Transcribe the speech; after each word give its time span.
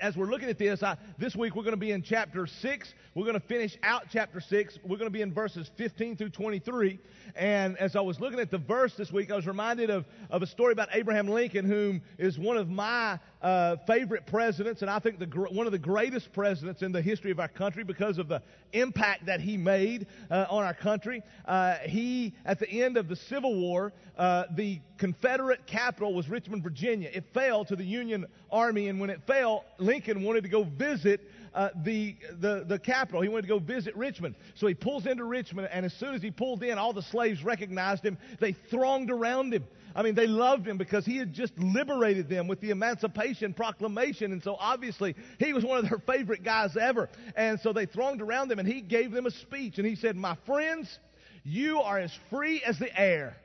as 0.00 0.16
we're 0.16 0.26
looking 0.26 0.48
at 0.48 0.58
this, 0.58 0.82
I, 0.82 0.96
this 1.18 1.36
week 1.36 1.54
we're 1.54 1.62
going 1.62 1.74
to 1.74 1.80
be 1.80 1.92
in 1.92 2.02
chapter 2.02 2.46
6. 2.46 2.94
We're 3.14 3.24
going 3.24 3.38
to 3.38 3.46
finish 3.46 3.76
out 3.82 4.04
chapter 4.10 4.40
6. 4.40 4.78
We're 4.82 4.96
going 4.96 5.08
to 5.08 5.10
be 5.10 5.20
in 5.20 5.32
verses 5.32 5.70
15 5.76 6.16
through 6.16 6.30
23. 6.30 6.98
And 7.36 7.76
as 7.78 7.96
I 7.96 8.00
was 8.00 8.18
looking 8.18 8.40
at 8.40 8.50
the 8.50 8.58
verse 8.58 8.94
this 8.96 9.12
week, 9.12 9.30
I 9.30 9.36
was 9.36 9.46
reminded 9.46 9.90
of, 9.90 10.06
of 10.30 10.42
a 10.42 10.46
story 10.46 10.72
about 10.72 10.88
Abraham 10.92 11.28
Lincoln, 11.28 11.64
whom 11.64 12.02
is 12.18 12.38
one 12.38 12.56
of 12.56 12.68
my 12.68 13.18
uh, 13.42 13.76
favorite 13.86 14.26
presidents, 14.26 14.82
and 14.82 14.90
I 14.90 14.98
think 14.98 15.18
the, 15.18 15.26
one 15.26 15.66
of 15.66 15.72
the 15.72 15.78
greatest 15.78 16.32
presidents 16.32 16.82
in 16.82 16.92
the 16.92 17.02
history 17.02 17.30
of 17.30 17.40
our 17.40 17.48
country 17.48 17.84
because 17.84 18.18
of 18.18 18.28
the 18.28 18.42
impact 18.72 19.26
that 19.26 19.40
he 19.40 19.56
made 19.56 20.06
uh, 20.30 20.46
on 20.50 20.64
our 20.64 20.74
country. 20.74 21.22
Uh, 21.46 21.76
he, 21.76 22.34
at 22.44 22.58
the 22.58 22.68
end 22.68 22.96
of 22.96 23.08
the 23.08 23.16
Civil 23.16 23.58
War, 23.58 23.92
uh, 24.16 24.44
the 24.54 24.80
Confederate 24.98 25.66
capital 25.66 26.12
was 26.12 26.28
Richmond, 26.28 26.62
Virginia. 26.62 27.08
It 27.12 27.24
fell 27.32 27.64
to 27.64 27.76
the 27.76 27.84
Union 27.84 28.26
Army, 28.50 28.88
and 28.88 29.00
when 29.00 29.08
it 29.08 29.22
fell, 29.26 29.64
wanted 29.98 30.44
to 30.44 30.48
go 30.48 30.64
visit 30.64 31.20
uh, 31.54 31.70
the, 31.82 32.16
the, 32.38 32.64
the 32.66 32.78
capital. 32.78 33.20
He 33.20 33.28
wanted 33.28 33.42
to 33.42 33.48
go 33.48 33.58
visit 33.58 33.96
Richmond. 33.96 34.36
So 34.54 34.66
he 34.66 34.74
pulls 34.74 35.06
into 35.06 35.24
Richmond, 35.24 35.68
and 35.72 35.84
as 35.84 35.92
soon 35.94 36.14
as 36.14 36.22
he 36.22 36.30
pulled 36.30 36.62
in, 36.62 36.78
all 36.78 36.92
the 36.92 37.02
slaves 37.02 37.42
recognized 37.42 38.04
him. 38.04 38.18
They 38.38 38.52
thronged 38.52 39.10
around 39.10 39.52
him. 39.52 39.64
I 39.94 40.02
mean, 40.02 40.14
they 40.14 40.28
loved 40.28 40.66
him 40.66 40.78
because 40.78 41.04
he 41.04 41.16
had 41.16 41.32
just 41.32 41.58
liberated 41.58 42.28
them 42.28 42.46
with 42.46 42.60
the 42.60 42.70
Emancipation 42.70 43.52
Proclamation. 43.52 44.32
And 44.32 44.42
so 44.42 44.56
obviously, 44.58 45.16
he 45.38 45.52
was 45.52 45.64
one 45.64 45.78
of 45.78 45.88
their 45.88 45.98
favorite 45.98 46.44
guys 46.44 46.76
ever. 46.76 47.08
And 47.34 47.58
so 47.60 47.72
they 47.72 47.86
thronged 47.86 48.22
around 48.22 48.52
him, 48.52 48.60
and 48.60 48.68
he 48.68 48.80
gave 48.80 49.10
them 49.10 49.26
a 49.26 49.30
speech. 49.30 49.78
And 49.78 49.86
he 49.86 49.96
said, 49.96 50.16
My 50.16 50.36
friends, 50.46 50.98
you 51.42 51.80
are 51.80 51.98
as 51.98 52.16
free 52.30 52.62
as 52.62 52.78
the 52.78 52.96
air. 52.98 53.36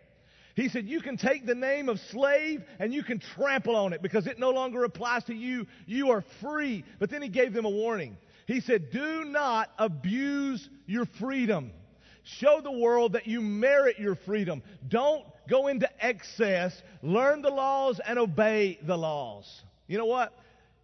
He 0.56 0.70
said, 0.70 0.88
You 0.88 1.02
can 1.02 1.18
take 1.18 1.46
the 1.46 1.56
name 1.56 1.90
of 1.90 2.00
slave 2.00 2.64
and 2.80 2.94
you 2.94 3.04
can 3.04 3.20
trample 3.20 3.76
on 3.76 3.94
it 3.94 4.02
because 4.02 4.26
it 4.26 4.40
no 4.40 4.52
longer 4.52 4.84
applies 4.86 5.26
to 5.26 5.36
you. 5.36 5.68
You 5.86 6.12
are 6.12 6.24
free. 6.42 6.84
But 6.98 7.10
then 7.10 7.22
he 7.22 7.30
gave 7.30 7.54
them 7.54 7.66
a 7.66 7.70
warning. 7.70 8.18
He 8.48 8.62
said, 8.62 8.90
Do 8.90 9.26
not 9.26 9.70
abuse 9.78 10.68
your 10.86 11.06
freedom. 11.20 11.72
Show 12.24 12.62
the 12.62 12.72
world 12.72 13.14
that 13.14 13.28
you 13.28 13.42
merit 13.42 14.00
your 14.00 14.16
freedom. 14.16 14.64
Don't 14.88 15.26
go 15.48 15.68
into 15.68 15.88
excess. 16.04 16.82
Learn 17.04 17.42
the 17.42 17.52
laws 17.52 18.00
and 18.06 18.18
obey 18.18 18.80
the 18.82 18.98
laws. 18.98 19.64
You 19.88 19.98
know 19.98 20.06
what? 20.06 20.34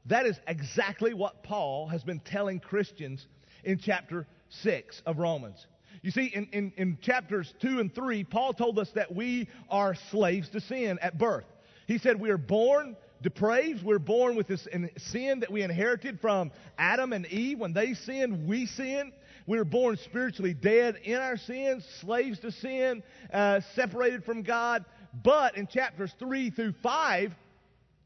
That 0.08 0.26
is 0.26 0.40
exactly 0.48 1.14
what 1.14 1.44
Paul 1.44 1.88
has 1.88 2.04
been 2.04 2.20
telling 2.20 2.60
Christians 2.60 3.26
in 3.64 3.80
chapter 3.80 4.28
6 4.50 5.02
of 5.06 5.18
Romans. 5.18 5.66
You 6.02 6.12
see, 6.12 6.26
in, 6.26 6.48
in, 6.52 6.74
in 6.78 6.98
chapters 7.02 7.54
2 7.62 7.80
and 7.80 7.94
3, 7.94 8.24
Paul 8.24 8.54
told 8.54 8.80
us 8.80 8.90
that 8.96 9.14
we 9.14 9.48
are 9.70 9.96
slaves 10.10 10.50
to 10.50 10.62
sin 10.62 10.98
at 11.02 11.18
birth. 11.18 11.46
He 11.88 12.00
said 12.00 12.20
we 12.20 12.32
are 12.32 12.38
born 12.38 12.96
depraved. 13.22 13.84
We're 13.84 14.00
born 14.00 14.36
with 14.36 14.48
this 14.48 14.68
sin 14.98 15.42
that 15.42 15.52
we 15.52 15.62
inherited 15.62 16.20
from 16.20 16.52
Adam 16.78 17.14
and 17.14 17.26
Eve. 17.28 17.60
When 17.60 17.74
they 17.74 17.94
sinned, 17.94 18.48
we 18.48 18.66
sinned. 18.66 19.14
We 19.46 19.58
were 19.58 19.66
born 19.66 19.98
spiritually 19.98 20.54
dead 20.54 20.98
in 21.04 21.18
our 21.18 21.38
sins, 21.38 21.86
slaves 22.00 22.40
to 22.40 22.52
sin, 22.52 23.04
uh, 23.34 23.62
separated 23.76 24.24
from 24.24 24.44
God. 24.44 24.86
But 25.24 25.58
in 25.58 25.68
chapters 25.68 26.14
3 26.20 26.52
through 26.52 26.74
5, 26.82 27.34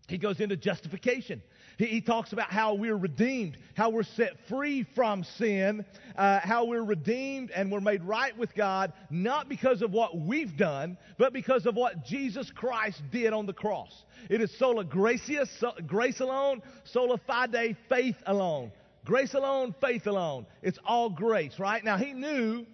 he 0.08 0.18
goes 0.18 0.40
into 0.40 0.58
justification. 0.58 1.42
He, 1.78 1.86
he 1.86 2.02
talks 2.02 2.34
about 2.34 2.50
how 2.52 2.74
we're 2.74 2.98
redeemed, 2.98 3.58
how 3.76 3.90
we're 3.90 4.04
set 4.04 4.34
free 4.48 4.84
from 4.96 5.24
sin, 5.24 5.86
uh, 6.18 6.40
how 6.40 6.66
we're 6.66 6.84
redeemed 6.84 7.52
and 7.52 7.72
we're 7.72 7.82
made 7.82 8.04
right 8.04 8.38
with 8.38 8.54
God, 8.56 8.94
not 9.10 9.50
because 9.50 9.82
of 9.82 9.92
what 9.92 10.18
we've 10.18 10.56
done, 10.56 10.98
but 11.18 11.34
because 11.34 11.66
of 11.66 11.76
what 11.76 12.06
Jesus 12.06 12.52
Christ 12.52 13.02
did 13.12 13.34
on 13.34 13.46
the 13.46 13.54
cross. 13.54 14.04
It 14.30 14.42
is 14.42 14.58
sola 14.58 14.84
gratia, 14.84 15.46
so, 15.60 15.74
grace 15.86 16.20
alone, 16.20 16.62
sola 16.84 17.18
fide, 17.18 17.76
faith 17.90 18.18
alone. 18.26 18.72
Grace 19.06 19.36
alone, 19.36 19.76
faith 19.80 20.08
alone. 20.08 20.48
It's 20.64 20.80
all 20.86 21.10
grace, 21.10 21.60
right? 21.60 21.84
Now, 21.84 21.98
he 21.98 22.14
knew 22.14 22.66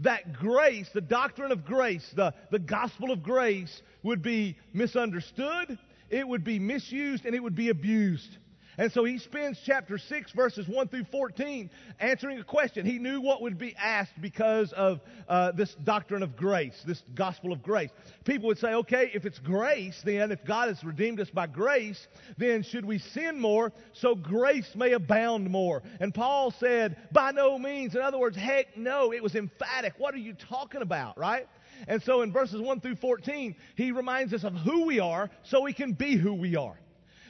that 0.00 0.32
grace, 0.32 0.88
the 0.92 1.00
doctrine 1.00 1.52
of 1.52 1.64
grace, 1.64 2.10
the, 2.14 2.34
the 2.50 2.58
gospel 2.58 3.12
of 3.12 3.22
grace, 3.22 3.82
would 4.02 4.20
be 4.20 4.56
misunderstood, 4.72 5.78
it 6.10 6.26
would 6.26 6.44
be 6.44 6.58
misused, 6.58 7.24
and 7.24 7.34
it 7.34 7.42
would 7.42 7.54
be 7.54 7.68
abused. 7.70 8.38
And 8.78 8.92
so 8.92 9.04
he 9.04 9.18
spends 9.18 9.58
chapter 9.64 9.96
6, 9.96 10.32
verses 10.32 10.68
1 10.68 10.88
through 10.88 11.04
14, 11.10 11.70
answering 11.98 12.38
a 12.38 12.44
question. 12.44 12.84
He 12.84 12.98
knew 12.98 13.20
what 13.20 13.40
would 13.42 13.58
be 13.58 13.74
asked 13.76 14.20
because 14.20 14.72
of 14.72 15.00
uh, 15.28 15.52
this 15.52 15.74
doctrine 15.84 16.22
of 16.22 16.36
grace, 16.36 16.74
this 16.86 17.02
gospel 17.14 17.52
of 17.52 17.62
grace. 17.62 17.90
People 18.24 18.48
would 18.48 18.58
say, 18.58 18.74
okay, 18.74 19.10
if 19.14 19.24
it's 19.24 19.38
grace, 19.38 20.00
then 20.04 20.30
if 20.30 20.44
God 20.44 20.68
has 20.68 20.84
redeemed 20.84 21.20
us 21.20 21.30
by 21.30 21.46
grace, 21.46 22.06
then 22.36 22.62
should 22.62 22.84
we 22.84 22.98
sin 22.98 23.40
more 23.40 23.72
so 23.92 24.14
grace 24.14 24.68
may 24.74 24.92
abound 24.92 25.48
more? 25.50 25.82
And 26.00 26.12
Paul 26.12 26.52
said, 26.60 26.96
by 27.12 27.32
no 27.32 27.58
means. 27.58 27.94
In 27.94 28.02
other 28.02 28.18
words, 28.18 28.36
heck 28.36 28.76
no. 28.76 29.12
It 29.12 29.22
was 29.22 29.34
emphatic. 29.34 29.94
What 29.96 30.14
are 30.14 30.18
you 30.18 30.34
talking 30.34 30.82
about, 30.82 31.18
right? 31.18 31.48
And 31.88 32.02
so 32.02 32.22
in 32.22 32.32
verses 32.32 32.60
1 32.60 32.80
through 32.80 32.96
14, 32.96 33.54
he 33.74 33.92
reminds 33.92 34.32
us 34.34 34.44
of 34.44 34.54
who 34.54 34.86
we 34.86 35.00
are 35.00 35.30
so 35.44 35.62
we 35.62 35.72
can 35.72 35.92
be 35.92 36.16
who 36.16 36.34
we 36.34 36.56
are. 36.56 36.78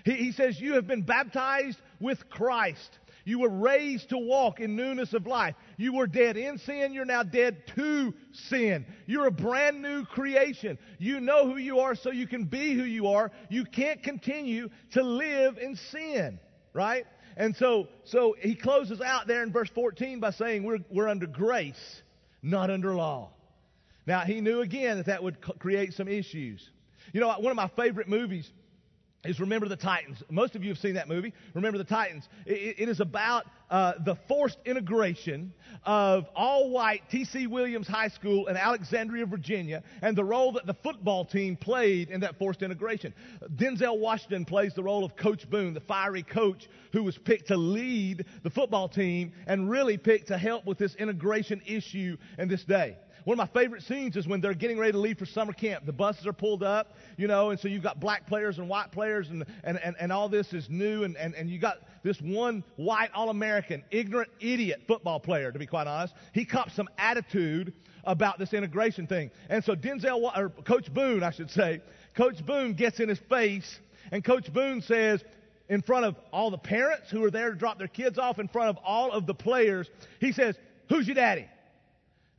He, 0.06 0.12
he 0.12 0.32
says, 0.32 0.58
You 0.58 0.74
have 0.74 0.86
been 0.86 1.02
baptized 1.02 1.78
with 2.00 2.30
Christ. 2.30 2.98
You 3.24 3.40
were 3.40 3.50
raised 3.50 4.10
to 4.10 4.18
walk 4.18 4.60
in 4.60 4.76
newness 4.76 5.12
of 5.12 5.26
life. 5.26 5.56
You 5.76 5.94
were 5.94 6.06
dead 6.06 6.36
in 6.36 6.58
sin. 6.58 6.92
You're 6.92 7.04
now 7.04 7.24
dead 7.24 7.66
to 7.74 8.14
sin. 8.32 8.86
You're 9.06 9.26
a 9.26 9.32
brand 9.32 9.82
new 9.82 10.04
creation. 10.04 10.78
You 10.98 11.18
know 11.18 11.48
who 11.50 11.56
you 11.56 11.80
are 11.80 11.96
so 11.96 12.12
you 12.12 12.28
can 12.28 12.44
be 12.44 12.74
who 12.74 12.84
you 12.84 13.08
are. 13.08 13.32
You 13.50 13.64
can't 13.64 14.00
continue 14.00 14.68
to 14.92 15.02
live 15.02 15.58
in 15.58 15.74
sin, 15.90 16.38
right? 16.72 17.04
And 17.36 17.56
so, 17.56 17.88
so 18.04 18.36
he 18.40 18.54
closes 18.54 19.00
out 19.00 19.26
there 19.26 19.42
in 19.42 19.52
verse 19.52 19.70
14 19.74 20.20
by 20.20 20.30
saying 20.30 20.62
we're, 20.62 20.78
we're 20.88 21.08
under 21.08 21.26
grace, 21.26 22.02
not 22.42 22.70
under 22.70 22.94
law. 22.94 23.30
Now, 24.06 24.20
he 24.20 24.40
knew 24.40 24.60
again 24.60 24.98
that 24.98 25.06
that 25.06 25.24
would 25.24 25.40
create 25.58 25.94
some 25.94 26.06
issues. 26.06 26.70
You 27.12 27.20
know, 27.20 27.28
one 27.40 27.50
of 27.50 27.56
my 27.56 27.70
favorite 27.76 28.08
movies 28.08 28.48
is 29.24 29.40
Remember 29.40 29.68
the 29.68 29.76
Titans. 29.76 30.22
Most 30.30 30.54
of 30.54 30.62
you 30.62 30.70
have 30.70 30.78
seen 30.78 30.94
that 30.94 31.08
movie, 31.08 31.32
Remember 31.54 31.78
the 31.78 31.84
Titans. 31.84 32.28
it, 32.44 32.76
it 32.78 32.88
is 32.88 33.00
about 33.00 33.46
uh, 33.70 33.94
the 34.04 34.14
forced 34.28 34.58
integration 34.64 35.52
of 35.84 36.26
all 36.34 36.70
white 36.70 37.02
T.C. 37.10 37.46
Williams 37.46 37.88
High 37.88 38.08
School 38.08 38.46
in 38.46 38.56
Alexandria, 38.56 39.26
Virginia, 39.26 39.82
and 40.02 40.16
the 40.16 40.24
role 40.24 40.52
that 40.52 40.66
the 40.66 40.74
football 40.74 41.24
team 41.24 41.56
played 41.56 42.10
in 42.10 42.20
that 42.20 42.38
forced 42.38 42.62
integration. 42.62 43.12
Denzel 43.56 43.98
Washington 43.98 44.44
plays 44.44 44.74
the 44.74 44.82
role 44.82 45.04
of 45.04 45.16
Coach 45.16 45.48
Boone, 45.50 45.74
the 45.74 45.80
fiery 45.80 46.22
coach 46.22 46.68
who 46.92 47.02
was 47.02 47.18
picked 47.18 47.48
to 47.48 47.56
lead 47.56 48.24
the 48.42 48.50
football 48.50 48.88
team 48.88 49.32
and 49.46 49.68
really 49.68 49.96
picked 49.96 50.28
to 50.28 50.38
help 50.38 50.64
with 50.64 50.78
this 50.78 50.94
integration 50.96 51.60
issue 51.66 52.16
in 52.38 52.48
this 52.48 52.64
day. 52.64 52.96
One 53.26 53.40
of 53.40 53.52
my 53.52 53.60
favorite 53.60 53.82
scenes 53.82 54.16
is 54.16 54.28
when 54.28 54.40
they're 54.40 54.54
getting 54.54 54.78
ready 54.78 54.92
to 54.92 54.98
leave 54.98 55.18
for 55.18 55.26
summer 55.26 55.52
camp. 55.52 55.84
The 55.84 55.92
buses 55.92 56.28
are 56.28 56.32
pulled 56.32 56.62
up, 56.62 56.94
you 57.16 57.26
know, 57.26 57.50
and 57.50 57.58
so 57.58 57.66
you've 57.66 57.82
got 57.82 57.98
black 57.98 58.24
players 58.28 58.58
and 58.58 58.68
white 58.68 58.92
players, 58.92 59.30
and, 59.30 59.44
and, 59.64 59.80
and, 59.82 59.96
and 59.98 60.12
all 60.12 60.28
this 60.28 60.52
is 60.52 60.70
new, 60.70 61.02
and, 61.02 61.16
and, 61.16 61.34
and 61.34 61.50
you 61.50 61.58
got 61.58 61.78
this 62.04 62.20
one 62.20 62.62
white 62.76 63.10
All 63.12 63.28
American, 63.30 63.82
ignorant 63.90 64.30
idiot 64.38 64.82
football 64.86 65.18
player, 65.18 65.50
to 65.50 65.58
be 65.58 65.66
quite 65.66 65.88
honest. 65.88 66.14
He 66.34 66.44
cops 66.44 66.76
some 66.76 66.88
attitude 66.98 67.72
about 68.04 68.38
this 68.38 68.54
integration 68.54 69.08
thing. 69.08 69.32
And 69.48 69.64
so 69.64 69.74
Denzel, 69.74 70.30
or 70.36 70.50
Coach 70.62 70.94
Boone, 70.94 71.24
I 71.24 71.32
should 71.32 71.50
say, 71.50 71.80
Coach 72.16 72.46
Boone 72.46 72.74
gets 72.74 73.00
in 73.00 73.08
his 73.08 73.18
face, 73.28 73.80
and 74.12 74.22
Coach 74.22 74.52
Boone 74.52 74.82
says, 74.82 75.24
in 75.68 75.82
front 75.82 76.04
of 76.04 76.14
all 76.32 76.52
the 76.52 76.58
parents 76.58 77.10
who 77.10 77.24
are 77.24 77.32
there 77.32 77.50
to 77.50 77.56
drop 77.56 77.78
their 77.78 77.88
kids 77.88 78.18
off, 78.18 78.38
in 78.38 78.46
front 78.46 78.68
of 78.68 78.78
all 78.84 79.10
of 79.10 79.26
the 79.26 79.34
players, 79.34 79.90
he 80.20 80.30
says, 80.30 80.54
Who's 80.88 81.08
your 81.08 81.16
daddy? 81.16 81.48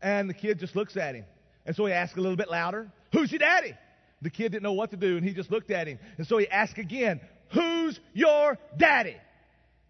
And 0.01 0.29
the 0.29 0.33
kid 0.33 0.59
just 0.59 0.75
looks 0.75 0.95
at 0.97 1.15
him. 1.15 1.25
And 1.65 1.75
so 1.75 1.85
he 1.85 1.93
asks 1.93 2.17
a 2.17 2.21
little 2.21 2.37
bit 2.37 2.49
louder, 2.49 2.91
Who's 3.13 3.31
your 3.31 3.39
daddy? 3.39 3.73
The 4.21 4.29
kid 4.29 4.51
didn't 4.51 4.63
know 4.63 4.73
what 4.73 4.91
to 4.91 4.97
do, 4.97 5.17
and 5.17 5.25
he 5.25 5.33
just 5.33 5.51
looked 5.51 5.69
at 5.69 5.87
him. 5.87 5.99
And 6.17 6.25
so 6.25 6.37
he 6.37 6.47
asked 6.47 6.77
again, 6.77 7.21
Who's 7.53 7.99
your 8.13 8.57
daddy? 8.77 9.15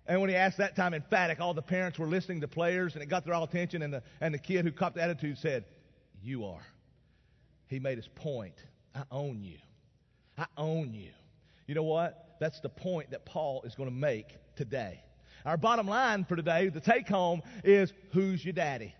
And 0.08 0.22
when 0.22 0.30
he 0.30 0.36
asked 0.36 0.58
that 0.58 0.76
time 0.76 0.94
emphatic, 0.94 1.40
all 1.40 1.54
the 1.54 1.62
parents 1.62 2.00
were 2.00 2.08
listening 2.08 2.42
to 2.42 2.48
players, 2.48 2.94
and 2.94 3.04
it 3.04 3.08
got 3.08 3.26
their 3.26 3.34
all 3.34 3.44
attention. 3.44 3.82
And 3.82 3.94
the, 3.94 4.04
and 4.22 4.34
the 4.34 4.40
kid 4.40 4.64
who 4.66 4.72
copped 4.72 4.96
the 4.96 5.04
attitude 5.04 5.38
said, 5.40 5.66
You 6.22 6.46
are. 6.46 6.66
He 7.68 7.80
made 7.80 7.98
his 7.98 8.08
point. 8.16 8.56
I 8.96 9.04
own 9.12 9.44
you. 9.44 9.58
I 10.38 10.46
own 10.58 10.94
you. 10.94 11.12
You 11.68 11.76
know 11.76 11.84
what? 11.84 12.38
That's 12.40 12.60
the 12.62 12.70
point 12.70 13.12
that 13.12 13.26
Paul 13.26 13.64
is 13.64 13.76
going 13.76 13.90
to 13.90 13.96
make 13.96 14.28
today. 14.56 15.02
Our 15.46 15.58
bottom 15.58 15.88
line 15.88 16.26
for 16.26 16.36
today, 16.36 16.70
the 16.70 16.80
take 16.80 17.08
home, 17.08 17.42
is 17.64 17.92
Who's 18.14 18.44
your 18.44 18.54
daddy? 18.54 18.96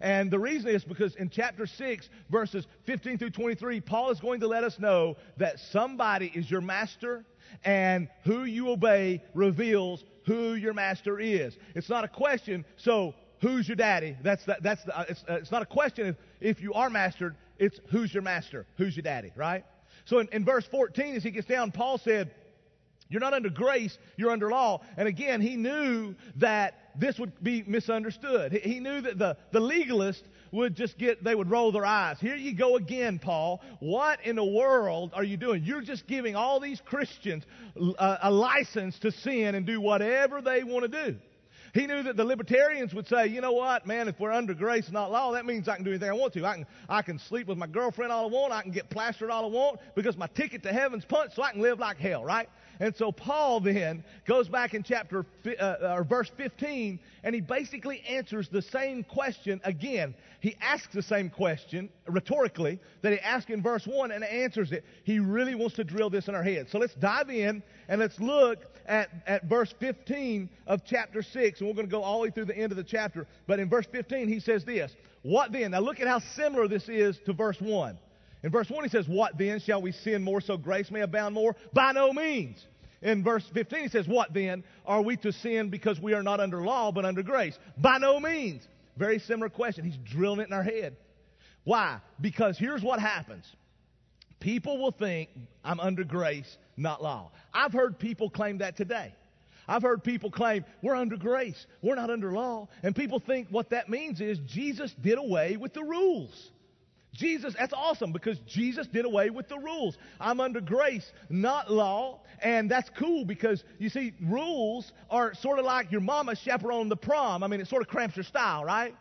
And 0.00 0.30
the 0.30 0.38
reason 0.38 0.70
is 0.70 0.84
because 0.84 1.14
in 1.16 1.30
chapter 1.30 1.66
6, 1.66 2.08
verses 2.30 2.66
15 2.84 3.18
through 3.18 3.30
23, 3.30 3.80
Paul 3.80 4.10
is 4.10 4.20
going 4.20 4.40
to 4.40 4.46
let 4.46 4.64
us 4.64 4.78
know 4.78 5.16
that 5.36 5.58
somebody 5.58 6.30
is 6.34 6.50
your 6.50 6.60
master, 6.60 7.24
and 7.64 8.08
who 8.24 8.44
you 8.44 8.70
obey 8.70 9.22
reveals 9.34 10.04
who 10.26 10.54
your 10.54 10.74
master 10.74 11.18
is. 11.18 11.56
It's 11.74 11.88
not 11.88 12.04
a 12.04 12.08
question, 12.08 12.64
so 12.76 13.14
who's 13.40 13.68
your 13.68 13.76
daddy? 13.76 14.16
That's 14.22 14.44
the, 14.44 14.56
that's 14.60 14.84
the, 14.84 14.98
uh, 14.98 15.04
it's, 15.08 15.24
uh, 15.28 15.34
it's 15.34 15.50
not 15.50 15.62
a 15.62 15.66
question 15.66 16.06
if, 16.08 16.16
if 16.40 16.62
you 16.62 16.74
are 16.74 16.90
mastered, 16.90 17.36
it's 17.58 17.80
who's 17.90 18.12
your 18.12 18.22
master? 18.22 18.66
Who's 18.76 18.96
your 18.96 19.02
daddy, 19.02 19.32
right? 19.36 19.64
So 20.04 20.18
in, 20.18 20.28
in 20.32 20.44
verse 20.44 20.66
14, 20.66 21.16
as 21.16 21.22
he 21.22 21.30
gets 21.30 21.46
down, 21.46 21.72
Paul 21.72 21.98
said, 21.98 22.30
You're 23.10 23.20
not 23.20 23.32
under 23.32 23.50
grace, 23.50 23.96
you're 24.16 24.30
under 24.30 24.50
law. 24.50 24.82
And 24.96 25.08
again, 25.08 25.40
he 25.40 25.56
knew 25.56 26.14
that 26.36 26.74
this 26.94 27.18
would 27.18 27.32
be 27.42 27.62
misunderstood. 27.66 28.52
He 28.52 28.80
knew 28.80 29.00
that 29.00 29.18
the, 29.18 29.36
the 29.52 29.60
legalist 29.60 30.24
would 30.52 30.74
just 30.74 30.98
get, 30.98 31.22
they 31.22 31.34
would 31.34 31.50
roll 31.50 31.72
their 31.72 31.86
eyes. 31.86 32.18
Here 32.20 32.36
you 32.36 32.54
go 32.54 32.76
again, 32.76 33.18
Paul. 33.18 33.62
What 33.80 34.24
in 34.24 34.36
the 34.36 34.44
world 34.44 35.12
are 35.14 35.24
you 35.24 35.36
doing? 35.36 35.64
You're 35.64 35.82
just 35.82 36.06
giving 36.06 36.36
all 36.36 36.60
these 36.60 36.80
Christians 36.80 37.44
a, 37.76 38.18
a 38.24 38.30
license 38.30 38.98
to 39.00 39.12
sin 39.12 39.54
and 39.54 39.64
do 39.64 39.80
whatever 39.80 40.42
they 40.42 40.64
want 40.64 40.90
to 40.90 41.10
do. 41.10 41.18
He 41.78 41.86
knew 41.86 42.02
that 42.02 42.16
the 42.16 42.24
libertarians 42.24 42.92
would 42.92 43.06
say, 43.06 43.28
you 43.28 43.40
know 43.40 43.52
what, 43.52 43.86
man, 43.86 44.08
if 44.08 44.18
we're 44.18 44.32
under 44.32 44.52
grace, 44.52 44.90
not 44.90 45.12
law, 45.12 45.30
that 45.30 45.46
means 45.46 45.68
I 45.68 45.76
can 45.76 45.84
do 45.84 45.90
anything 45.90 46.10
I 46.10 46.12
want 46.12 46.32
to. 46.32 46.44
I 46.44 46.54
can, 46.54 46.66
I 46.88 47.02
can 47.02 47.20
sleep 47.20 47.46
with 47.46 47.56
my 47.56 47.68
girlfriend 47.68 48.10
all 48.10 48.24
I 48.24 48.28
want. 48.28 48.52
I 48.52 48.62
can 48.62 48.72
get 48.72 48.90
plastered 48.90 49.30
all 49.30 49.44
I 49.44 49.48
want 49.48 49.78
because 49.94 50.16
my 50.16 50.26
ticket 50.26 50.64
to 50.64 50.72
heaven's 50.72 51.04
punched 51.04 51.36
so 51.36 51.42
I 51.44 51.52
can 51.52 51.62
live 51.62 51.78
like 51.78 51.96
hell, 51.98 52.24
right? 52.24 52.48
And 52.80 52.96
so 52.96 53.12
Paul 53.12 53.60
then 53.60 54.02
goes 54.26 54.48
back 54.48 54.74
in 54.74 54.82
chapter 54.82 55.24
uh, 55.60 55.76
or 55.82 56.02
verse 56.02 56.30
15 56.36 56.98
and 57.22 57.34
he 57.34 57.40
basically 57.40 58.00
answers 58.08 58.48
the 58.48 58.62
same 58.62 59.04
question 59.04 59.60
again. 59.62 60.14
He 60.40 60.56
asks 60.60 60.94
the 60.94 61.02
same 61.02 61.30
question 61.30 61.90
rhetorically 62.08 62.80
that 63.02 63.12
he 63.12 63.20
asked 63.20 63.50
in 63.50 63.62
verse 63.62 63.86
1 63.86 64.10
and 64.10 64.24
answers 64.24 64.72
it. 64.72 64.84
He 65.04 65.20
really 65.20 65.54
wants 65.54 65.76
to 65.76 65.84
drill 65.84 66.10
this 66.10 66.26
in 66.26 66.34
our 66.34 66.42
heads. 66.42 66.72
So 66.72 66.78
let's 66.78 66.94
dive 66.94 67.30
in 67.30 67.62
and 67.88 68.00
let's 68.00 68.18
look 68.18 68.64
at, 68.88 69.10
at 69.26 69.44
verse 69.44 69.72
15 69.78 70.48
of 70.66 70.80
chapter 70.84 71.22
6 71.22 71.60
and 71.60 71.68
we're 71.68 71.74
going 71.74 71.86
to 71.86 71.90
go 71.90 72.02
all 72.02 72.18
the 72.18 72.22
way 72.24 72.30
through 72.30 72.46
the 72.46 72.56
end 72.56 72.72
of 72.72 72.76
the 72.76 72.84
chapter. 72.84 73.26
But 73.46 73.60
in 73.60 73.68
verse 73.68 73.86
15 73.92 74.26
he 74.28 74.40
says 74.40 74.64
this, 74.64 74.92
what 75.22 75.52
then? 75.52 75.70
Now 75.72 75.80
look 75.80 76.00
at 76.00 76.08
how 76.08 76.20
similar 76.34 76.66
this 76.66 76.88
is 76.88 77.18
to 77.26 77.32
verse 77.32 77.60
1. 77.60 77.98
In 78.42 78.50
verse 78.50 78.70
1, 78.70 78.84
he 78.84 78.90
says, 78.90 79.08
What 79.08 79.36
then? 79.36 79.60
Shall 79.60 79.82
we 79.82 79.92
sin 79.92 80.22
more 80.22 80.40
so 80.40 80.56
grace 80.56 80.90
may 80.90 81.00
abound 81.00 81.34
more? 81.34 81.56
By 81.72 81.92
no 81.92 82.12
means. 82.12 82.64
In 83.02 83.22
verse 83.22 83.44
15, 83.52 83.80
he 83.80 83.88
says, 83.88 84.06
What 84.06 84.32
then? 84.32 84.64
Are 84.86 85.02
we 85.02 85.16
to 85.18 85.32
sin 85.32 85.70
because 85.70 86.00
we 86.00 86.14
are 86.14 86.22
not 86.22 86.40
under 86.40 86.62
law 86.62 86.92
but 86.92 87.04
under 87.04 87.22
grace? 87.22 87.58
By 87.76 87.98
no 87.98 88.20
means. 88.20 88.66
Very 88.96 89.18
similar 89.18 89.48
question. 89.48 89.84
He's 89.84 89.98
drilling 90.04 90.40
it 90.40 90.48
in 90.48 90.52
our 90.52 90.62
head. 90.62 90.96
Why? 91.64 92.00
Because 92.20 92.56
here's 92.58 92.82
what 92.82 93.00
happens 93.00 93.44
people 94.40 94.78
will 94.78 94.92
think 94.92 95.30
I'm 95.64 95.80
under 95.80 96.04
grace, 96.04 96.58
not 96.76 97.02
law. 97.02 97.30
I've 97.52 97.72
heard 97.72 97.98
people 97.98 98.30
claim 98.30 98.58
that 98.58 98.76
today. 98.76 99.14
I've 99.66 99.82
heard 99.82 100.02
people 100.02 100.30
claim 100.30 100.64
we're 100.82 100.96
under 100.96 101.16
grace, 101.16 101.66
we're 101.82 101.96
not 101.96 102.08
under 102.10 102.32
law. 102.32 102.68
And 102.82 102.96
people 102.96 103.20
think 103.20 103.48
what 103.50 103.70
that 103.70 103.88
means 103.88 104.20
is 104.20 104.38
Jesus 104.46 104.94
did 105.02 105.18
away 105.18 105.56
with 105.56 105.74
the 105.74 105.82
rules. 105.82 106.50
Jesus, 107.12 107.54
that's 107.58 107.72
awesome 107.72 108.12
because 108.12 108.38
Jesus 108.40 108.86
did 108.86 109.04
away 109.04 109.30
with 109.30 109.48
the 109.48 109.58
rules. 109.58 109.98
I'm 110.20 110.40
under 110.40 110.60
grace, 110.60 111.10
not 111.28 111.70
law. 111.70 112.20
And 112.40 112.70
that's 112.70 112.88
cool 112.90 113.24
because 113.24 113.64
you 113.78 113.88
see, 113.88 114.12
rules 114.22 114.92
are 115.10 115.34
sort 115.34 115.58
of 115.58 115.64
like 115.64 115.90
your 115.90 116.00
mama 116.00 116.36
chaperoning 116.36 116.88
the 116.88 116.96
prom. 116.96 117.42
I 117.42 117.48
mean, 117.48 117.60
it 117.60 117.66
sort 117.66 117.82
of 117.82 117.88
cramps 117.88 118.16
your 118.16 118.24
style, 118.24 118.64
right? 118.64 118.94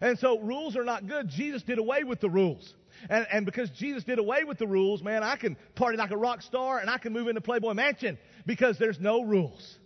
And 0.00 0.18
so 0.18 0.40
rules 0.40 0.76
are 0.76 0.84
not 0.84 1.06
good. 1.06 1.28
Jesus 1.28 1.62
did 1.62 1.78
away 1.78 2.04
with 2.04 2.20
the 2.20 2.30
rules. 2.30 2.74
And, 3.08 3.26
and 3.30 3.46
because 3.46 3.70
Jesus 3.70 4.04
did 4.04 4.18
away 4.18 4.44
with 4.44 4.58
the 4.58 4.66
rules, 4.66 5.02
man, 5.02 5.22
I 5.22 5.36
can 5.36 5.56
party 5.74 5.96
like 5.96 6.10
a 6.10 6.16
rock 6.16 6.42
star 6.42 6.78
and 6.78 6.88
I 6.88 6.98
can 6.98 7.12
move 7.12 7.28
into 7.28 7.40
Playboy 7.40 7.74
Mansion 7.74 8.18
because 8.46 8.78
there's 8.78 9.00
no 9.00 9.22
rules. 9.22 9.78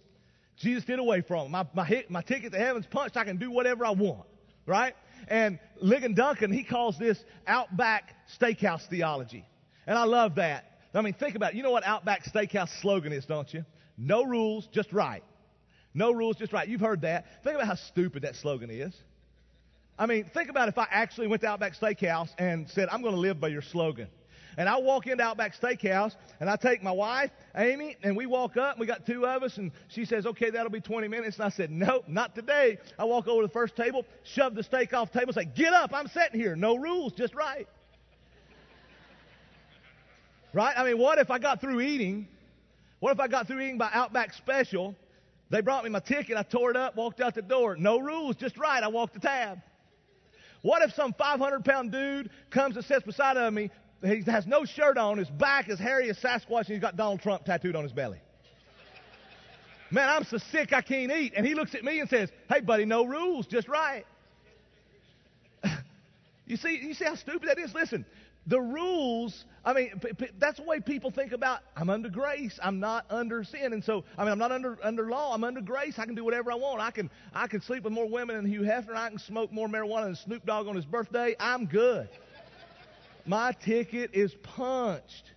Jesus 0.59 0.85
did 0.85 0.99
away 0.99 1.21
from 1.21 1.45
them. 1.45 1.53
My, 1.53 1.67
my, 1.75 2.05
my 2.09 2.23
ticket 2.23 2.53
to 2.53 2.59
heaven's 2.59 2.87
punched. 2.87 3.17
I 3.17 3.25
can 3.25 3.37
do 3.37 3.51
whatever 3.51 3.85
I 3.85 3.91
want, 3.91 4.27
right? 4.65 4.95
And 5.29 5.59
Ligon 5.83 6.15
Duncan, 6.15 6.53
he 6.53 6.65
calls 6.65 6.99
this 6.99 7.19
Outback 7.47 8.15
Steakhouse 8.41 8.87
theology. 8.89 9.45
And 9.87 9.99
I 9.99 10.05
love 10.05 10.37
that. 10.37 10.65
I 10.95 11.03
mean, 11.03 11.15
think 11.15 11.37
about 11.37 11.53
it. 11.53 11.57
You 11.57 11.63
know 11.63 11.71
what 11.71 11.85
Outback 11.87 12.25
Steakhouse 12.25 12.71
slogan 12.81 13.13
is, 13.13 13.27
don't 13.27 13.53
you? 13.53 13.65
No 13.99 14.25
rules, 14.25 14.67
just 14.73 14.93
right. 14.93 15.23
No 15.93 16.11
rules, 16.11 16.37
just 16.37 16.53
right. 16.53 16.67
You've 16.67 16.81
heard 16.81 17.03
that. 17.03 17.27
Think 17.45 17.57
about 17.57 17.67
how 17.67 17.75
stupid 17.75 18.23
that 18.23 18.37
slogan 18.37 18.71
is. 18.71 18.95
I 19.99 20.07
mean, 20.07 20.25
think 20.25 20.51
about 20.51 20.69
if 20.69 20.77
I 20.77 20.87
actually 20.91 21.27
went 21.27 21.43
to 21.43 21.49
Outback 21.49 21.75
Steakhouse 21.75 22.29
and 22.39 22.69
said, 22.69 22.89
I'm 22.91 23.01
going 23.01 23.15
to 23.15 23.21
live 23.21 23.41
by 23.41 23.49
your 23.49 23.63
slogan. 23.63 24.09
And 24.59 24.69
I 24.69 24.79
walk 24.79 25.07
into 25.07 25.23
Outback 25.23 25.55
Steakhouse 25.55 26.15
and 26.41 26.49
I 26.49 26.57
take 26.57 26.83
my 26.83 26.91
wife, 26.91 27.31
Amy, 27.55 27.97
and 28.03 28.17
we 28.17 28.27
walk 28.27 28.57
up. 28.57 28.73
And 28.73 28.81
we 28.81 28.87
got 28.87 29.07
two 29.07 29.27
of 29.27 29.43
us, 29.43 29.59
and 29.59 29.71
she 29.89 30.07
says, 30.07 30.25
"Okay, 30.25 30.49
that'll 30.49 30.71
be 30.71 30.81
20 30.81 31.09
minutes." 31.09 31.37
And 31.37 31.45
I 31.45 31.51
said, 31.51 31.71
"Nope, 31.71 32.05
not 32.09 32.35
today." 32.35 32.79
I 32.99 33.05
walk 33.05 33.29
over 33.29 33.43
to 33.43 33.49
the 33.49 33.53
first 33.53 33.77
table, 33.77 34.07
shove 34.23 34.55
the 34.55 34.63
steak 34.63 34.95
off 34.95 35.13
the 35.13 35.19
table, 35.19 35.35
say, 35.35 35.45
"Get 35.45 35.75
up! 35.75 35.93
I'm 35.93 36.09
sitting 36.09 36.41
here. 36.41 36.57
No 36.57 36.77
rules, 36.77 37.13
just 37.13 37.35
right." 37.35 37.69
right? 40.55 40.75
I 40.77 40.85
mean, 40.85 40.97
what 40.97 41.19
if 41.19 41.31
I 41.31 41.39
got 41.39 41.61
through 41.61 41.83
eating? 41.83 42.27
What 43.01 43.13
if 43.13 43.21
I 43.21 43.29
got 43.29 43.47
through 43.47 43.61
eating 43.61 43.77
by 43.77 43.91
Outback 43.93 44.33
Special? 44.33 44.97
They 45.51 45.61
brought 45.61 45.85
me 45.85 45.91
my 45.91 46.01
ticket. 46.01 46.37
I 46.39 46.43
tore 46.43 46.71
it 46.71 46.79
up, 46.79 46.97
walked 46.97 47.21
out 47.21 47.35
the 47.35 47.43
door. 47.43 47.77
No 47.77 47.99
rules, 47.99 48.37
just 48.37 48.57
right. 48.57 48.83
I 48.83 48.89
walked 48.89 49.15
the 49.15 49.21
tab. 49.21 49.61
What 50.67 50.83
if 50.83 50.93
some 50.95 51.13
500 51.13 51.65
pound 51.65 51.93
dude 51.93 52.29
comes 52.51 52.75
and 52.75 52.85
sits 52.85 53.07
beside 53.07 53.37
of 53.37 53.55
me, 53.55 53.71
he 54.05 54.21
has 54.23 54.49
no 54.49 54.65
shirt 54.65 54.99
on. 54.99 55.17
His 55.17 55.31
back 55.31 55.69
is 55.69 55.79
hairy 55.79 56.11
as 56.11 56.19
Sasquatch, 56.19 56.67
and 56.67 56.67
he's 56.67 56.81
got 56.81 56.97
Donald 56.97 57.21
Trump 57.21 57.45
tattooed 57.45 57.77
on 57.77 57.85
his 57.85 57.93
belly. 57.93 58.19
Man, 59.93 60.09
I'm 60.09 60.25
so 60.25 60.39
sick 60.39 60.73
I 60.73 60.81
can't 60.81 61.13
eat. 61.13 61.35
And 61.37 61.47
he 61.47 61.55
looks 61.55 61.77
at 61.77 61.85
me 61.85 62.01
and 62.01 62.11
says, 62.11 62.31
Hey, 62.49 62.63
buddy, 62.63 62.85
no 62.85 63.05
rules, 63.05 63.47
just 63.47 63.69
right. 63.69 64.05
you 66.47 66.57
see, 66.57 66.81
you 66.83 66.95
see 66.95 67.05
how 67.05 67.15
stupid 67.15 67.49
that 67.49 67.61
is? 67.61 67.73
Listen, 67.73 68.05
the 68.47 68.61
rules, 68.61 69.45
I 69.65 69.73
mean, 69.73 69.99
p- 70.01 70.13
p- 70.13 70.31
that's 70.39 70.59
the 70.59 70.63
way 70.63 70.79
people 70.79 71.11
think 71.11 71.33
about 71.33 71.61
I'm 71.77 71.91
under 71.91 72.09
grace. 72.09 72.59
I'm 72.63 72.79
not 72.79 73.05
under 73.11 73.43
sin. 73.43 73.73
And 73.73 73.83
so, 73.83 74.05
I 74.17 74.23
mean, 74.23 74.33
I'm 74.33 74.39
not 74.39 74.53
under, 74.53 74.79
under 74.85 75.09
law. 75.09 75.35
I'm 75.35 75.43
under 75.43 75.61
grace. 75.61 75.99
I 75.99 76.05
can 76.05 76.15
do 76.15 76.25
whatever 76.25 76.53
I 76.53 76.55
want. 76.55 76.81
I 76.81 76.93
can, 76.93 77.11
I 77.35 77.49
can 77.49 77.61
sleep 77.61 77.83
with 77.83 77.93
more 77.93 78.09
women 78.09 78.37
than 78.37 78.47
Hugh 78.47 78.61
Hefner. 78.61 78.95
I 78.95 79.09
can 79.11 79.19
smoke 79.19 79.53
more 79.53 79.67
marijuana 79.67 80.05
than 80.05 80.17
Snoop 80.17 80.47
Dogg 80.47 80.69
on 80.69 80.77
his 80.77 80.85
birthday. 80.85 81.35
I'm 81.41 81.67
good. 81.67 82.09
My 83.27 83.53
ticket 83.65 84.11
is 84.13 84.33
punched. 84.43 85.33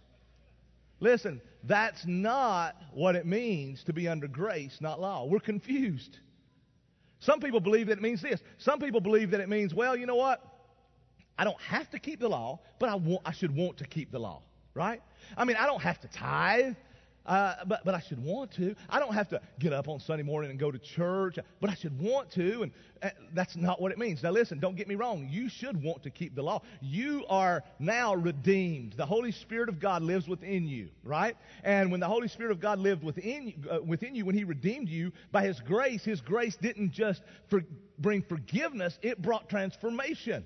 Listen, 0.99 1.41
that's 1.63 2.05
not 2.05 2.75
what 2.93 3.15
it 3.15 3.25
means 3.25 3.83
to 3.85 3.93
be 3.93 4.07
under 4.07 4.27
grace, 4.27 4.77
not 4.81 5.01
law. 5.01 5.25
We're 5.25 5.39
confused. 5.39 6.17
Some 7.21 7.39
people 7.39 7.59
believe 7.59 7.87
that 7.87 7.97
it 7.97 8.01
means 8.01 8.21
this. 8.21 8.39
Some 8.59 8.79
people 8.79 9.01
believe 9.01 9.31
that 9.31 9.39
it 9.39 9.49
means, 9.49 9.73
well, 9.73 9.95
you 9.97 10.05
know 10.05 10.15
what? 10.15 10.41
I 11.39 11.45
don't 11.45 11.61
have 11.61 11.89
to 11.91 11.99
keep 11.99 12.19
the 12.19 12.27
law, 12.27 12.59
but 12.79 12.89
I, 12.89 12.95
want, 12.95 13.21
I 13.25 13.31
should 13.31 13.55
want 13.55 13.77
to 13.77 13.85
keep 13.85 14.11
the 14.11 14.19
law, 14.19 14.41
right? 14.73 15.01
I 15.37 15.45
mean, 15.45 15.55
I 15.55 15.67
don't 15.67 15.81
have 15.81 15.99
to 16.01 16.09
tithe. 16.09 16.75
Uh, 17.25 17.53
but, 17.67 17.85
but 17.85 17.93
I 17.93 17.99
should 17.99 18.23
want 18.23 18.53
to. 18.53 18.75
I 18.89 18.99
don't 18.99 19.13
have 19.13 19.29
to 19.29 19.41
get 19.59 19.71
up 19.71 19.87
on 19.87 19.99
Sunday 19.99 20.23
morning 20.23 20.49
and 20.49 20.59
go 20.59 20.71
to 20.71 20.79
church, 20.79 21.37
but 21.61 21.69
I 21.69 21.75
should 21.75 21.99
want 22.01 22.31
to. 22.31 22.63
And 22.63 22.71
uh, 23.03 23.09
that's 23.35 23.55
not 23.55 23.79
what 23.79 23.91
it 23.91 23.99
means. 23.99 24.23
Now, 24.23 24.31
listen, 24.31 24.59
don't 24.59 24.75
get 24.75 24.87
me 24.87 24.95
wrong. 24.95 25.27
You 25.29 25.47
should 25.47 25.83
want 25.83 26.01
to 26.03 26.09
keep 26.09 26.33
the 26.33 26.41
law. 26.41 26.63
You 26.81 27.25
are 27.29 27.63
now 27.77 28.15
redeemed. 28.15 28.93
The 28.93 29.05
Holy 29.05 29.31
Spirit 29.31 29.69
of 29.69 29.79
God 29.79 30.01
lives 30.01 30.27
within 30.27 30.67
you, 30.67 30.89
right? 31.03 31.37
And 31.63 31.91
when 31.91 31.99
the 31.99 32.07
Holy 32.07 32.29
Spirit 32.29 32.51
of 32.51 32.59
God 32.59 32.79
lived 32.79 33.03
within, 33.03 33.63
uh, 33.69 33.79
within 33.83 34.15
you, 34.15 34.25
when 34.25 34.35
He 34.35 34.43
redeemed 34.43 34.89
you 34.89 35.11
by 35.31 35.45
His 35.45 35.59
grace, 35.59 36.03
His 36.03 36.21
grace 36.21 36.55
didn't 36.55 36.93
just 36.93 37.21
for, 37.47 37.63
bring 37.99 38.23
forgiveness, 38.23 38.97
it 39.03 39.21
brought 39.21 39.49
transformation 39.49 40.45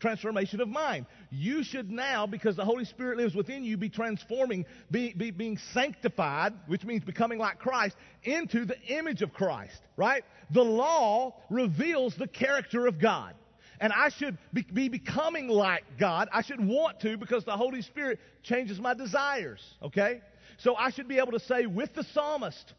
transformation 0.00 0.60
of 0.60 0.68
mind. 0.68 1.06
You 1.30 1.62
should 1.62 1.90
now, 1.90 2.26
because 2.26 2.56
the 2.56 2.64
Holy 2.64 2.84
Spirit 2.84 3.18
lives 3.18 3.34
within 3.34 3.62
you, 3.62 3.76
be 3.76 3.88
transforming, 3.88 4.66
be, 4.90 5.12
be, 5.12 5.30
being 5.30 5.58
sanctified, 5.72 6.54
which 6.66 6.84
means 6.84 7.04
becoming 7.04 7.38
like 7.38 7.58
Christ, 7.58 7.96
into 8.24 8.64
the 8.64 8.80
image 8.88 9.22
of 9.22 9.32
Christ, 9.32 9.80
right? 9.96 10.24
The 10.50 10.62
law 10.62 11.34
reveals 11.50 12.14
the 12.16 12.26
character 12.26 12.86
of 12.86 13.00
God. 13.00 13.34
And 13.80 13.92
I 13.94 14.10
should 14.10 14.36
be, 14.52 14.62
be 14.62 14.88
becoming 14.88 15.48
like 15.48 15.84
God. 15.98 16.28
I 16.32 16.42
should 16.42 16.60
want 16.60 17.00
to 17.00 17.16
because 17.16 17.44
the 17.44 17.56
Holy 17.56 17.80
Spirit 17.80 18.18
changes 18.42 18.78
my 18.78 18.92
desires, 18.92 19.60
okay? 19.82 20.20
So 20.58 20.74
I 20.74 20.90
should 20.90 21.08
be 21.08 21.18
able 21.18 21.32
to 21.32 21.40
say 21.40 21.64
with 21.64 21.94
the 21.94 22.04
psalmist, 22.12 22.74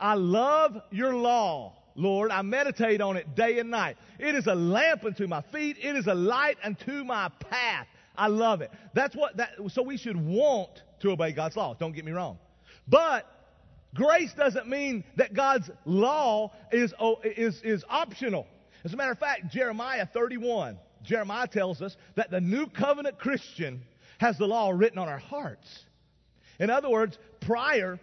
I 0.00 0.14
love 0.14 0.76
your 0.90 1.14
law. 1.14 1.74
Lord. 1.96 2.30
I 2.30 2.42
meditate 2.42 3.00
on 3.00 3.16
it 3.16 3.34
day 3.34 3.58
and 3.58 3.70
night. 3.70 3.96
It 4.18 4.34
is 4.34 4.46
a 4.46 4.54
lamp 4.54 5.04
unto 5.04 5.26
my 5.26 5.42
feet. 5.52 5.76
It 5.80 5.96
is 5.96 6.06
a 6.06 6.14
light 6.14 6.58
unto 6.62 7.04
my 7.04 7.30
path. 7.40 7.86
I 8.16 8.28
love 8.28 8.62
it. 8.62 8.70
That's 8.94 9.14
what 9.14 9.36
that, 9.36 9.50
so 9.68 9.82
we 9.82 9.96
should 9.96 10.16
want 10.16 10.82
to 11.00 11.10
obey 11.10 11.32
God's 11.32 11.56
law. 11.56 11.74
Don't 11.74 11.92
get 11.92 12.04
me 12.04 12.12
wrong. 12.12 12.38
But 12.88 13.26
grace 13.94 14.32
doesn't 14.34 14.68
mean 14.68 15.04
that 15.16 15.34
God's 15.34 15.70
law 15.84 16.52
is, 16.70 16.94
oh, 17.00 17.20
is, 17.24 17.60
is 17.62 17.84
optional. 17.88 18.46
As 18.84 18.92
a 18.92 18.96
matter 18.96 19.12
of 19.12 19.18
fact, 19.18 19.50
Jeremiah 19.50 20.06
31, 20.06 20.78
Jeremiah 21.02 21.46
tells 21.46 21.82
us 21.82 21.96
that 22.14 22.30
the 22.30 22.40
new 22.40 22.66
covenant 22.68 23.18
Christian 23.18 23.82
has 24.18 24.38
the 24.38 24.46
law 24.46 24.70
written 24.70 24.98
on 24.98 25.08
our 25.08 25.18
hearts. 25.18 25.84
In 26.58 26.70
other 26.70 26.88
words, 26.88 27.18
prior 27.40 27.98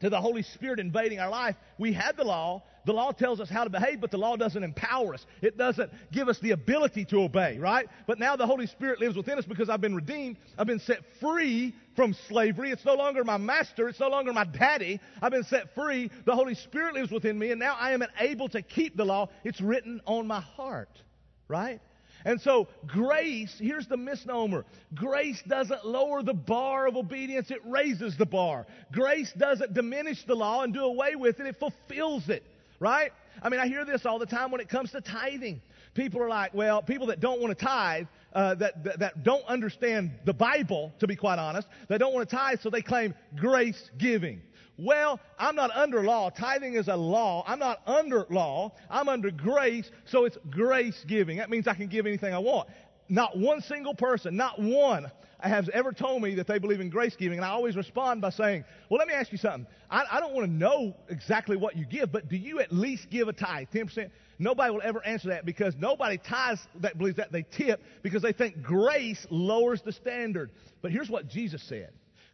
to 0.00 0.10
the 0.10 0.20
Holy 0.20 0.42
Spirit 0.42 0.80
invading 0.80 1.20
our 1.20 1.30
life, 1.30 1.56
we 1.78 1.92
had 1.92 2.16
the 2.16 2.24
law. 2.24 2.62
The 2.84 2.92
law 2.92 3.12
tells 3.12 3.40
us 3.40 3.48
how 3.48 3.64
to 3.64 3.70
behave, 3.70 4.00
but 4.00 4.10
the 4.10 4.18
law 4.18 4.36
doesn't 4.36 4.62
empower 4.62 5.14
us. 5.14 5.24
It 5.42 5.56
doesn't 5.56 5.90
give 6.12 6.28
us 6.28 6.38
the 6.40 6.52
ability 6.52 7.04
to 7.06 7.22
obey, 7.22 7.58
right? 7.58 7.88
But 8.06 8.18
now 8.18 8.36
the 8.36 8.46
Holy 8.46 8.66
Spirit 8.66 9.00
lives 9.00 9.16
within 9.16 9.38
us 9.38 9.44
because 9.44 9.68
I've 9.68 9.80
been 9.80 9.94
redeemed. 9.94 10.38
I've 10.58 10.66
been 10.66 10.80
set 10.80 11.00
free 11.20 11.74
from 11.96 12.14
slavery. 12.28 12.70
It's 12.70 12.84
no 12.84 12.94
longer 12.94 13.24
my 13.24 13.36
master. 13.36 13.88
It's 13.88 14.00
no 14.00 14.08
longer 14.08 14.32
my 14.32 14.44
daddy. 14.44 15.00
I've 15.20 15.32
been 15.32 15.44
set 15.44 15.74
free. 15.74 16.10
The 16.24 16.34
Holy 16.34 16.54
Spirit 16.54 16.94
lives 16.94 17.10
within 17.10 17.38
me, 17.38 17.50
and 17.50 17.60
now 17.60 17.76
I 17.78 17.92
am 17.92 18.02
able 18.18 18.48
to 18.50 18.62
keep 18.62 18.96
the 18.96 19.04
law. 19.04 19.28
It's 19.44 19.60
written 19.60 20.00
on 20.06 20.26
my 20.26 20.40
heart, 20.40 21.02
right? 21.48 21.80
And 22.24 22.40
so, 22.40 22.68
grace, 22.86 23.54
here's 23.58 23.86
the 23.86 23.96
misnomer 23.96 24.64
grace 24.94 25.42
doesn't 25.46 25.86
lower 25.86 26.22
the 26.22 26.34
bar 26.34 26.86
of 26.86 26.96
obedience, 26.96 27.50
it 27.50 27.60
raises 27.64 28.16
the 28.16 28.26
bar. 28.26 28.66
Grace 28.92 29.32
doesn't 29.36 29.72
diminish 29.72 30.24
the 30.24 30.34
law 30.34 30.62
and 30.62 30.74
do 30.74 30.84
away 30.84 31.14
with 31.16 31.40
it, 31.40 31.46
it 31.46 31.56
fulfills 31.58 32.28
it, 32.28 32.44
right? 32.80 33.12
I 33.42 33.48
mean, 33.48 33.60
I 33.60 33.68
hear 33.68 33.84
this 33.84 34.04
all 34.04 34.18
the 34.18 34.26
time 34.26 34.50
when 34.50 34.60
it 34.60 34.68
comes 34.68 34.90
to 34.92 35.00
tithing. 35.00 35.60
People 35.94 36.22
are 36.22 36.28
like, 36.28 36.52
well, 36.54 36.82
people 36.82 37.06
that 37.08 37.20
don't 37.20 37.40
want 37.40 37.56
to 37.56 37.64
tithe, 37.64 38.06
uh, 38.32 38.54
that, 38.56 38.82
that, 38.84 38.98
that 38.98 39.22
don't 39.22 39.44
understand 39.46 40.12
the 40.24 40.32
Bible, 40.32 40.92
to 40.98 41.06
be 41.06 41.14
quite 41.14 41.38
honest, 41.38 41.68
they 41.88 41.98
don't 41.98 42.14
want 42.14 42.28
to 42.28 42.36
tithe, 42.36 42.60
so 42.60 42.70
they 42.70 42.82
claim 42.82 43.14
grace 43.36 43.90
giving. 43.98 44.40
Well, 44.78 45.20
I'm 45.38 45.54
not 45.54 45.70
under 45.72 46.02
law. 46.02 46.30
Tithing 46.30 46.74
is 46.74 46.88
a 46.88 46.96
law. 46.96 47.44
I'm 47.46 47.58
not 47.58 47.82
under 47.86 48.26
law. 48.30 48.72
I'm 48.88 49.10
under 49.10 49.30
grace, 49.30 49.90
so 50.06 50.24
it's 50.24 50.38
grace 50.48 51.04
giving. 51.06 51.36
That 51.36 51.50
means 51.50 51.68
I 51.68 51.74
can 51.74 51.88
give 51.88 52.06
anything 52.06 52.32
I 52.32 52.38
want. 52.38 52.68
Not 53.08 53.36
one 53.36 53.60
single 53.60 53.94
person, 53.94 54.36
not 54.36 54.58
one, 54.58 55.10
has 55.42 55.68
ever 55.72 55.92
told 55.92 56.22
me 56.22 56.34
that 56.36 56.46
they 56.46 56.58
believe 56.58 56.80
in 56.80 56.90
grace 56.90 57.16
giving. 57.16 57.38
And 57.38 57.44
I 57.44 57.50
always 57.50 57.76
respond 57.76 58.20
by 58.20 58.30
saying, 58.30 58.64
Well, 58.88 58.98
let 58.98 59.08
me 59.08 59.14
ask 59.14 59.32
you 59.32 59.38
something. 59.38 59.66
I, 59.90 60.04
I 60.10 60.20
don't 60.20 60.34
want 60.34 60.46
to 60.46 60.52
know 60.52 60.94
exactly 61.08 61.56
what 61.56 61.76
you 61.76 61.86
give, 61.86 62.12
but 62.12 62.28
do 62.28 62.36
you 62.36 62.60
at 62.60 62.72
least 62.72 63.10
give 63.10 63.28
a 63.28 63.32
tithe? 63.32 63.68
10%? 63.72 64.10
Nobody 64.38 64.72
will 64.72 64.82
ever 64.82 65.04
answer 65.04 65.28
that 65.28 65.44
because 65.44 65.74
nobody 65.76 66.18
tithes 66.18 66.60
that 66.80 66.96
believes 66.98 67.16
that. 67.18 67.32
They 67.32 67.42
tip 67.42 67.82
because 68.02 68.22
they 68.22 68.32
think 68.32 68.62
grace 68.62 69.26
lowers 69.30 69.82
the 69.82 69.92
standard. 69.92 70.50
But 70.82 70.92
here's 70.92 71.10
what 71.10 71.28
Jesus 71.28 71.62
said 71.62 71.90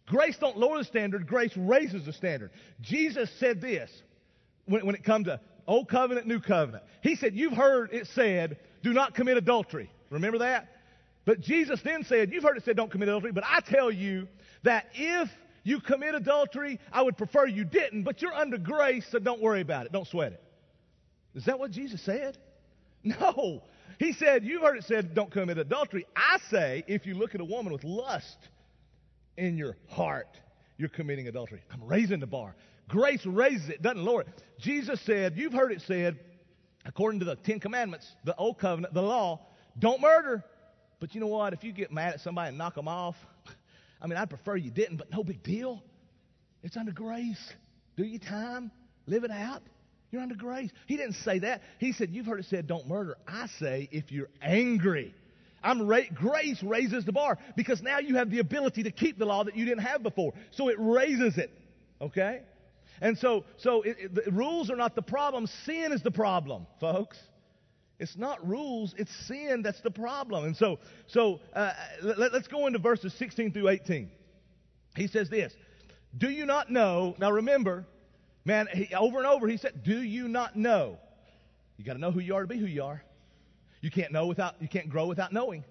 Grace 0.06 0.36
don't 0.38 0.56
lower 0.56 0.78
the 0.78 0.84
standard, 0.84 1.26
grace 1.26 1.56
raises 1.56 2.04
the 2.06 2.12
standard. 2.12 2.50
Jesus 2.80 3.30
said 3.38 3.60
this 3.60 3.90
when, 4.66 4.86
when 4.86 4.94
it 4.94 5.04
comes 5.04 5.26
to 5.26 5.40
Old 5.66 5.88
Covenant, 5.88 6.26
New 6.26 6.40
Covenant. 6.40 6.84
He 7.02 7.16
said, 7.16 7.34
You've 7.34 7.54
heard 7.54 7.90
it 7.92 8.06
said, 8.14 8.58
do 8.82 8.92
not 8.92 9.14
commit 9.14 9.36
adultery. 9.36 9.90
Remember 10.10 10.38
that? 10.38 10.68
But 11.26 11.40
Jesus 11.40 11.80
then 11.83 12.04
said, 12.04 12.33
You've 12.33 12.45
heard 12.45 12.56
it 12.56 12.64
said, 12.64 12.76
don't 12.76 12.90
commit 12.90 13.09
adultery, 13.09 13.33
but 13.33 13.45
I 13.45 13.61
tell 13.61 13.90
you 13.90 14.28
that 14.62 14.87
if 14.95 15.28
you 15.64 15.80
commit 15.80 16.14
adultery, 16.14 16.80
I 16.90 17.02
would 17.02 17.18
prefer 17.18 17.47
you 17.47 17.64
didn't, 17.64 18.04
but 18.04 18.23
you're 18.23 18.33
under 18.33 18.56
grace, 18.56 19.06
so 19.11 19.18
don't 19.18 19.42
worry 19.42 19.61
about 19.61 19.85
it. 19.85 19.92
Don't 19.92 20.06
sweat 20.06 20.33
it. 20.33 20.42
Is 21.35 21.45
that 21.45 21.59
what 21.59 21.71
Jesus 21.71 22.00
said? 22.02 22.38
No. 23.04 23.62
He 23.99 24.12
said, 24.12 24.42
You've 24.42 24.62
heard 24.62 24.78
it 24.78 24.85
said, 24.85 25.14
don't 25.14 25.30
commit 25.30 25.59
adultery. 25.59 26.06
I 26.16 26.38
say, 26.50 26.83
if 26.88 27.06
you 27.06 27.14
look 27.14 27.35
at 27.35 27.40
a 27.40 27.45
woman 27.45 27.73
with 27.73 27.85
lust, 27.85 28.38
in 29.37 29.56
your 29.56 29.76
heart, 29.88 30.28
you're 30.76 30.88
committing 30.88 31.28
adultery. 31.28 31.62
I'm 31.73 31.85
raising 31.85 32.21
the 32.21 32.26
bar. 32.26 32.54
Grace 32.88 33.25
raises 33.26 33.68
it, 33.68 33.83
doesn't 33.83 34.04
lower 34.04 34.23
it. 34.23 34.28
Jesus 34.59 35.00
said, 35.02 35.37
you've 35.37 35.52
heard 35.52 35.73
it 35.73 35.83
said, 35.83 36.18
according 36.85 37.21
to 37.21 37.26
the 37.26 37.37
Ten 37.37 37.61
Commandments, 37.61 38.06
the 38.25 38.35
Old 38.37 38.59
Covenant, 38.59 38.95
the 38.95 39.02
law, 39.02 39.40
don't 39.78 40.00
murder. 40.00 40.45
But 41.00 41.14
you 41.14 41.20
know 41.20 41.26
what? 41.26 41.52
If 41.52 41.64
you 41.64 41.72
get 41.72 41.92
mad 41.92 42.14
at 42.14 42.20
somebody 42.20 42.48
and 42.48 42.58
knock 42.58 42.74
them 42.74 42.88
off, 42.88 43.16
I 44.00 44.06
mean, 44.06 44.16
I'd 44.16 44.30
prefer 44.30 44.56
you 44.56 44.70
didn't, 44.70 44.96
but 44.96 45.10
no 45.10 45.22
big 45.22 45.42
deal. 45.42 45.82
It's 46.62 46.76
under 46.76 46.92
grace. 46.92 47.52
Do 47.96 48.04
your 48.04 48.20
time, 48.20 48.70
live 49.06 49.24
it 49.24 49.30
out. 49.30 49.62
You're 50.10 50.22
under 50.22 50.34
grace. 50.34 50.70
He 50.86 50.96
didn't 50.96 51.14
say 51.14 51.40
that. 51.40 51.62
He 51.78 51.92
said, 51.92 52.10
You've 52.10 52.26
heard 52.26 52.40
it 52.40 52.46
said, 52.46 52.66
don't 52.66 52.86
murder. 52.86 53.16
I 53.26 53.48
say, 53.58 53.88
if 53.90 54.12
you're 54.12 54.28
angry, 54.40 55.14
I'm 55.62 55.86
ra- 55.86 56.00
grace 56.14 56.62
raises 56.62 57.04
the 57.04 57.12
bar 57.12 57.38
because 57.56 57.82
now 57.82 57.98
you 57.98 58.16
have 58.16 58.30
the 58.30 58.38
ability 58.38 58.84
to 58.84 58.90
keep 58.90 59.18
the 59.18 59.26
law 59.26 59.44
that 59.44 59.56
you 59.56 59.64
didn't 59.64 59.84
have 59.84 60.02
before. 60.02 60.32
So 60.52 60.68
it 60.68 60.76
raises 60.78 61.38
it. 61.38 61.50
Okay? 62.00 62.42
And 63.00 63.18
so, 63.18 63.44
so 63.58 63.82
it, 63.82 63.96
it, 63.98 64.24
the 64.26 64.30
rules 64.30 64.70
are 64.70 64.76
not 64.76 64.94
the 64.94 65.02
problem. 65.02 65.46
Sin 65.64 65.92
is 65.92 66.02
the 66.02 66.10
problem, 66.10 66.66
folks. 66.80 67.18
It's 67.98 68.16
not 68.16 68.46
rules, 68.46 68.94
it's 68.98 69.14
sin 69.26 69.62
that's 69.62 69.80
the 69.80 69.90
problem. 69.90 70.44
And 70.44 70.56
so, 70.56 70.78
so 71.06 71.40
uh, 71.54 71.72
let, 72.02 72.32
us 72.34 72.46
go 72.46 72.66
into 72.66 72.78
verses 72.78 73.14
16 73.18 73.52
through 73.52 73.68
18. 73.68 74.10
He 74.96 75.06
says 75.06 75.30
this 75.30 75.54
Do 76.16 76.28
you 76.28 76.44
not 76.44 76.70
know? 76.70 77.14
Now 77.18 77.30
remember, 77.30 77.86
man, 78.44 78.68
he, 78.72 78.94
over 78.94 79.18
and 79.18 79.26
over 79.26 79.48
he 79.48 79.56
said, 79.56 79.82
Do 79.82 80.02
you 80.02 80.28
not 80.28 80.56
know? 80.56 80.98
You 81.78 81.84
got 81.84 81.94
to 81.94 82.00
know 82.00 82.10
who 82.10 82.20
you 82.20 82.34
are 82.34 82.42
to 82.42 82.46
be 82.46 82.58
who 82.58 82.66
you 82.66 82.82
are. 82.82 83.02
You 83.80 83.90
can't 83.90 84.12
know 84.12 84.26
without, 84.26 84.56
you 84.60 84.68
can't 84.68 84.88
grow 84.88 85.06
without 85.06 85.32
knowing. 85.32 85.64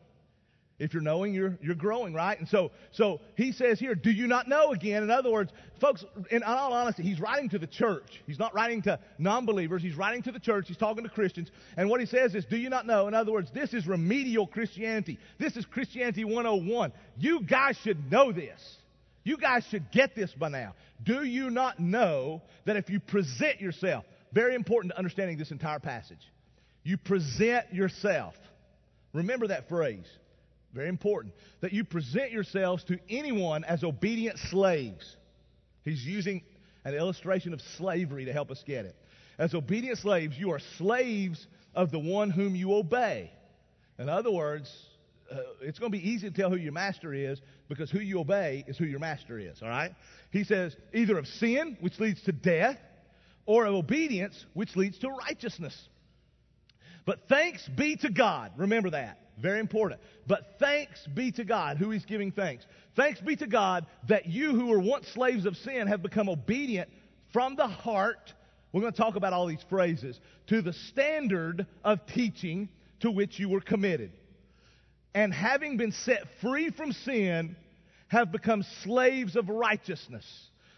If 0.77 0.93
you're 0.93 1.03
knowing, 1.03 1.33
you're, 1.33 1.57
you're 1.61 1.73
growing, 1.73 2.13
right? 2.13 2.37
And 2.37 2.49
so, 2.49 2.71
so 2.91 3.21
he 3.35 3.53
says 3.53 3.79
here, 3.79 3.95
do 3.95 4.11
you 4.11 4.27
not 4.27 4.49
know 4.49 4.71
again? 4.71 5.03
In 5.03 5.09
other 5.09 5.31
words, 5.31 5.51
folks, 5.79 6.03
in 6.29 6.43
all 6.43 6.73
honesty, 6.73 7.01
he's 7.01 7.19
writing 7.19 7.47
to 7.49 7.59
the 7.59 7.67
church. 7.67 8.21
He's 8.27 8.39
not 8.39 8.53
writing 8.53 8.81
to 8.81 8.99
non 9.17 9.45
believers. 9.45 9.81
He's 9.81 9.95
writing 9.95 10.21
to 10.23 10.33
the 10.33 10.39
church. 10.39 10.65
He's 10.67 10.75
talking 10.75 11.03
to 11.03 11.09
Christians. 11.09 11.49
And 11.77 11.89
what 11.89 12.01
he 12.01 12.05
says 12.05 12.35
is, 12.35 12.43
do 12.43 12.57
you 12.57 12.69
not 12.69 12.85
know? 12.85 13.07
In 13.07 13.13
other 13.13 13.31
words, 13.31 13.49
this 13.53 13.73
is 13.73 13.87
remedial 13.87 14.47
Christianity. 14.47 15.17
This 15.39 15.55
is 15.55 15.65
Christianity 15.65 16.25
101. 16.25 16.91
You 17.17 17.41
guys 17.41 17.77
should 17.81 18.11
know 18.11 18.33
this. 18.33 18.61
You 19.23 19.37
guys 19.37 19.65
should 19.71 19.91
get 19.91 20.13
this 20.13 20.31
by 20.33 20.49
now. 20.49 20.73
Do 21.03 21.23
you 21.23 21.49
not 21.49 21.79
know 21.79 22.41
that 22.65 22.75
if 22.75 22.89
you 22.89 22.99
present 22.99 23.61
yourself, 23.61 24.03
very 24.33 24.55
important 24.55 24.91
to 24.91 24.97
understanding 24.97 25.37
this 25.37 25.51
entire 25.51 25.79
passage, 25.79 26.19
you 26.83 26.97
present 26.97 27.73
yourself. 27.73 28.35
Remember 29.13 29.47
that 29.47 29.69
phrase. 29.69 30.05
Very 30.75 30.89
important. 30.89 31.33
That 31.61 31.71
you 31.71 31.85
present 31.85 32.31
yourselves 32.31 32.83
to 32.85 32.99
anyone 33.09 33.63
as 33.63 33.83
obedient 33.83 34.37
slaves. 34.37 35.15
He's 35.83 36.05
using 36.05 36.43
an 36.83 36.93
illustration 36.93 37.53
of 37.53 37.61
slavery 37.77 38.25
to 38.25 38.33
help 38.33 38.51
us 38.51 38.61
get 38.67 38.85
it. 38.85 38.95
As 39.39 39.53
obedient 39.53 39.99
slaves, 39.99 40.37
you 40.37 40.51
are 40.51 40.59
slaves 40.77 41.47
of 41.73 41.91
the 41.91 41.99
one 41.99 42.29
whom 42.29 42.55
you 42.55 42.73
obey. 42.73 43.31
In 43.97 44.09
other 44.09 44.31
words, 44.31 44.69
uh, 45.31 45.37
it's 45.61 45.79
going 45.79 45.91
to 45.91 45.97
be 45.97 46.09
easy 46.09 46.29
to 46.29 46.35
tell 46.35 46.49
who 46.49 46.57
your 46.57 46.73
master 46.73 47.13
is 47.13 47.41
because 47.69 47.89
who 47.89 47.99
you 47.99 48.19
obey 48.19 48.65
is 48.67 48.77
who 48.77 48.85
your 48.85 48.99
master 48.99 49.39
is, 49.39 49.61
all 49.61 49.69
right? 49.69 49.95
He 50.31 50.43
says 50.43 50.75
either 50.93 51.17
of 51.17 51.25
sin, 51.25 51.77
which 51.79 51.99
leads 51.99 52.21
to 52.23 52.33
death, 52.33 52.77
or 53.45 53.65
of 53.65 53.75
obedience, 53.75 54.45
which 54.53 54.75
leads 54.75 54.99
to 54.99 55.09
righteousness. 55.09 55.77
But 57.05 57.29
thanks 57.29 57.67
be 57.67 57.95
to 57.97 58.09
God. 58.09 58.51
Remember 58.57 58.89
that. 58.89 59.19
Very 59.37 59.59
important. 59.59 60.01
But 60.27 60.55
thanks 60.59 61.05
be 61.07 61.31
to 61.33 61.43
God. 61.43 61.77
Who 61.77 61.91
he's 61.91 62.05
giving 62.05 62.31
thanks. 62.31 62.65
Thanks 62.95 63.19
be 63.19 63.35
to 63.37 63.47
God 63.47 63.85
that 64.07 64.27
you 64.27 64.51
who 64.51 64.67
were 64.67 64.79
once 64.79 65.07
slaves 65.09 65.45
of 65.45 65.57
sin 65.57 65.87
have 65.87 66.01
become 66.01 66.29
obedient 66.29 66.89
from 67.33 67.55
the 67.55 67.67
heart. 67.67 68.33
We're 68.71 68.81
going 68.81 68.93
to 68.93 68.97
talk 68.97 69.15
about 69.15 69.33
all 69.33 69.47
these 69.47 69.63
phrases. 69.69 70.19
To 70.47 70.61
the 70.61 70.73
standard 70.73 71.67
of 71.83 71.99
teaching 72.07 72.69
to 73.01 73.11
which 73.11 73.39
you 73.39 73.49
were 73.49 73.61
committed. 73.61 74.11
And 75.13 75.33
having 75.33 75.77
been 75.77 75.91
set 75.91 76.23
free 76.41 76.69
from 76.71 76.91
sin, 76.91 77.55
have 78.07 78.31
become 78.31 78.63
slaves 78.83 79.35
of 79.35 79.49
righteousness. 79.49 80.25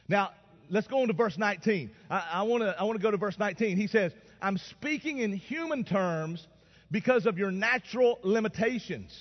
Now, 0.08 0.32
let's 0.70 0.88
go 0.88 1.02
on 1.02 1.08
to 1.08 1.14
verse 1.14 1.38
19. 1.38 1.92
I, 2.10 2.30
I 2.34 2.44
want 2.44 2.64
to 2.64 3.00
go 3.00 3.12
to 3.12 3.18
verse 3.18 3.38
19. 3.38 3.78
He 3.78 3.88
says, 3.88 4.14
I'm 4.42 4.58
speaking 4.58 5.20
in 5.20 5.34
human 5.34 5.84
terms 5.84 6.48
because 6.92 7.26
of 7.26 7.38
your 7.38 7.52
natural 7.52 8.20
limitations. 8.24 9.14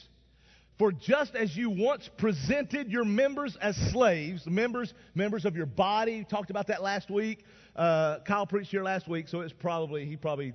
For 0.79 0.93
just 0.93 1.35
as 1.35 1.57
you 1.57 1.71
once 1.71 2.09
presented 2.19 2.91
your 2.91 3.05
members 3.05 3.57
as 3.63 3.75
slaves, 3.93 4.47
members, 4.47 4.93
members 5.15 5.47
of 5.47 5.57
your 5.57 5.65
body, 5.65 6.27
talked 6.29 6.51
about 6.51 6.67
that 6.67 6.83
last 6.83 7.11
week. 7.11 7.45
Uh, 7.75 8.19
Kyle 8.27 8.47
preached 8.47 8.71
here 8.71 8.83
last 8.83 9.09
week, 9.09 9.29
so 9.29 9.41
it's 9.41 9.55
probably 9.55 10.05
he 10.05 10.17
probably, 10.17 10.53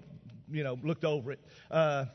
you 0.51 0.63
know, 0.63 0.77
looked 0.83 1.05
over 1.05 1.31
it. 1.31 1.39
Uh, 1.71 2.05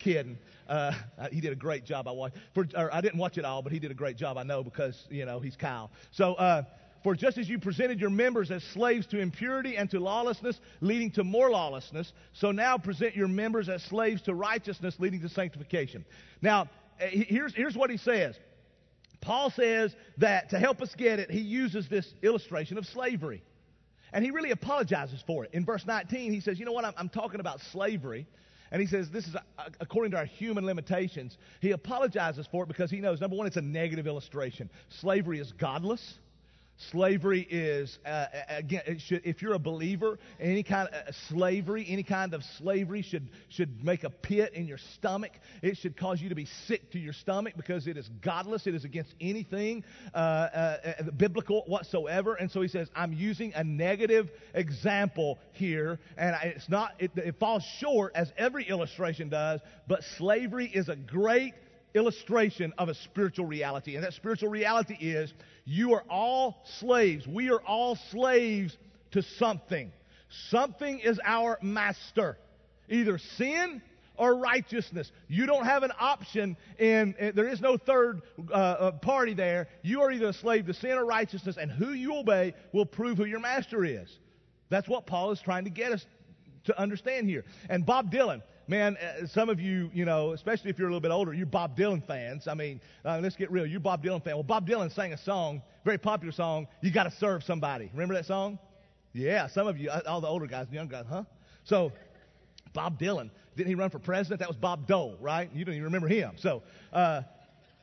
kidding. 0.00 0.38
Uh, 0.68 0.92
he 1.30 1.40
did 1.40 1.52
a 1.52 1.56
great 1.56 1.84
job. 1.84 2.08
I 2.08 2.12
watched. 2.12 2.36
For, 2.54 2.66
I 2.92 3.00
didn't 3.00 3.18
watch 3.18 3.38
it 3.38 3.44
all, 3.44 3.62
but 3.62 3.72
he 3.72 3.78
did 3.78 3.90
a 3.90 3.94
great 3.94 4.16
job. 4.16 4.38
I 4.38 4.42
know 4.42 4.64
because 4.64 5.06
you 5.08 5.24
know 5.24 5.38
he's 5.38 5.54
Kyle. 5.54 5.90
So 6.10 6.34
uh, 6.34 6.64
for 7.02 7.14
just 7.14 7.38
as 7.38 7.48
you 7.48 7.58
presented 7.58 8.00
your 8.00 8.10
members 8.10 8.50
as 8.50 8.62
slaves 8.72 9.06
to 9.08 9.18
impurity 9.18 9.76
and 9.76 9.90
to 9.90 10.00
lawlessness, 10.00 10.58
leading 10.80 11.10
to 11.12 11.24
more 11.24 11.50
lawlessness, 11.50 12.12
so 12.32 12.52
now 12.52 12.78
present 12.78 13.16
your 13.16 13.28
members 13.28 13.68
as 13.68 13.82
slaves 13.84 14.22
to 14.22 14.34
righteousness, 14.34 14.94
leading 14.98 15.20
to 15.20 15.28
sanctification. 15.28 16.04
Now, 16.40 16.68
eh, 17.00 17.24
here's, 17.28 17.54
here's 17.54 17.76
what 17.76 17.90
he 17.90 17.96
says. 17.96 18.36
Paul 19.20 19.50
says 19.50 19.94
that 20.18 20.50
to 20.50 20.58
help 20.58 20.82
us 20.82 20.94
get 20.96 21.18
it, 21.18 21.30
he 21.30 21.40
uses 21.40 21.88
this 21.88 22.12
illustration 22.22 22.78
of 22.78 22.86
slavery. 22.86 23.42
And 24.12 24.24
he 24.24 24.30
really 24.30 24.50
apologizes 24.50 25.22
for 25.26 25.44
it. 25.44 25.50
In 25.54 25.64
verse 25.64 25.86
19, 25.86 26.32
he 26.32 26.40
says, 26.40 26.58
You 26.58 26.66
know 26.66 26.72
what? 26.72 26.84
I'm, 26.84 26.92
I'm 26.96 27.08
talking 27.08 27.40
about 27.40 27.60
slavery. 27.72 28.26
And 28.70 28.80
he 28.80 28.86
says, 28.86 29.10
This 29.10 29.26
is 29.26 29.34
uh, 29.34 29.40
according 29.80 30.10
to 30.12 30.18
our 30.18 30.24
human 30.24 30.66
limitations. 30.66 31.38
He 31.60 31.70
apologizes 31.70 32.46
for 32.50 32.64
it 32.64 32.66
because 32.66 32.90
he 32.90 33.00
knows, 33.00 33.20
number 33.20 33.36
one, 33.36 33.46
it's 33.46 33.56
a 33.56 33.62
negative 33.62 34.06
illustration. 34.06 34.68
Slavery 35.00 35.38
is 35.38 35.52
godless. 35.52 36.14
Slavery 36.90 37.46
is, 37.48 37.98
uh, 38.04 38.26
again, 38.48 38.98
should, 38.98 39.22
if 39.24 39.42
you're 39.42 39.54
a 39.54 39.58
believer, 39.58 40.18
any 40.40 40.62
kind 40.62 40.88
of 40.88 40.94
uh, 40.94 41.12
slavery, 41.28 41.86
any 41.88 42.02
kind 42.02 42.34
of 42.34 42.42
slavery 42.58 43.02
should, 43.02 43.28
should 43.48 43.84
make 43.84 44.04
a 44.04 44.10
pit 44.10 44.54
in 44.54 44.66
your 44.66 44.78
stomach. 44.94 45.32
It 45.62 45.76
should 45.76 45.96
cause 45.96 46.20
you 46.20 46.28
to 46.28 46.34
be 46.34 46.46
sick 46.66 46.90
to 46.92 46.98
your 46.98 47.12
stomach 47.12 47.54
because 47.56 47.86
it 47.86 47.96
is 47.96 48.08
godless. 48.20 48.66
It 48.66 48.74
is 48.74 48.84
against 48.84 49.14
anything 49.20 49.84
uh, 50.14 50.16
uh, 50.16 50.76
uh 51.00 51.10
biblical 51.16 51.62
whatsoever. 51.66 52.34
And 52.34 52.50
so 52.50 52.60
he 52.60 52.68
says, 52.68 52.88
I'm 52.94 53.12
using 53.12 53.52
a 53.54 53.62
negative 53.62 54.30
example 54.54 55.38
here, 55.52 55.98
and 56.16 56.36
it's 56.42 56.68
not, 56.68 56.92
it, 56.98 57.12
it 57.16 57.38
falls 57.38 57.62
short 57.78 58.12
as 58.14 58.32
every 58.36 58.64
illustration 58.64 59.28
does, 59.28 59.60
but 59.86 60.02
slavery 60.16 60.66
is 60.66 60.88
a 60.88 60.96
great 60.96 61.54
illustration 61.94 62.72
of 62.78 62.88
a 62.88 62.94
spiritual 62.94 63.46
reality. 63.46 63.94
And 63.96 64.04
that 64.04 64.14
spiritual 64.14 64.48
reality 64.48 64.94
is 64.94 65.32
you 65.64 65.94
are 65.94 66.04
all 66.08 66.62
slaves. 66.78 67.26
We 67.26 67.50
are 67.50 67.60
all 67.60 67.96
slaves 68.10 68.76
to 69.12 69.22
something. 69.22 69.92
Something 70.48 71.00
is 71.00 71.20
our 71.24 71.58
master, 71.62 72.38
either 72.88 73.18
sin 73.18 73.82
or 74.16 74.36
righteousness. 74.36 75.10
You 75.28 75.46
don't 75.46 75.64
have 75.64 75.82
an 75.82 75.92
option 75.98 76.56
in, 76.78 77.14
in 77.18 77.34
there 77.34 77.48
is 77.48 77.60
no 77.60 77.76
third 77.76 78.22
uh, 78.50 78.54
uh, 78.54 78.92
party 78.92 79.34
there. 79.34 79.68
You 79.82 80.02
are 80.02 80.10
either 80.10 80.28
a 80.28 80.32
slave 80.32 80.66
to 80.66 80.74
sin 80.74 80.92
or 80.92 81.04
righteousness, 81.04 81.56
and 81.60 81.70
who 81.70 81.92
you 81.92 82.16
obey 82.16 82.54
will 82.72 82.86
prove 82.86 83.18
who 83.18 83.24
your 83.24 83.40
master 83.40 83.84
is. 83.84 84.08
That's 84.70 84.88
what 84.88 85.06
Paul 85.06 85.32
is 85.32 85.40
trying 85.40 85.64
to 85.64 85.70
get 85.70 85.92
us 85.92 86.04
to 86.64 86.78
understand 86.80 87.28
here. 87.28 87.44
And 87.68 87.84
Bob 87.84 88.10
Dylan, 88.10 88.42
man, 88.68 88.96
uh, 88.96 89.26
some 89.26 89.48
of 89.48 89.60
you, 89.60 89.90
you 89.92 90.04
know, 90.04 90.32
especially 90.32 90.70
if 90.70 90.78
you're 90.78 90.88
a 90.88 90.90
little 90.90 91.00
bit 91.00 91.10
older, 91.10 91.32
you're 91.32 91.46
Bob 91.46 91.76
Dylan 91.76 92.06
fans. 92.06 92.48
I 92.48 92.54
mean, 92.54 92.80
uh, 93.04 93.20
let's 93.22 93.36
get 93.36 93.50
real. 93.50 93.66
You're 93.66 93.80
Bob 93.80 94.02
Dylan 94.02 94.22
fan. 94.22 94.34
Well, 94.34 94.42
Bob 94.42 94.66
Dylan 94.66 94.94
sang 94.94 95.12
a 95.12 95.18
song, 95.18 95.62
very 95.84 95.98
popular 95.98 96.32
song. 96.32 96.66
You 96.80 96.90
got 96.90 97.04
to 97.04 97.10
serve 97.10 97.42
somebody. 97.44 97.90
Remember 97.92 98.14
that 98.14 98.26
song? 98.26 98.58
Yeah, 99.12 99.46
some 99.48 99.66
of 99.66 99.78
you, 99.78 99.90
uh, 99.90 100.00
all 100.06 100.20
the 100.20 100.28
older 100.28 100.46
guys, 100.46 100.66
the 100.68 100.74
young 100.74 100.88
guys, 100.88 101.04
huh? 101.08 101.24
So, 101.64 101.92
Bob 102.72 102.98
Dylan, 102.98 103.30
didn't 103.56 103.68
he 103.68 103.74
run 103.74 103.90
for 103.90 103.98
president? 103.98 104.40
That 104.40 104.48
was 104.48 104.56
Bob 104.56 104.86
Dole, 104.86 105.16
right? 105.20 105.50
You 105.54 105.64
don't 105.64 105.74
even 105.74 105.84
remember 105.84 106.08
him. 106.08 106.32
So, 106.38 106.62
uh, 106.92 107.22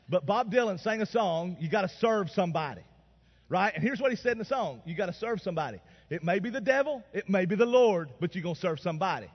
but 0.10 0.26
Bob 0.26 0.52
Dylan 0.52 0.82
sang 0.82 1.02
a 1.02 1.06
song. 1.06 1.58
You 1.60 1.70
got 1.70 1.84
to 1.84 1.90
serve 2.00 2.32
somebody, 2.32 2.82
right? 3.48 3.72
And 3.76 3.84
here's 3.84 4.02
what 4.02 4.10
he 4.12 4.18
said 4.18 4.32
in 4.32 4.40
the 4.40 4.46
song: 4.46 4.82
You 4.86 4.96
got 4.96 5.06
to 5.06 5.14
serve 5.14 5.40
somebody. 5.42 5.80
It 6.10 6.24
may 6.24 6.40
be 6.40 6.50
the 6.50 6.62
devil, 6.62 7.04
it 7.14 7.30
may 7.30 7.46
be 7.46 7.56
the 7.56 7.68
Lord, 7.68 8.10
but 8.20 8.34
you're 8.34 8.44
gonna 8.44 8.56
serve 8.56 8.80
somebody. 8.80 9.30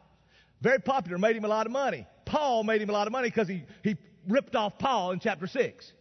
Very 0.64 0.80
popular, 0.80 1.18
made 1.18 1.36
him 1.36 1.44
a 1.44 1.48
lot 1.48 1.66
of 1.66 1.72
money. 1.72 2.06
Paul 2.24 2.64
made 2.64 2.80
him 2.80 2.88
a 2.88 2.92
lot 2.92 3.06
of 3.06 3.12
money 3.12 3.28
because 3.28 3.46
he, 3.46 3.64
he 3.82 3.98
ripped 4.26 4.56
off 4.56 4.78
Paul 4.78 5.10
in 5.10 5.20
chapter 5.20 5.46
6. 5.46 5.92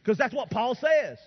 Because 0.00 0.16
that's 0.16 0.32
what 0.32 0.50
Paul 0.50 0.76
says. 0.76 1.18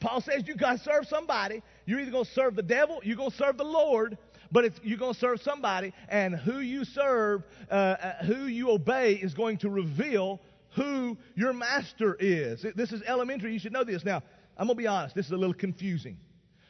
Paul 0.00 0.20
says 0.20 0.42
you 0.48 0.56
got 0.56 0.78
to 0.78 0.82
serve 0.82 1.06
somebody. 1.06 1.62
You're 1.86 2.00
either 2.00 2.10
going 2.10 2.24
to 2.24 2.30
serve 2.32 2.56
the 2.56 2.64
devil, 2.64 3.00
you're 3.04 3.16
going 3.16 3.30
to 3.30 3.36
serve 3.36 3.58
the 3.58 3.64
Lord, 3.64 4.18
but 4.50 4.84
you're 4.84 4.98
going 4.98 5.14
to 5.14 5.20
serve 5.20 5.40
somebody, 5.40 5.92
and 6.08 6.34
who 6.34 6.58
you 6.58 6.84
serve, 6.84 7.44
uh, 7.70 7.74
uh, 7.74 8.24
who 8.24 8.46
you 8.46 8.72
obey, 8.72 9.12
is 9.12 9.32
going 9.32 9.58
to 9.58 9.70
reveal 9.70 10.40
who 10.70 11.16
your 11.36 11.52
master 11.52 12.16
is. 12.18 12.66
This 12.74 12.90
is 12.90 13.02
elementary. 13.06 13.52
You 13.52 13.60
should 13.60 13.72
know 13.72 13.84
this. 13.84 14.04
Now, 14.04 14.24
I'm 14.58 14.66
going 14.66 14.76
to 14.76 14.82
be 14.82 14.88
honest, 14.88 15.14
this 15.14 15.26
is 15.26 15.32
a 15.32 15.36
little 15.36 15.54
confusing. 15.54 16.16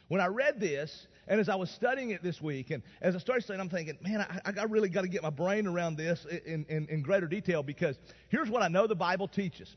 When 0.08 0.20
I 0.20 0.26
read 0.26 0.60
this, 0.60 1.06
and 1.30 1.38
as 1.38 1.48
I 1.48 1.54
was 1.54 1.70
studying 1.70 2.10
it 2.10 2.24
this 2.24 2.42
week, 2.42 2.72
and 2.72 2.82
as 3.00 3.14
I 3.14 3.20
started 3.20 3.44
studying, 3.44 3.60
I'm 3.60 3.68
thinking, 3.68 3.96
man, 4.02 4.26
I, 4.44 4.50
I 4.60 4.64
really 4.64 4.88
got 4.88 5.02
to 5.02 5.08
get 5.08 5.22
my 5.22 5.30
brain 5.30 5.68
around 5.68 5.96
this 5.96 6.26
in, 6.44 6.66
in, 6.68 6.88
in 6.88 7.02
greater 7.02 7.28
detail 7.28 7.62
because 7.62 7.96
here's 8.30 8.50
what 8.50 8.62
I 8.62 8.68
know 8.68 8.88
the 8.88 8.96
Bible 8.96 9.28
teaches. 9.28 9.72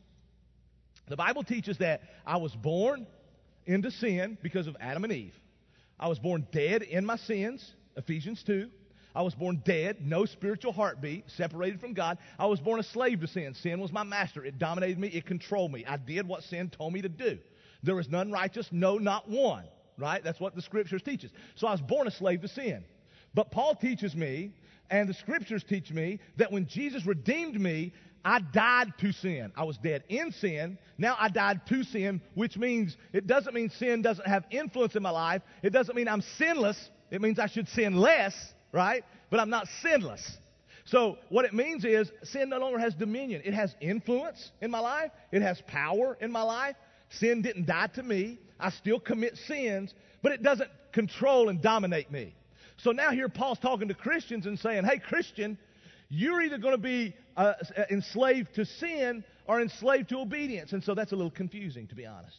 The 1.07 1.15
Bible 1.15 1.43
teaches 1.43 1.77
that 1.77 2.01
I 2.25 2.37
was 2.37 2.55
born 2.55 3.05
into 3.67 3.91
sin 3.91 4.35
because 4.41 4.65
of 4.65 4.75
Adam 4.79 5.03
and 5.03 5.13
Eve. 5.13 5.35
I 5.99 6.07
was 6.07 6.17
born 6.17 6.47
dead 6.51 6.81
in 6.81 7.05
my 7.05 7.17
sins, 7.17 7.75
Ephesians 7.95 8.41
2. 8.47 8.67
I 9.13 9.21
was 9.21 9.35
born 9.35 9.61
dead, 9.63 9.97
no 10.01 10.25
spiritual 10.25 10.73
heartbeat, 10.73 11.29
separated 11.29 11.79
from 11.79 11.93
God. 11.93 12.17
I 12.39 12.47
was 12.47 12.59
born 12.61 12.79
a 12.79 12.83
slave 12.83 13.21
to 13.21 13.27
sin. 13.27 13.53
Sin 13.53 13.79
was 13.79 13.91
my 13.91 14.01
master. 14.01 14.43
It 14.43 14.57
dominated 14.57 14.97
me, 14.97 15.09
it 15.09 15.27
controlled 15.27 15.71
me. 15.71 15.85
I 15.87 15.97
did 15.97 16.27
what 16.27 16.41
sin 16.41 16.71
told 16.71 16.93
me 16.93 17.03
to 17.03 17.09
do. 17.09 17.37
There 17.83 17.93
was 17.93 18.09
none 18.09 18.31
righteous, 18.31 18.67
no, 18.71 18.97
not 18.97 19.29
one 19.29 19.65
right? 19.97 20.23
That's 20.23 20.39
what 20.39 20.55
the 20.55 20.61
scriptures 20.61 21.01
teaches. 21.01 21.31
So 21.55 21.67
I 21.67 21.71
was 21.71 21.81
born 21.81 22.07
a 22.07 22.11
slave 22.11 22.41
to 22.41 22.47
sin. 22.47 22.83
But 23.33 23.51
Paul 23.51 23.75
teaches 23.75 24.15
me, 24.15 24.53
and 24.89 25.09
the 25.09 25.13
scriptures 25.13 25.63
teach 25.67 25.91
me, 25.91 26.19
that 26.37 26.51
when 26.51 26.67
Jesus 26.67 27.05
redeemed 27.05 27.59
me, 27.59 27.93
I 28.25 28.39
died 28.39 28.93
to 28.99 29.11
sin. 29.11 29.51
I 29.55 29.63
was 29.63 29.77
dead 29.77 30.03
in 30.07 30.31
sin. 30.31 30.77
Now 30.97 31.17
I 31.19 31.29
died 31.29 31.61
to 31.67 31.83
sin, 31.83 32.21
which 32.35 32.57
means 32.57 32.95
it 33.11 33.27
doesn't 33.27 33.53
mean 33.53 33.69
sin 33.69 34.01
doesn't 34.01 34.27
have 34.27 34.45
influence 34.49 34.95
in 34.95 35.03
my 35.03 35.09
life. 35.09 35.41
It 35.61 35.71
doesn't 35.71 35.95
mean 35.95 36.07
I'm 36.07 36.23
sinless. 36.37 36.89
It 37.11 37.21
means 37.21 37.37
I 37.37 37.47
should 37.47 37.67
sin 37.69 37.97
less, 37.97 38.33
right? 38.71 39.03
But 39.29 39.39
I'm 39.39 39.49
not 39.49 39.67
sinless. 39.81 40.37
So 40.85 41.17
what 41.29 41.45
it 41.45 41.53
means 41.53 41.85
is 41.85 42.11
sin 42.23 42.49
no 42.49 42.59
longer 42.59 42.79
has 42.79 42.93
dominion. 42.93 43.41
It 43.43 43.53
has 43.53 43.75
influence 43.81 44.51
in 44.61 44.71
my 44.71 44.79
life. 44.79 45.11
It 45.31 45.41
has 45.41 45.61
power 45.67 46.17
in 46.21 46.31
my 46.31 46.43
life. 46.43 46.75
Sin 47.09 47.41
didn't 47.41 47.65
die 47.65 47.87
to 47.95 48.03
me. 48.03 48.39
I 48.63 48.69
still 48.69 48.99
commit 48.99 49.37
sins, 49.45 49.93
but 50.21 50.31
it 50.31 50.41
doesn't 50.41 50.69
control 50.93 51.49
and 51.49 51.61
dominate 51.61 52.09
me. 52.11 52.33
So 52.77 52.91
now 52.91 53.11
here 53.11 53.29
Paul's 53.29 53.59
talking 53.59 53.89
to 53.89 53.93
Christians 53.93 54.45
and 54.45 54.57
saying, 54.57 54.85
hey, 54.85 54.99
Christian, 54.99 55.57
you're 56.09 56.41
either 56.41 56.57
going 56.57 56.73
to 56.73 56.81
be 56.81 57.13
uh, 57.35 57.53
enslaved 57.91 58.55
to 58.55 58.65
sin 58.65 59.23
or 59.47 59.61
enslaved 59.61 60.09
to 60.09 60.19
obedience. 60.19 60.71
And 60.71 60.83
so 60.83 60.95
that's 60.95 61.11
a 61.11 61.15
little 61.15 61.31
confusing, 61.31 61.87
to 61.87 61.95
be 61.95 62.05
honest. 62.05 62.37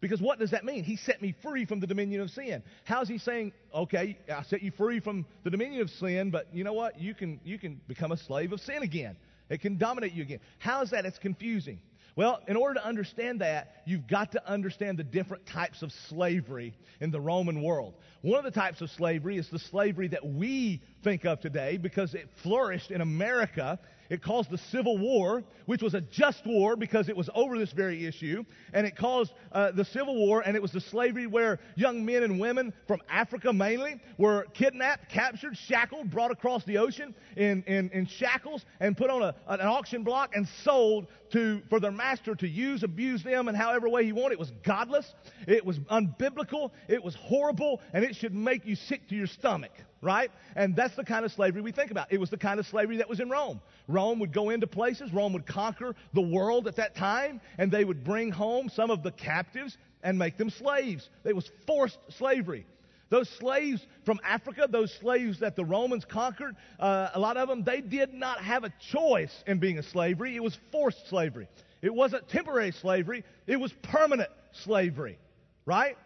Because 0.00 0.20
what 0.20 0.38
does 0.38 0.50
that 0.50 0.66
mean? 0.66 0.84
He 0.84 0.96
set 0.96 1.22
me 1.22 1.34
free 1.42 1.64
from 1.64 1.80
the 1.80 1.86
dominion 1.86 2.20
of 2.20 2.28
sin. 2.28 2.62
How's 2.84 3.08
he 3.08 3.16
saying, 3.16 3.52
okay, 3.74 4.18
I 4.30 4.42
set 4.42 4.62
you 4.62 4.70
free 4.70 5.00
from 5.00 5.24
the 5.44 5.50
dominion 5.50 5.80
of 5.80 5.88
sin, 5.88 6.30
but 6.30 6.48
you 6.52 6.62
know 6.62 6.74
what? 6.74 7.00
You 7.00 7.14
can, 7.14 7.40
you 7.42 7.58
can 7.58 7.80
become 7.88 8.12
a 8.12 8.18
slave 8.18 8.52
of 8.52 8.60
sin 8.60 8.82
again. 8.82 9.16
It 9.48 9.62
can 9.62 9.78
dominate 9.78 10.12
you 10.12 10.22
again. 10.22 10.40
How 10.58 10.82
is 10.82 10.90
that? 10.90 11.06
It's 11.06 11.18
confusing. 11.18 11.80
Well, 12.16 12.40
in 12.46 12.56
order 12.56 12.78
to 12.78 12.86
understand 12.86 13.40
that, 13.40 13.82
you've 13.86 14.06
got 14.06 14.32
to 14.32 14.48
understand 14.48 14.98
the 14.98 15.04
different 15.04 15.46
types 15.46 15.82
of 15.82 15.90
slavery 16.08 16.74
in 17.00 17.10
the 17.10 17.20
Roman 17.20 17.60
world. 17.62 17.94
One 18.22 18.38
of 18.38 18.44
the 18.44 18.58
types 18.58 18.80
of 18.80 18.90
slavery 18.90 19.36
is 19.36 19.48
the 19.50 19.58
slavery 19.58 20.08
that 20.08 20.24
we 20.24 20.80
think 21.04 21.26
of 21.26 21.38
today 21.38 21.76
because 21.76 22.14
it 22.14 22.28
flourished 22.42 22.90
in 22.90 23.02
America. 23.02 23.78
It 24.08 24.22
caused 24.22 24.50
the 24.50 24.58
Civil 24.58 24.96
War, 24.96 25.44
which 25.66 25.82
was 25.82 25.94
a 25.94 26.00
just 26.00 26.46
war 26.46 26.76
because 26.76 27.08
it 27.08 27.16
was 27.16 27.28
over 27.34 27.58
this 27.58 27.72
very 27.72 28.06
issue. 28.06 28.44
And 28.72 28.86
it 28.86 28.96
caused 28.96 29.32
uh, 29.52 29.72
the 29.72 29.84
Civil 29.84 30.14
War, 30.14 30.42
and 30.44 30.56
it 30.56 30.62
was 30.62 30.72
the 30.72 30.80
slavery 30.80 31.26
where 31.26 31.60
young 31.74 32.04
men 32.04 32.22
and 32.22 32.40
women 32.40 32.72
from 32.86 33.00
Africa 33.08 33.52
mainly 33.52 34.00
were 34.18 34.46
kidnapped, 34.54 35.10
captured, 35.10 35.56
shackled, 35.56 36.10
brought 36.10 36.30
across 36.30 36.64
the 36.64 36.78
ocean 36.78 37.14
in, 37.36 37.62
in, 37.64 37.90
in 37.90 38.06
shackles, 38.06 38.64
and 38.80 38.96
put 38.96 39.10
on 39.10 39.22
a, 39.22 39.34
an 39.46 39.60
auction 39.60 40.04
block 40.04 40.34
and 40.34 40.48
sold 40.64 41.06
to, 41.32 41.60
for 41.68 41.80
their 41.80 41.92
master 41.92 42.34
to 42.34 42.48
use, 42.48 42.82
abuse 42.82 43.22
them 43.22 43.48
in 43.48 43.54
however 43.54 43.88
way 43.88 44.04
he 44.04 44.12
wanted. 44.12 44.34
It 44.34 44.38
was 44.38 44.52
godless, 44.64 45.14
it 45.46 45.64
was 45.64 45.78
unbiblical, 45.90 46.70
it 46.88 47.02
was 47.02 47.14
horrible, 47.14 47.80
and 47.92 48.04
it 48.04 48.16
should 48.16 48.34
make 48.34 48.64
you 48.64 48.76
sick 48.76 49.08
to 49.08 49.14
your 49.14 49.26
stomach 49.26 49.72
right? 50.04 50.30
And 50.54 50.76
that's 50.76 50.94
the 50.94 51.04
kind 51.04 51.24
of 51.24 51.32
slavery 51.32 51.62
we 51.62 51.72
think 51.72 51.90
about. 51.90 52.12
It 52.12 52.20
was 52.20 52.30
the 52.30 52.36
kind 52.36 52.60
of 52.60 52.66
slavery 52.66 52.98
that 52.98 53.08
was 53.08 53.20
in 53.20 53.30
Rome. 53.30 53.60
Rome 53.88 54.20
would 54.20 54.32
go 54.32 54.50
into 54.50 54.66
places, 54.66 55.12
Rome 55.12 55.32
would 55.32 55.46
conquer 55.46 55.96
the 56.12 56.20
world 56.20 56.68
at 56.68 56.76
that 56.76 56.94
time, 56.94 57.40
and 57.58 57.72
they 57.72 57.84
would 57.84 58.04
bring 58.04 58.30
home 58.30 58.68
some 58.68 58.90
of 58.90 59.02
the 59.02 59.10
captives 59.10 59.76
and 60.02 60.18
make 60.18 60.36
them 60.36 60.50
slaves. 60.50 61.08
It 61.24 61.34
was 61.34 61.50
forced 61.66 61.98
slavery. 62.18 62.66
Those 63.08 63.28
slaves 63.38 63.84
from 64.04 64.20
Africa, 64.24 64.66
those 64.68 64.92
slaves 65.00 65.40
that 65.40 65.56
the 65.56 65.64
Romans 65.64 66.04
conquered, 66.04 66.56
uh, 66.78 67.10
a 67.14 67.20
lot 67.20 67.36
of 67.36 67.48
them, 67.48 67.64
they 67.64 67.80
did 67.80 68.12
not 68.12 68.42
have 68.42 68.64
a 68.64 68.72
choice 68.92 69.32
in 69.46 69.58
being 69.58 69.78
a 69.78 69.82
slavery. 69.82 70.36
It 70.36 70.42
was 70.42 70.58
forced 70.70 71.08
slavery. 71.08 71.48
It 71.80 71.94
wasn't 71.94 72.28
temporary 72.28 72.72
slavery, 72.72 73.24
it 73.46 73.56
was 73.56 73.72
permanent 73.82 74.30
slavery, 74.52 75.18
right? 75.66 75.96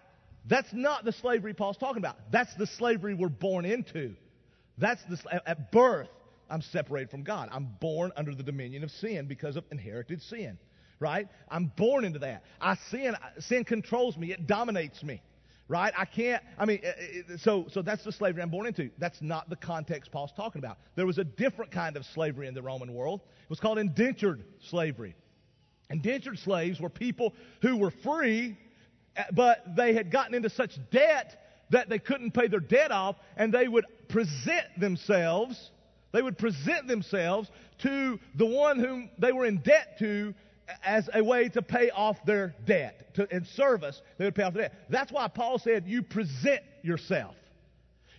That's 0.49 0.73
not 0.73 1.05
the 1.05 1.13
slavery 1.13 1.55
Paul's 1.55 1.77
talking 1.77 1.99
about. 1.99 2.17
That's 2.33 2.55
the 2.57 2.67
slavery 2.67 3.15
we're 3.15 3.29
born 3.29 3.65
into. 3.65 4.15
That's 4.79 5.03
the, 5.11 5.43
at 5.47 5.71
birth, 5.71 6.09
I'm 6.49 6.63
separated 6.63 7.11
from 7.11 7.23
God. 7.23 7.51
I'm 7.53 7.69
born 7.81 8.13
under 8.17 8.35
the 8.35 8.43
dominion 8.43 8.83
of 8.83 8.91
sin 8.91 9.27
because 9.27 9.57
of 9.57 9.65
inherited 9.71 10.23
sin, 10.23 10.59
right? 11.01 11.29
I'm 11.51 11.71
born 11.77 12.05
into 12.05 12.21
that. 12.21 12.45
I 12.61 12.77
sin, 12.91 13.15
sin 13.41 13.65
controls 13.65 14.17
me. 14.17 14.33
It 14.33 14.47
dominates 14.47 15.03
me, 15.03 15.21
right? 15.67 15.93
I 15.97 16.07
can't, 16.07 16.43
I 16.57 16.65
mean, 16.65 16.81
eh, 16.83 16.93
eh, 16.97 17.23
eh, 17.35 17.37
so, 17.43 17.67
so 17.71 17.83
that's 17.83 18.05
the 18.05 18.13
slavery 18.13 18.43
I'm 18.43 18.51
born 18.51 18.67
into. 18.67 18.91
That's 18.99 19.21
not 19.21 19.51
the 19.51 19.57
context 19.57 20.11
Paul's 20.11 20.33
talking 20.35 20.61
about. 20.61 20.79
There 20.97 21.07
was 21.07 21.19
a 21.19 21.25
different 21.25 21.73
kind 21.73 21.97
of 21.97 22.07
slavery 22.15 22.47
in 22.47 22.55
the 22.55 22.63
Roman 22.63 22.95
world. 22.95 23.21
It 23.43 23.51
was 23.51 23.61
called 23.61 23.79
indentured 23.79 24.45
slavery. 24.71 25.15
Indentured 25.91 26.39
slaves 26.39 26.81
were 26.81 26.91
people 26.91 27.35
who 27.61 27.77
were 27.77 27.93
free 28.03 28.57
but 29.33 29.77
they 29.77 29.95
had 29.95 30.11
gotten 30.11 30.35
into 30.35 30.51
such 30.51 30.79
debt 30.91 31.41
that 31.71 31.89
they 31.89 31.99
couldn't 31.99 32.33
pay 32.33 32.49
their 32.49 32.61
debt 32.61 32.91
off, 32.91 33.17
and 33.37 33.53
they 33.53 33.69
would 33.69 33.85
present 34.09 34.67
themselves, 34.79 35.71
they 36.13 36.23
would 36.23 36.39
present 36.39 36.87
themselves 36.87 37.51
to 37.79 38.19
the 38.37 38.47
one 38.47 38.79
whom 38.79 39.11
they 39.19 39.33
were 39.33 39.45
in 39.45 39.59
debt 39.59 39.99
to 39.99 40.35
as 40.85 41.09
a 41.15 41.23
way 41.23 41.49
to 41.49 41.63
pay 41.63 41.91
off 41.91 42.17
their 42.25 42.55
debt. 42.67 43.15
To, 43.15 43.35
in 43.35 43.45
service, 43.45 44.01
they 44.19 44.25
would 44.25 44.35
pay 44.35 44.43
off 44.43 44.55
their 44.55 44.65
debt. 44.65 44.75
That's 44.89 45.13
why 45.13 45.29
Paul 45.29 45.59
said, 45.59 45.85
you 45.87 46.03
present 46.03 46.63
yourself. 46.83 47.35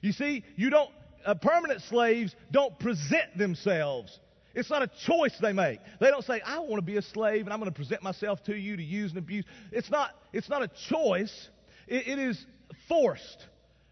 You 0.02 0.12
see, 0.12 0.44
you 0.56 0.70
don't, 0.70 0.90
uh, 1.26 1.36
permanent 1.36 1.82
slaves 1.82 2.36
don't 2.52 2.78
present 2.80 3.38
themselves. 3.38 4.18
It's 4.60 4.70
not 4.70 4.84
a 4.84 4.90
choice 5.06 5.34
they 5.42 5.54
make. 5.54 5.80
They 6.00 6.10
don't 6.10 6.26
say, 6.26 6.42
I 6.46 6.60
want 6.60 6.76
to 6.76 6.82
be 6.82 6.98
a 6.98 7.02
slave 7.02 7.46
and 7.46 7.54
I'm 7.54 7.60
going 7.60 7.72
to 7.72 7.76
present 7.76 8.04
myself 8.04 8.44
to 8.44 8.56
you 8.56 8.78
to 8.78 8.84
use 8.84 9.12
and 9.12 9.18
abuse. 9.18 9.46
It's 9.72 9.90
not, 9.90 10.12
it's 10.34 10.50
not 10.50 10.62
a 10.62 10.70
choice. 10.90 11.50
it, 11.88 12.08
it 12.08 12.20
is 12.20 12.46
forced, 12.88 13.48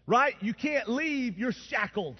right? 0.06 0.34
You 0.40 0.54
can't 0.54 0.88
leave, 0.88 1.38
you're 1.38 1.52
shackled. 1.68 2.16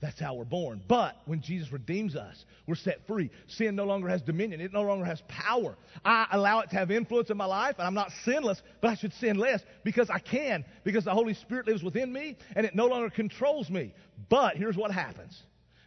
That's 0.00 0.20
how 0.20 0.34
we're 0.34 0.44
born. 0.44 0.82
But 0.86 1.16
when 1.24 1.40
Jesus 1.40 1.72
redeems 1.72 2.14
us, 2.14 2.44
we're 2.66 2.74
set 2.74 3.06
free. 3.06 3.30
Sin 3.46 3.74
no 3.74 3.84
longer 3.84 4.06
has 4.08 4.20
dominion. 4.20 4.60
It 4.60 4.70
no 4.70 4.82
longer 4.82 5.06
has 5.06 5.22
power. 5.28 5.78
I 6.04 6.26
allow 6.30 6.60
it 6.60 6.68
to 6.70 6.76
have 6.76 6.90
influence 6.90 7.30
in 7.30 7.38
my 7.38 7.46
life, 7.46 7.76
and 7.78 7.86
I'm 7.86 7.94
not 7.94 8.10
sinless, 8.22 8.60
but 8.82 8.88
I 8.88 8.96
should 8.96 9.14
sin 9.14 9.38
less 9.38 9.62
because 9.82 10.10
I 10.10 10.18
can, 10.18 10.66
because 10.84 11.04
the 11.04 11.12
Holy 11.14 11.32
Spirit 11.32 11.66
lives 11.66 11.82
within 11.82 12.12
me, 12.12 12.36
and 12.54 12.66
it 12.66 12.74
no 12.74 12.86
longer 12.86 13.08
controls 13.08 13.70
me. 13.70 13.94
But 14.28 14.58
here's 14.58 14.76
what 14.76 14.90
happens 14.90 15.42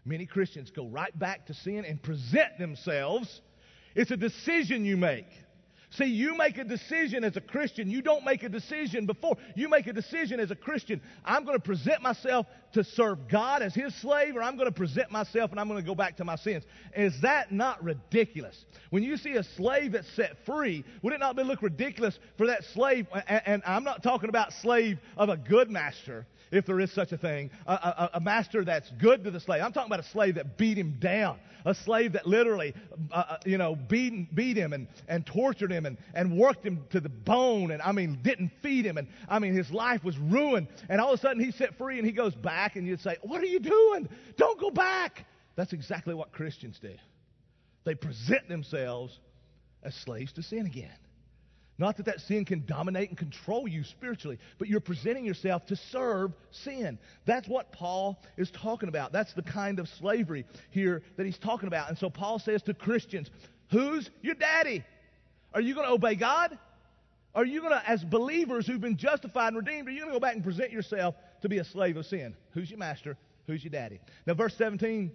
many 0.07 0.25
Christians 0.25 0.71
go 0.71 0.87
right 0.87 1.17
back 1.17 1.47
to 1.47 1.53
sin 1.53 1.85
and 1.85 2.01
present 2.01 2.57
themselves. 2.57 3.41
It's 3.95 4.11
a 4.11 4.17
decision 4.17 4.85
you 4.85 4.97
make. 4.97 5.27
See, 5.91 6.05
you 6.05 6.35
make 6.35 6.57
a 6.57 6.65
decision 6.65 7.23
as 7.23 7.37
a 7.37 7.41
Christian. 7.41 7.89
You 7.89 8.01
don't 8.01 8.25
make 8.25 8.43
a 8.43 8.49
decision 8.49 9.05
before. 9.05 9.37
You 9.55 9.69
make 9.69 9.87
a 9.87 9.93
decision 9.93 10.39
as 10.39 10.51
a 10.51 10.55
Christian. 10.55 11.01
I'm 11.23 11.45
going 11.45 11.57
to 11.57 11.63
present 11.63 12.01
myself 12.01 12.45
to 12.73 12.83
serve 12.83 13.29
God 13.29 13.61
as 13.61 13.73
His 13.73 13.95
slave, 14.01 14.35
or 14.35 14.43
I'm 14.43 14.57
going 14.57 14.67
to 14.67 14.77
present 14.77 15.11
myself 15.11 15.51
and 15.51 15.59
I'm 15.59 15.69
going 15.69 15.79
to 15.79 15.85
go 15.85 15.95
back 15.95 16.17
to 16.17 16.25
my 16.25 16.35
sins. 16.35 16.65
Is 16.95 17.13
that 17.21 17.53
not 17.53 17.81
ridiculous? 17.81 18.65
When 18.89 19.01
you 19.01 19.15
see 19.15 19.33
a 19.33 19.43
slave 19.43 19.93
that's 19.93 20.13
set 20.13 20.45
free, 20.45 20.83
would 21.03 21.13
it 21.13 21.21
not 21.21 21.37
be 21.37 21.43
look 21.43 21.61
ridiculous 21.61 22.19
for 22.37 22.47
that 22.47 22.65
slave? 22.73 23.07
And, 23.27 23.41
and 23.45 23.63
I'm 23.65 23.85
not 23.85 24.03
talking 24.03 24.27
about 24.27 24.51
slave 24.61 24.99
of 25.15 25.29
a 25.29 25.37
good 25.37 25.71
master 25.71 26.25
if 26.51 26.65
there 26.65 26.79
is 26.79 26.91
such 26.91 27.11
a 27.11 27.17
thing, 27.17 27.51
a, 27.65 27.71
a, 27.71 28.09
a, 28.15 28.19
master 28.19 28.63
that's 28.63 28.89
good 28.99 29.23
to 29.23 29.31
the 29.31 29.39
slave. 29.39 29.61
I'm 29.61 29.73
talking 29.73 29.91
about 29.91 30.05
a 30.05 30.09
slave 30.09 30.35
that 30.35 30.57
beat 30.57 30.77
him 30.77 30.97
down, 30.99 31.39
a 31.65 31.73
slave 31.73 32.13
that 32.13 32.27
literally, 32.27 32.73
uh, 33.11 33.23
uh, 33.29 33.37
you 33.45 33.57
know, 33.57 33.75
beat, 33.75 34.33
beat 34.33 34.57
him 34.57 34.73
and, 34.73 34.87
and 35.07 35.25
tortured 35.25 35.71
him 35.71 35.85
and, 35.85 35.97
and 36.13 36.37
worked 36.37 36.65
him 36.65 36.85
to 36.91 36.99
the 36.99 37.09
bone 37.09 37.71
and, 37.71 37.81
I 37.81 37.91
mean, 37.91 38.19
didn't 38.23 38.51
feed 38.61 38.85
him. 38.85 38.97
And, 38.97 39.07
I 39.27 39.39
mean, 39.39 39.53
his 39.53 39.71
life 39.71 40.03
was 40.03 40.17
ruined. 40.17 40.67
And 40.89 41.01
all 41.01 41.13
of 41.13 41.19
a 41.19 41.21
sudden 41.21 41.43
he's 41.43 41.55
set 41.55 41.77
free 41.77 41.97
and 41.97 42.05
he 42.05 42.13
goes 42.13 42.35
back 42.35 42.75
and 42.75 42.87
you'd 42.87 43.01
say, 43.01 43.17
What 43.21 43.41
are 43.41 43.47
you 43.47 43.59
doing? 43.59 44.09
Don't 44.37 44.59
go 44.59 44.71
back. 44.71 45.25
That's 45.55 45.73
exactly 45.73 46.13
what 46.13 46.31
Christians 46.31 46.77
do. 46.81 46.93
They 47.83 47.95
present 47.95 48.47
themselves 48.47 49.17
as 49.83 49.95
slaves 49.95 50.33
to 50.33 50.43
sin 50.43 50.65
again. 50.65 50.97
Not 51.79 51.97
that 51.97 52.07
that 52.07 52.21
sin 52.21 52.43
can 52.43 52.65
dominate 52.65 53.09
and 53.09 53.17
control 53.17 53.67
you 53.67 53.83
spiritually, 53.83 54.39
but 54.57 54.67
you're 54.67 54.79
presenting 54.79 55.25
yourself 55.25 55.65
to 55.67 55.75
serve 55.75 56.33
sin. 56.49 56.97
That's 57.25 57.47
what 57.47 57.71
Paul 57.71 58.19
is 58.35 58.49
talking 58.49 58.89
about. 58.89 59.11
That's 59.11 59.33
the 59.33 59.43
kind 59.43 59.79
of 59.79 59.87
slavery 59.87 60.45
here 60.71 61.03
that 61.17 61.25
he's 61.25 61.37
talking 61.37 61.67
about. 61.67 61.89
And 61.89 61.97
so 61.97 62.09
Paul 62.09 62.39
says 62.39 62.63
to 62.63 62.73
Christians, 62.73 63.29
Who's 63.69 64.09
your 64.21 64.35
daddy? 64.35 64.83
Are 65.53 65.61
you 65.61 65.75
going 65.75 65.87
to 65.87 65.93
obey 65.93 66.15
God? 66.15 66.57
Are 67.35 67.45
you 67.45 67.61
going 67.61 67.73
to, 67.73 67.87
as 67.87 68.03
believers 68.03 68.65
who've 68.65 68.81
been 68.81 68.97
justified 68.97 69.49
and 69.49 69.57
redeemed, 69.57 69.87
are 69.87 69.91
you 69.91 69.99
going 69.99 70.11
to 70.11 70.15
go 70.15 70.19
back 70.19 70.33
and 70.33 70.43
present 70.43 70.71
yourself 70.71 71.13
to 71.41 71.49
be 71.49 71.59
a 71.59 71.63
slave 71.63 71.95
of 71.97 72.05
sin? 72.05 72.35
Who's 72.51 72.71
your 72.71 72.79
master? 72.79 73.17
Who's 73.45 73.63
your 73.63 73.71
daddy? 73.71 73.99
Now, 74.25 74.33
verse 74.33 74.55
17, 74.57 75.11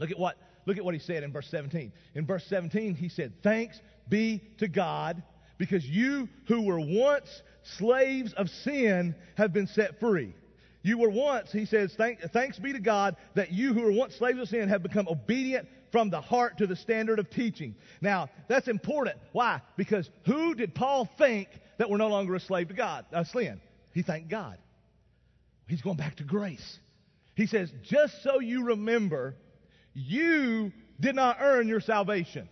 look 0.00 0.10
at 0.10 0.18
what, 0.18 0.36
look 0.66 0.76
at 0.76 0.84
what 0.84 0.94
he 0.94 1.00
said 1.00 1.22
in 1.22 1.32
verse 1.32 1.48
17. 1.48 1.92
In 2.14 2.26
verse 2.26 2.44
17, 2.46 2.96
he 2.96 3.08
said, 3.08 3.32
Thanks 3.42 3.80
be 4.08 4.42
to 4.58 4.66
God 4.66 5.22
because 5.58 5.84
you 5.84 6.28
who 6.46 6.62
were 6.62 6.80
once 6.80 7.42
slaves 7.78 8.32
of 8.34 8.48
sin 8.48 9.14
have 9.36 9.52
been 9.52 9.66
set 9.66 9.98
free. 10.00 10.34
You 10.82 10.98
were 10.98 11.10
once, 11.10 11.50
he 11.50 11.66
says, 11.66 11.92
Thank, 11.96 12.20
thanks 12.32 12.58
be 12.58 12.72
to 12.72 12.78
God 12.78 13.16
that 13.34 13.50
you 13.50 13.74
who 13.74 13.82
were 13.82 13.92
once 13.92 14.14
slaves 14.14 14.38
of 14.38 14.48
sin 14.48 14.68
have 14.68 14.82
become 14.82 15.08
obedient 15.08 15.68
from 15.90 16.10
the 16.10 16.20
heart 16.20 16.58
to 16.58 16.66
the 16.66 16.76
standard 16.76 17.18
of 17.18 17.30
teaching. 17.30 17.74
Now, 18.00 18.28
that's 18.48 18.68
important. 18.68 19.16
Why? 19.32 19.62
Because 19.76 20.08
who 20.26 20.54
did 20.54 20.74
Paul 20.74 21.08
think 21.18 21.48
that 21.78 21.90
we're 21.90 21.96
no 21.96 22.08
longer 22.08 22.34
a 22.34 22.40
slave 22.40 22.68
to 22.68 22.74
God, 22.74 23.04
uh, 23.12 23.24
sin? 23.24 23.60
He 23.94 24.02
thanked 24.02 24.28
God. 24.28 24.58
He's 25.68 25.82
going 25.82 25.96
back 25.96 26.16
to 26.16 26.24
grace. 26.24 26.78
He 27.34 27.46
says, 27.46 27.72
just 27.82 28.22
so 28.22 28.40
you 28.40 28.66
remember, 28.66 29.34
you 29.94 30.72
did 31.00 31.14
not 31.14 31.38
earn 31.40 31.66
your 31.66 31.80
salvation. 31.80 32.48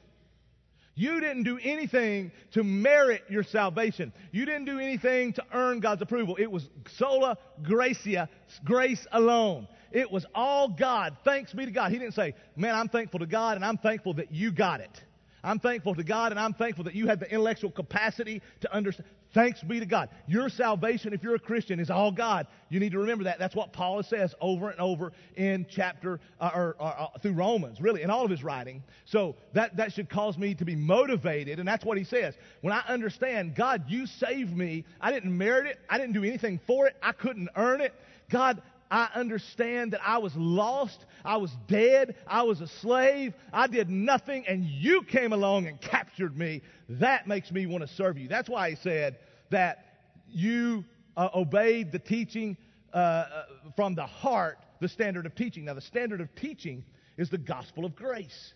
You 0.95 1.21
didn't 1.21 1.43
do 1.43 1.59
anything 1.61 2.31
to 2.53 2.63
merit 2.63 3.25
your 3.29 3.43
salvation. 3.43 4.13
You 4.31 4.45
didn't 4.45 4.67
do 4.67 4.79
anything 4.79 5.33
to 5.35 5.45
earn 5.53 5.81
God's 5.81 6.03
approval. 6.03 6.37
It 6.39 6.51
was 6.51 6.69
sola 6.97 7.37
gratia, 7.63 8.29
grace 8.65 9.05
alone. 9.11 9.67
It 9.91 10.11
was 10.11 10.25
all 10.35 10.69
God. 10.69 11.17
Thanks 11.25 11.53
be 11.53 11.65
to 11.65 11.71
God. 11.73 11.91
He 11.91 11.99
didn't 11.99 12.15
say, 12.15 12.35
Man, 12.57 12.75
I'm 12.75 12.89
thankful 12.89 13.21
to 13.21 13.27
God 13.27 13.57
and 13.57 13.65
I'm 13.65 13.79
thankful 13.79 14.15
that 14.15 14.33
you 14.33 14.53
got 14.53 14.81
it. 14.81 15.03
I'm 15.43 15.59
thankful 15.59 15.95
to 15.97 16.05
God 16.05 16.33
and 16.33 16.41
I'm 16.41 16.55
thankful 16.55 16.85
that 16.85 16.95
you 16.95 17.07
had 17.07 17.21
the 17.21 17.31
intellectual 17.31 17.71
capacity 17.71 18.41
to 18.61 18.73
understand. 18.73 19.09
Thanks 19.35 19.61
be 19.63 19.81
to 19.81 19.87
God. 19.87 20.11
Your 20.29 20.49
salvation, 20.49 21.13
if 21.13 21.25
you're 21.25 21.35
a 21.35 21.41
Christian, 21.41 21.81
is 21.81 21.91
all 21.91 22.13
God. 22.13 22.47
You 22.69 22.79
need 22.79 22.93
to 22.93 22.99
remember 22.99 23.25
that. 23.25 23.41
That's 23.41 23.57
what 23.57 23.73
Paul 23.73 24.03
says 24.05 24.33
over 24.41 24.71
and 24.71 24.81
over 24.81 25.13
in 25.37 25.67
chapter, 25.69 26.21
uh, 26.41 26.51
or, 26.55 26.77
or, 26.79 27.01
or, 27.01 27.09
through 27.21 27.33
Romans, 27.33 27.81
really, 27.81 28.03
in 28.03 28.11
all 28.11 28.25
of 28.25 28.31
his 28.31 28.45
writing. 28.45 28.83
So 29.07 29.35
that, 29.53 29.77
that 29.77 29.93
should 29.93 30.09
cause 30.09 30.39
me 30.39 30.55
to 30.55 30.65
be 30.65 30.77
motivated, 30.77 31.59
and 31.59 31.67
that's 31.67 31.85
what 31.85 31.99
he 31.99 32.05
says. 32.05 32.35
When 32.61 32.73
I 32.73 32.85
understand, 32.87 33.57
God, 33.57 33.85
you 33.89 34.07
saved 34.07 34.57
me. 34.57 34.85
I 35.01 35.11
didn't 35.11 35.37
merit 35.37 35.67
it. 35.67 35.81
I 35.91 35.99
didn't 35.99 36.15
do 36.15 36.23
anything 36.23 36.61
for 36.65 36.87
it. 36.87 36.95
I 37.03 37.11
couldn't 37.11 37.49
earn 37.57 37.81
it. 37.81 37.93
God, 38.31 38.63
I 38.95 39.09
understand 39.17 39.93
that 39.93 40.01
I 40.07 40.19
was 40.19 40.37
lost, 40.37 41.05
I 41.25 41.39
was 41.39 41.51
dead, 41.67 42.15
I 42.29 42.45
was 42.45 42.61
a 42.61 42.69
slave, 42.69 43.35
I 43.53 43.67
did 43.67 43.91
nothing, 43.91 44.47
and 44.47 44.65
you 44.65 45.03
came 45.03 45.33
along 45.33 45.67
and 45.67 45.81
captured 45.81 46.39
me. 46.39 46.63
That 46.89 47.27
makes 47.27 47.51
me 47.51 47.67
want 47.67 47.83
to 47.83 47.93
serve 47.93 48.17
you. 48.19 48.29
That's 48.29 48.49
why 48.49 48.71
he 48.71 48.77
said 48.77 49.19
that 49.51 49.85
you 50.29 50.85
uh, 51.17 51.29
obeyed 51.35 51.91
the 51.91 51.99
teaching 51.99 52.57
uh, 52.93 52.97
uh, 52.97 53.45
from 53.75 53.97
the 53.97 54.07
heart, 54.07 54.59
the 54.81 54.89
standard 54.89 55.27
of 55.27 55.35
teaching. 55.35 55.65
Now, 55.65 55.75
the 55.75 55.81
standard 55.81 56.21
of 56.21 56.33
teaching 56.37 56.85
is 57.17 57.31
the 57.31 57.39
gospel 57.39 57.85
of 57.85 57.97
grace. 57.97 58.55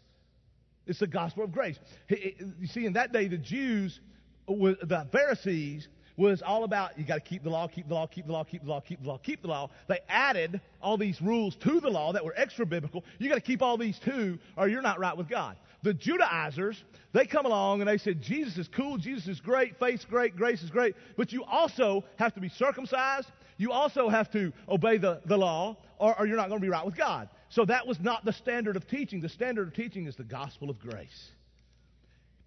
It's 0.86 1.00
the 1.00 1.08
gospel 1.08 1.42
of 1.42 1.50
grace. 1.50 1.80
You 2.08 2.68
see, 2.68 2.86
in 2.86 2.92
that 2.92 3.12
day, 3.12 3.26
the 3.26 3.38
Jews, 3.38 3.98
the 4.46 5.08
Pharisees, 5.10 5.88
was 6.18 6.42
all 6.42 6.64
about 6.64 6.98
you 6.98 7.04
got 7.04 7.14
to 7.14 7.20
keep 7.20 7.44
the 7.44 7.48
law, 7.48 7.68
keep 7.68 7.88
the 7.88 7.94
law, 7.94 8.06
keep 8.06 8.26
the 8.26 8.32
law, 8.32 8.44
keep 8.44 8.64
the 8.64 8.68
law, 8.68 8.80
keep 8.80 9.00
the 9.00 9.08
law, 9.08 9.18
keep 9.18 9.40
the 9.40 9.48
law. 9.48 9.70
They 9.86 10.00
added 10.08 10.60
all 10.82 10.98
these 10.98 11.22
rules 11.22 11.54
to 11.62 11.80
the 11.80 11.88
law 11.88 12.12
that 12.12 12.24
were 12.24 12.34
extra 12.36 12.66
biblical. 12.66 13.04
You 13.18 13.28
got 13.28 13.36
to 13.36 13.40
keep 13.40 13.62
all 13.62 13.78
these 13.78 13.98
too, 14.00 14.38
or 14.56 14.68
you're 14.68 14.82
not 14.82 14.98
right 14.98 15.16
with 15.16 15.28
God. 15.28 15.56
The 15.84 15.94
Judaizers, 15.94 16.82
they 17.12 17.24
come 17.24 17.46
along 17.46 17.80
and 17.80 17.88
they 17.88 17.98
said, 17.98 18.20
Jesus 18.20 18.58
is 18.58 18.66
cool, 18.66 18.98
Jesus 18.98 19.28
is 19.28 19.40
great, 19.40 19.78
faith's 19.78 20.04
great, 20.04 20.36
grace 20.36 20.62
is 20.64 20.70
great, 20.70 20.96
but 21.16 21.32
you 21.32 21.44
also 21.44 22.04
have 22.16 22.34
to 22.34 22.40
be 22.40 22.48
circumcised. 22.48 23.30
You 23.56 23.70
also 23.70 24.08
have 24.08 24.30
to 24.32 24.52
obey 24.68 24.98
the, 24.98 25.20
the 25.24 25.36
law, 25.36 25.76
or, 25.98 26.18
or 26.18 26.26
you're 26.26 26.36
not 26.36 26.48
going 26.48 26.60
to 26.60 26.64
be 26.64 26.70
right 26.70 26.84
with 26.84 26.96
God. 26.96 27.28
So 27.48 27.64
that 27.64 27.86
was 27.86 28.00
not 28.00 28.24
the 28.24 28.32
standard 28.32 28.76
of 28.76 28.88
teaching. 28.88 29.20
The 29.20 29.28
standard 29.28 29.68
of 29.68 29.74
teaching 29.74 30.06
is 30.06 30.16
the 30.16 30.24
gospel 30.24 30.68
of 30.68 30.78
grace. 30.80 31.30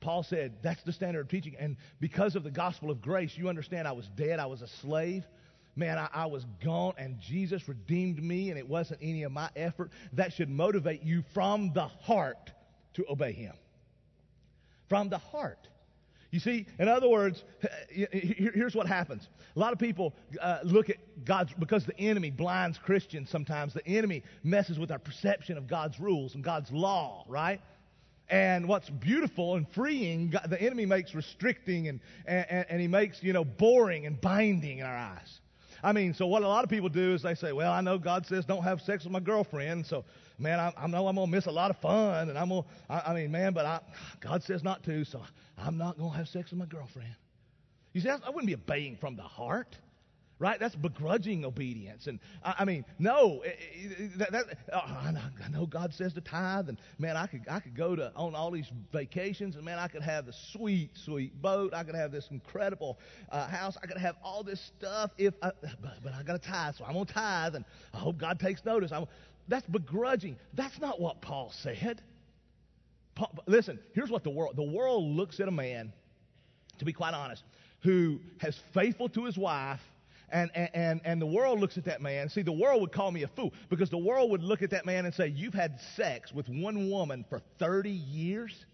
Paul 0.02 0.24
said 0.24 0.56
that's 0.62 0.84
the 0.84 0.92
standard 0.92 1.22
of 1.22 1.30
teaching. 1.30 1.56
And 1.58 1.78
because 2.00 2.36
of 2.36 2.44
the 2.44 2.52
gospel 2.52 2.92
of 2.92 3.02
grace, 3.02 3.32
you 3.38 3.48
understand 3.48 3.88
I 3.88 3.94
was 3.94 4.10
dead, 4.18 4.40
I 4.40 4.48
was 4.48 4.62
a 4.62 4.68
slave. 4.68 5.24
Man, 5.74 5.98
I, 5.98 6.10
I, 6.14 6.26
was 6.26 6.46
gone, 6.62 6.96
and 6.98 7.18
Jesus 7.22 7.66
redeemed 7.70 8.22
me, 8.22 8.50
and 8.50 8.60
it 8.60 8.68
wasn't 8.68 9.00
any 9.02 9.24
of 9.24 9.32
my 9.32 9.50
effort. 9.56 9.90
That 10.14 10.34
should 10.34 10.50
motivate 10.50 11.02
you 11.02 11.24
from 11.34 11.72
the 11.74 11.88
heart 11.88 12.52
to 12.96 13.06
obey 13.10 13.32
Him. 13.32 13.54
From 14.90 15.08
the 15.08 15.18
heart. 15.18 15.70
You 16.32 16.42
see, 16.42 16.66
in 16.80 16.90
other 16.90 17.08
words, 17.08 17.44
here's 17.90 18.76
what 18.76 18.88
happens. 18.88 19.28
A 19.56 19.60
lot 19.60 19.72
of 19.72 19.80
people 19.80 20.14
uh, 20.42 20.60
look 20.64 20.90
at 20.90 20.98
God's, 21.26 21.54
because 21.58 21.86
the 21.86 21.98
enemy 21.98 22.32
blinds 22.32 22.78
Christians 22.78 23.30
sometimes, 23.30 23.74
the 23.74 23.86
enemy 23.86 24.24
messes 24.44 24.80
with 24.80 24.92
our 24.92 25.00
perception 25.00 25.58
of 25.58 25.68
God's 25.68 26.00
rules 26.00 26.36
and 26.36 26.44
God's 26.44 26.72
law, 26.72 27.26
right? 27.28 27.62
And 28.32 28.66
what's 28.68 28.90
beautiful 28.90 29.56
and 29.56 29.68
freeing, 29.70 30.34
the 30.48 30.60
enemy 30.60 30.86
makes 30.86 31.14
restricting 31.14 31.90
and, 31.90 32.00
and, 32.26 32.66
and 32.70 32.82
he 32.82 32.88
makes, 32.88 33.22
you 33.22 33.34
know, 33.34 33.44
boring 33.44 34.06
and 34.06 34.20
binding 34.20 34.80
in 34.80 34.86
our 34.86 34.96
eyes. 34.96 35.42
I 35.84 35.92
mean, 35.92 36.14
so 36.14 36.28
what 36.28 36.42
a 36.42 36.48
lot 36.48 36.64
of 36.64 36.70
people 36.70 36.90
do 36.90 37.14
is 37.14 37.24
they 37.24 37.36
say, 37.36 37.52
well, 37.52 37.74
I 37.74 37.82
know 37.82 37.98
God 37.98 38.26
says 38.26 38.46
don't 38.46 38.64
have 38.64 38.82
sex 38.82 39.04
with 39.04 39.12
my 39.12 39.20
girlfriend, 39.20 39.86
so 39.86 40.06
man, 40.38 40.60
I, 40.60 40.72
I 40.78 40.88
know 40.88 41.08
I'm 41.08 41.16
gonna 41.16 41.28
miss 41.30 41.48
a 41.48 41.52
lot 41.52 41.72
of 41.72 41.78
fun, 41.78 42.30
and 42.30 42.38
I'm 42.38 42.50
gonna, 42.50 42.64
I, 42.90 43.02
I 43.08 43.14
mean, 43.16 43.32
man, 43.32 43.54
but 43.54 43.66
I, 43.66 43.80
God 44.20 44.44
says 44.44 44.64
not 44.64 44.84
to, 44.84 45.04
so 45.04 45.22
I'm 45.58 45.78
not 45.78 45.98
gonna 45.98 46.16
have 46.16 46.28
sex 46.28 46.52
with 46.52 46.60
my 46.60 46.66
girlfriend. 46.66 47.16
You 47.94 48.02
see, 48.02 48.10
I 48.10 48.30
wouldn't 48.30 48.48
be 48.48 48.54
obeying 48.54 48.96
from 48.96 49.16
the 49.16 49.24
heart, 49.24 49.78
right? 50.42 50.60
That's 50.60 50.76
begrudging 50.76 51.46
obedience. 51.46 52.08
And 52.08 52.20
I, 52.44 52.56
I 52.60 52.66
mean, 52.66 52.84
no, 52.98 53.44
that, 54.18 54.32
that, 54.32 54.46
oh, 54.74 54.80
I, 54.80 55.12
know, 55.12 55.22
I 55.46 55.50
know 55.50 55.68
God 55.68 55.94
says 55.94 56.14
to 56.14 56.22
tithe, 56.22 56.68
and 56.68 56.80
man, 56.98 57.16
I 57.16 57.28
could 57.28 57.44
I 57.48 57.60
could 57.60 57.78
go 57.78 57.96
to 57.96 58.12
on 58.16 58.34
all 58.34 58.50
these 58.50 58.70
vacations, 58.92 59.56
and 59.56 59.64
man, 59.64 59.78
I 59.78 59.88
could 59.88 60.02
have 60.02 60.26
the 60.26 60.34
sweet, 60.52 60.90
sweet 61.06 61.40
boat. 61.40 61.76
I 61.76 61.84
could 61.84 61.94
have 61.94 62.12
this 62.12 62.28
incredible 62.32 62.98
uh, 63.32 63.48
house. 63.48 63.78
I 63.82 63.86
could 63.86 64.00
have 64.00 64.16
all 64.24 64.44
this 64.44 64.60
stuff 64.78 65.12
if, 65.20 65.36
I, 65.44 65.52
but, 65.62 65.94
but 66.04 66.14
I 66.14 66.24
got 66.24 66.42
to 66.42 66.50
tithe, 66.50 66.74
so 66.76 66.86
I'm 66.86 66.94
gonna 66.94 67.06
tithe, 67.06 67.56
and 67.56 67.64
I 67.94 67.98
hope 68.00 68.18
God 68.18 68.40
takes 68.40 68.66
notice. 68.66 68.92
I'm, 68.92 69.06
that's 69.48 69.68
begrudging. 69.68 70.38
That's 70.56 70.80
not 70.80 71.00
what 71.00 71.22
Paul 71.22 71.54
said. 71.62 72.02
Paul, 73.14 73.32
listen, 73.46 73.80
here's 73.94 74.10
what 74.10 74.24
the 74.24 74.32
world 74.32 74.56
the 74.56 74.64
world 74.64 75.04
looks 75.04 75.40
at 75.40 75.48
a 75.48 75.52
man, 75.52 75.94
to 76.80 76.86
be 76.86 76.94
quite 76.94 77.14
honest, 77.14 77.44
who 77.84 78.20
has 78.40 78.60
faithful 78.74 79.08
to 79.10 79.26
his 79.26 79.38
wife 79.38 79.82
and, 80.32 80.52
and, 80.56 81.02
and 81.04 81.22
the 81.22 81.26
world 81.26 81.60
looks 81.60 81.78
at 81.78 81.86
that 81.86 82.02
man. 82.02 82.30
See, 82.30 82.42
the 82.42 82.52
world 82.52 82.82
would 82.82 82.92
call 82.92 83.12
me 83.12 83.24
a 83.24 83.28
fool 83.28 83.54
because 83.70 83.90
the 83.90 83.98
world 83.98 84.32
would 84.32 84.44
look 84.44 84.62
at 84.62 84.72
that 84.72 84.86
man 84.86 85.06
and 85.06 85.14
say, 85.14 85.28
You've 85.28 85.54
had 85.54 85.80
sex 85.96 86.32
with 86.32 86.48
one 86.50 86.90
woman 86.90 87.26
for 87.30 87.42
30 87.60 87.90
years? 87.90 88.66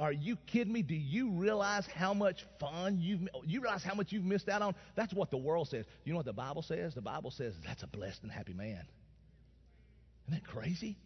Are 0.00 0.12
you 0.12 0.36
kidding 0.46 0.72
me? 0.72 0.82
Do 0.82 0.94
you 0.94 1.30
realize 1.30 1.84
how 1.86 2.14
much 2.14 2.46
fun 2.60 2.98
you've 3.00 3.28
you 3.44 3.60
realize 3.60 3.82
how 3.82 3.94
much 3.94 4.12
you've 4.12 4.24
missed 4.24 4.48
out 4.48 4.62
on? 4.62 4.74
That's 4.94 5.12
what 5.12 5.30
the 5.30 5.36
world 5.36 5.68
says. 5.68 5.86
You 6.04 6.12
know 6.12 6.18
what 6.18 6.26
the 6.26 6.32
Bible 6.32 6.62
says? 6.62 6.94
The 6.94 7.02
Bible 7.02 7.32
says 7.32 7.54
that's 7.66 7.82
a 7.82 7.88
blessed 7.88 8.22
and 8.22 8.30
happy 8.30 8.54
man. 8.54 8.84
Isn't 10.28 10.42
that 10.42 10.44
crazy? 10.44 10.96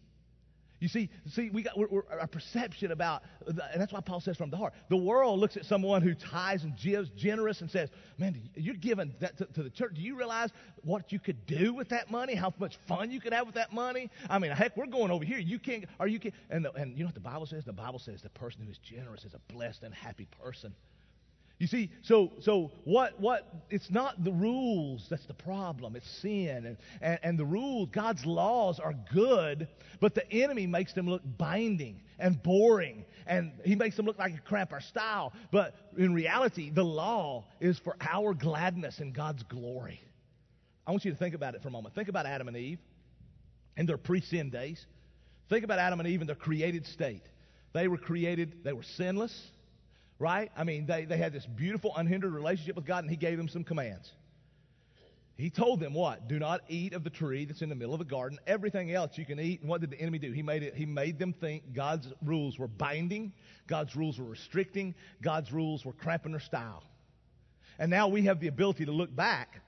You 0.83 0.89
see, 0.89 1.09
see, 1.29 1.49
we 1.49 1.63
got 1.63 1.77
we're, 1.77 1.87
we're, 1.87 2.01
our 2.19 2.27
perception 2.27 2.91
about, 2.91 3.23
and 3.47 3.57
that's 3.77 3.93
why 3.93 4.01
Paul 4.01 4.19
says 4.19 4.35
from 4.35 4.49
the 4.49 4.57
heart. 4.57 4.73
The 4.89 4.97
world 4.97 5.39
looks 5.39 5.55
at 5.55 5.63
someone 5.63 6.01
who 6.01 6.13
tithes 6.13 6.65
and 6.65 6.75
gives 6.75 7.09
generous 7.11 7.61
and 7.61 7.71
says, 7.71 7.89
"Man, 8.17 8.37
you're 8.53 8.75
giving 8.75 9.15
that 9.21 9.37
to, 9.37 9.45
to, 9.45 9.63
the 9.63 9.69
church. 9.69 9.93
Do 9.93 10.01
you 10.01 10.17
realize 10.17 10.49
what 10.81 11.13
you 11.13 11.19
could 11.19 11.45
do 11.45 11.73
with 11.73 11.87
that 11.87 12.11
money? 12.11 12.35
How 12.35 12.53
much 12.59 12.75
fun 12.85 13.11
you 13.11 13.21
could 13.21 13.31
have 13.31 13.45
with 13.45 13.55
that 13.55 13.71
money? 13.71 14.11
I 14.29 14.39
mean, 14.39 14.51
heck, 14.51 14.75
we're 14.75 14.87
going 14.87 15.09
over 15.09 15.23
here. 15.23 15.37
You 15.37 15.57
can't. 15.57 15.85
Are 16.01 16.07
you 16.07 16.19
can 16.19 16.33
And 16.49 16.65
the, 16.65 16.73
and 16.73 16.97
you 16.97 17.05
know 17.05 17.07
what 17.07 17.15
the 17.15 17.21
Bible 17.21 17.45
says? 17.45 17.63
The 17.63 17.71
Bible 17.71 17.99
says 17.99 18.21
the 18.21 18.29
person 18.31 18.65
who 18.65 18.69
is 18.69 18.77
generous 18.79 19.23
is 19.23 19.33
a 19.33 19.53
blessed 19.53 19.83
and 19.83 19.93
happy 19.93 20.27
person. 20.43 20.75
You 21.59 21.67
see, 21.67 21.91
so 22.01 22.33
so 22.41 22.71
what 22.83 23.19
what 23.19 23.47
it's 23.69 23.89
not 23.89 24.23
the 24.23 24.33
rules 24.33 25.05
that's 25.09 25.25
the 25.27 25.33
problem, 25.33 25.95
it's 25.95 26.09
sin. 26.21 26.65
And, 26.65 26.77
and, 27.01 27.19
and 27.23 27.39
the 27.39 27.45
rules, 27.45 27.89
God's 27.91 28.25
laws 28.25 28.79
are 28.79 28.93
good, 29.13 29.67
but 30.01 30.15
the 30.15 30.29
enemy 30.31 30.67
makes 30.67 30.93
them 30.93 31.07
look 31.07 31.21
binding 31.37 32.01
and 32.19 32.41
boring. 32.41 33.05
And 33.27 33.53
he 33.63 33.75
makes 33.75 33.95
them 33.95 34.05
look 34.05 34.19
like 34.19 34.33
a 34.33 34.41
cramp 34.41 34.73
our 34.73 34.81
style. 34.81 35.31
But 35.51 35.75
in 35.97 36.13
reality, 36.13 36.69
the 36.69 36.83
law 36.83 37.45
is 37.61 37.79
for 37.79 37.95
our 38.01 38.33
gladness 38.33 38.99
and 38.99 39.13
God's 39.13 39.43
glory. 39.43 40.01
I 40.85 40.91
want 40.91 41.05
you 41.05 41.11
to 41.11 41.17
think 41.17 41.35
about 41.35 41.55
it 41.55 41.61
for 41.61 41.69
a 41.69 41.71
moment. 41.71 41.95
Think 41.95 42.09
about 42.09 42.25
Adam 42.25 42.49
and 42.49 42.57
Eve 42.57 42.79
in 43.77 43.85
their 43.85 43.97
pre-sin 43.97 44.49
days. 44.49 44.85
Think 45.49 45.63
about 45.63 45.79
Adam 45.79 45.99
and 45.99 46.09
Eve 46.09 46.21
in 46.21 46.27
their 46.27 46.35
created 46.35 46.85
state. 46.87 47.23
They 47.71 47.87
were 47.87 47.97
created, 47.97 48.63
they 48.63 48.73
were 48.73 48.83
sinless 48.83 49.49
right? 50.23 50.49
I 50.55 50.63
mean, 50.63 50.85
they, 50.85 51.03
they 51.03 51.17
had 51.17 51.33
this 51.33 51.45
beautiful, 51.45 51.93
unhindered 51.97 52.31
relationship 52.31 52.77
with 52.77 52.85
God, 52.85 53.03
and 53.03 53.11
He 53.11 53.17
gave 53.17 53.37
them 53.37 53.49
some 53.49 53.65
commands. 53.65 54.09
He 55.35 55.49
told 55.49 55.81
them 55.81 55.93
what? 55.93 56.29
Do 56.29 56.39
not 56.39 56.61
eat 56.69 56.93
of 56.93 57.03
the 57.03 57.09
tree 57.09 57.43
that's 57.43 57.61
in 57.61 57.67
the 57.67 57.75
middle 57.75 57.93
of 57.93 57.99
the 57.99 58.05
garden. 58.05 58.39
Everything 58.47 58.93
else 58.93 59.17
you 59.17 59.25
can 59.25 59.37
eat. 59.37 59.59
And 59.59 59.69
what 59.69 59.81
did 59.81 59.89
the 59.91 59.99
enemy 59.99 60.19
do? 60.19 60.31
He 60.31 60.41
made 60.41 60.63
it. 60.63 60.75
He 60.75 60.85
made 60.85 61.19
them 61.19 61.33
think 61.33 61.73
God's 61.73 62.07
rules 62.23 62.57
were 62.57 62.69
binding, 62.69 63.33
God's 63.67 63.97
rules 63.97 64.17
were 64.17 64.25
restricting, 64.25 64.95
God's 65.21 65.51
rules 65.51 65.83
were 65.83 65.91
cramping 65.91 66.31
their 66.31 66.39
style. 66.39 66.83
And 67.77 67.91
now 67.91 68.07
we 68.07 68.21
have 68.21 68.39
the 68.39 68.47
ability 68.47 68.85
to 68.85 68.93
look 68.93 69.13
back 69.13 69.59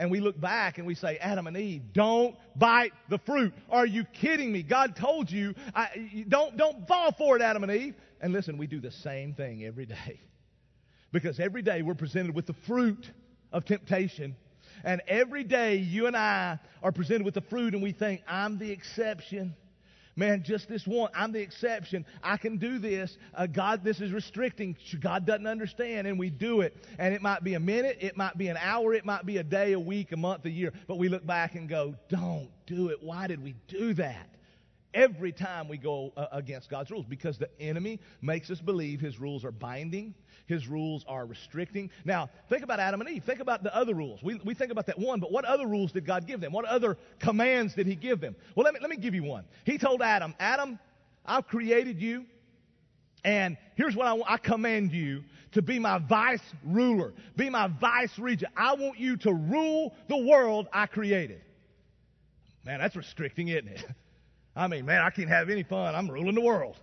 and 0.00 0.10
we 0.10 0.20
look 0.20 0.40
back 0.40 0.78
and 0.78 0.86
we 0.86 0.94
say, 0.94 1.18
Adam 1.18 1.46
and 1.46 1.54
Eve, 1.58 1.82
don't 1.92 2.34
bite 2.56 2.94
the 3.10 3.18
fruit. 3.18 3.52
Are 3.68 3.84
you 3.84 4.04
kidding 4.04 4.50
me? 4.50 4.62
God 4.62 4.96
told 4.96 5.30
you, 5.30 5.54
I, 5.74 6.24
don't, 6.26 6.56
don't 6.56 6.88
fall 6.88 7.12
for 7.12 7.36
it, 7.36 7.42
Adam 7.42 7.64
and 7.64 7.70
Eve. 7.70 7.94
And 8.18 8.32
listen, 8.32 8.56
we 8.56 8.66
do 8.66 8.80
the 8.80 8.90
same 8.90 9.34
thing 9.34 9.64
every 9.64 9.86
day. 9.86 10.20
Because 11.12 11.40
every 11.40 11.62
day 11.62 11.82
we're 11.82 11.96
presented 11.96 12.36
with 12.36 12.46
the 12.46 12.54
fruit 12.68 13.04
of 13.52 13.64
temptation. 13.64 14.36
And 14.84 15.02
every 15.08 15.42
day 15.42 15.74
you 15.78 16.06
and 16.06 16.16
I 16.16 16.60
are 16.84 16.92
presented 16.92 17.24
with 17.24 17.34
the 17.34 17.40
fruit 17.40 17.74
and 17.74 17.82
we 17.82 17.90
think, 17.90 18.22
I'm 18.28 18.58
the 18.58 18.70
exception. 18.70 19.56
Man, 20.16 20.42
just 20.42 20.68
this 20.68 20.86
one. 20.86 21.10
I'm 21.14 21.32
the 21.32 21.40
exception. 21.40 22.04
I 22.22 22.36
can 22.36 22.58
do 22.58 22.78
this. 22.78 23.16
Uh, 23.34 23.46
God, 23.46 23.84
this 23.84 24.00
is 24.00 24.12
restricting. 24.12 24.76
God 25.00 25.24
doesn't 25.24 25.46
understand, 25.46 26.06
and 26.06 26.18
we 26.18 26.30
do 26.30 26.62
it. 26.62 26.76
And 26.98 27.14
it 27.14 27.22
might 27.22 27.44
be 27.44 27.54
a 27.54 27.60
minute, 27.60 27.98
it 28.00 28.16
might 28.16 28.36
be 28.36 28.48
an 28.48 28.58
hour, 28.60 28.92
it 28.92 29.04
might 29.04 29.24
be 29.24 29.38
a 29.38 29.44
day, 29.44 29.72
a 29.72 29.80
week, 29.80 30.12
a 30.12 30.16
month, 30.16 30.44
a 30.44 30.50
year. 30.50 30.72
But 30.88 30.98
we 30.98 31.08
look 31.08 31.26
back 31.26 31.54
and 31.54 31.68
go, 31.68 31.94
don't 32.08 32.50
do 32.66 32.88
it. 32.88 33.02
Why 33.02 33.28
did 33.28 33.42
we 33.42 33.54
do 33.68 33.94
that? 33.94 34.28
Every 34.92 35.30
time 35.30 35.68
we 35.68 35.78
go 35.78 36.12
uh, 36.16 36.26
against 36.32 36.68
God's 36.68 36.90
rules, 36.90 37.06
because 37.06 37.38
the 37.38 37.48
enemy 37.60 38.00
makes 38.20 38.50
us 38.50 38.60
believe 38.60 39.00
his 39.00 39.20
rules 39.20 39.44
are 39.44 39.52
binding, 39.52 40.14
his 40.46 40.66
rules 40.66 41.04
are 41.06 41.24
restricting. 41.26 41.90
Now, 42.04 42.28
think 42.48 42.64
about 42.64 42.80
Adam 42.80 43.00
and 43.00 43.08
Eve. 43.08 43.22
Think 43.24 43.38
about 43.38 43.62
the 43.62 43.74
other 43.74 43.94
rules. 43.94 44.20
We, 44.20 44.40
we 44.44 44.54
think 44.54 44.72
about 44.72 44.86
that 44.86 44.98
one, 44.98 45.20
but 45.20 45.30
what 45.30 45.44
other 45.44 45.66
rules 45.66 45.92
did 45.92 46.04
God 46.04 46.26
give 46.26 46.40
them? 46.40 46.52
What 46.52 46.64
other 46.64 46.98
commands 47.20 47.74
did 47.74 47.86
he 47.86 47.94
give 47.94 48.20
them? 48.20 48.34
Well, 48.56 48.64
let 48.64 48.74
me, 48.74 48.80
let 48.80 48.90
me 48.90 48.96
give 48.96 49.14
you 49.14 49.22
one. 49.22 49.44
He 49.64 49.78
told 49.78 50.02
Adam, 50.02 50.34
Adam, 50.40 50.78
I've 51.24 51.46
created 51.46 52.00
you, 52.00 52.26
and 53.22 53.56
here's 53.76 53.94
what 53.94 54.08
I 54.08 54.14
want. 54.14 54.28
I 54.28 54.38
command 54.38 54.90
you 54.90 55.22
to 55.52 55.62
be 55.62 55.78
my 55.78 55.98
vice 55.98 56.42
ruler, 56.64 57.12
be 57.36 57.48
my 57.48 57.68
vice 57.68 58.18
regent. 58.18 58.52
I 58.56 58.74
want 58.74 58.98
you 58.98 59.16
to 59.18 59.32
rule 59.32 59.94
the 60.08 60.16
world 60.16 60.66
I 60.72 60.86
created. 60.86 61.42
Man, 62.64 62.80
that's 62.80 62.96
restricting, 62.96 63.48
isn't 63.48 63.68
it? 63.68 63.84
I 64.54 64.66
mean, 64.68 64.84
man, 64.86 65.00
I 65.02 65.10
can't 65.10 65.28
have 65.28 65.48
any 65.48 65.62
fun. 65.62 65.94
I'm 65.94 66.10
ruling 66.10 66.34
the 66.34 66.40
world. 66.40 66.76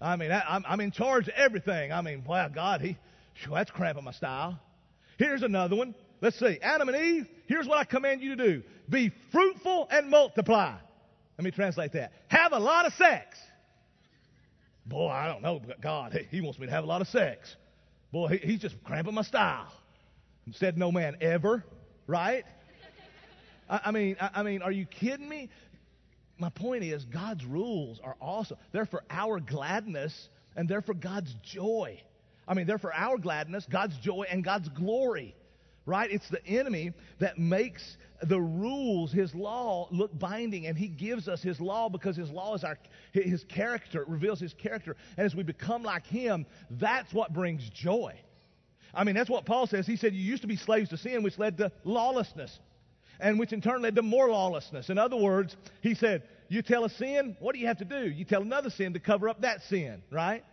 I 0.00 0.16
mean, 0.16 0.30
I, 0.30 0.56
am 0.56 0.64
I'm 0.68 0.80
in 0.80 0.90
charge 0.90 1.28
of 1.28 1.34
everything. 1.34 1.92
I 1.92 2.02
mean, 2.02 2.24
wow, 2.26 2.48
God, 2.48 2.80
he, 2.82 2.96
that's 3.50 3.70
cramping 3.70 4.04
my 4.04 4.12
style. 4.12 4.58
Here's 5.18 5.42
another 5.42 5.76
one. 5.76 5.94
Let's 6.20 6.38
see. 6.38 6.58
Adam 6.62 6.88
and 6.88 6.96
Eve, 6.96 7.28
here's 7.46 7.66
what 7.66 7.78
I 7.78 7.84
command 7.84 8.20
you 8.20 8.36
to 8.36 8.44
do 8.44 8.62
be 8.88 9.12
fruitful 9.32 9.88
and 9.90 10.10
multiply. 10.10 10.76
Let 11.38 11.44
me 11.44 11.50
translate 11.50 11.92
that. 11.92 12.12
Have 12.28 12.52
a 12.52 12.58
lot 12.58 12.86
of 12.86 12.94
sex. 12.94 13.36
Boy, 14.86 15.08
I 15.08 15.26
don't 15.26 15.42
know. 15.42 15.60
but 15.66 15.80
God, 15.80 16.18
he 16.30 16.40
wants 16.40 16.58
me 16.58 16.66
to 16.66 16.72
have 16.72 16.84
a 16.84 16.86
lot 16.86 17.00
of 17.00 17.08
sex. 17.08 17.56
Boy, 18.12 18.28
he, 18.28 18.52
he's 18.52 18.60
just 18.60 18.82
cramping 18.84 19.14
my 19.14 19.22
style. 19.22 19.72
Said 20.52 20.78
no 20.78 20.92
man 20.92 21.16
ever, 21.20 21.64
right? 22.06 22.44
I, 23.68 23.80
I 23.86 23.90
mean, 23.90 24.16
I, 24.20 24.30
I 24.36 24.42
mean, 24.44 24.62
are 24.62 24.70
you 24.70 24.86
kidding 24.86 25.28
me? 25.28 25.50
My 26.38 26.50
point 26.50 26.84
is, 26.84 27.04
God's 27.04 27.44
rules 27.44 28.00
are 28.02 28.16
awesome. 28.20 28.58
They're 28.72 28.86
for 28.86 29.02
our 29.10 29.40
gladness 29.40 30.28
and 30.54 30.68
they're 30.68 30.82
for 30.82 30.94
God's 30.94 31.34
joy. 31.42 32.00
I 32.48 32.54
mean, 32.54 32.66
they're 32.66 32.78
for 32.78 32.94
our 32.94 33.18
gladness, 33.18 33.66
God's 33.70 33.96
joy, 33.98 34.26
and 34.30 34.44
God's 34.44 34.68
glory. 34.70 35.34
Right? 35.84 36.10
It's 36.10 36.28
the 36.28 36.44
enemy 36.44 36.92
that 37.20 37.38
makes 37.38 37.96
the 38.22 38.40
rules, 38.40 39.12
his 39.12 39.32
law, 39.34 39.86
look 39.92 40.18
binding, 40.18 40.66
and 40.66 40.76
he 40.76 40.88
gives 40.88 41.28
us 41.28 41.42
his 41.42 41.60
law 41.60 41.88
because 41.88 42.16
his 42.16 42.28
law 42.28 42.54
is 42.54 42.64
our 42.64 42.76
his 43.12 43.44
character. 43.44 44.02
It 44.02 44.08
reveals 44.08 44.40
his 44.40 44.52
character. 44.52 44.96
And 45.16 45.24
as 45.26 45.34
we 45.36 45.44
become 45.44 45.84
like 45.84 46.04
him, 46.04 46.44
that's 46.70 47.14
what 47.14 47.32
brings 47.32 47.68
joy. 47.70 48.14
I 48.92 49.04
mean, 49.04 49.14
that's 49.14 49.30
what 49.30 49.46
Paul 49.46 49.68
says. 49.68 49.86
He 49.86 49.96
said, 49.96 50.12
You 50.12 50.22
used 50.22 50.42
to 50.42 50.48
be 50.48 50.56
slaves 50.56 50.90
to 50.90 50.96
sin, 50.96 51.22
which 51.22 51.38
led 51.38 51.58
to 51.58 51.70
lawlessness 51.84 52.58
and 53.20 53.38
which 53.38 53.52
in 53.52 53.60
turn 53.60 53.82
led 53.82 53.96
to 53.96 54.02
more 54.02 54.28
lawlessness. 54.28 54.90
In 54.90 54.98
other 54.98 55.16
words, 55.16 55.56
he 55.80 55.94
said, 55.94 56.22
You 56.48 56.62
tell 56.62 56.84
a 56.84 56.90
sin, 56.90 57.36
what 57.40 57.54
do 57.54 57.60
you 57.60 57.66
have 57.66 57.78
to 57.78 57.84
do? 57.84 58.08
You 58.08 58.24
tell 58.24 58.42
another 58.42 58.70
sin 58.70 58.92
to 58.94 59.00
cover 59.00 59.28
up 59.28 59.42
that 59.42 59.62
sin, 59.62 60.02
right? 60.10 60.44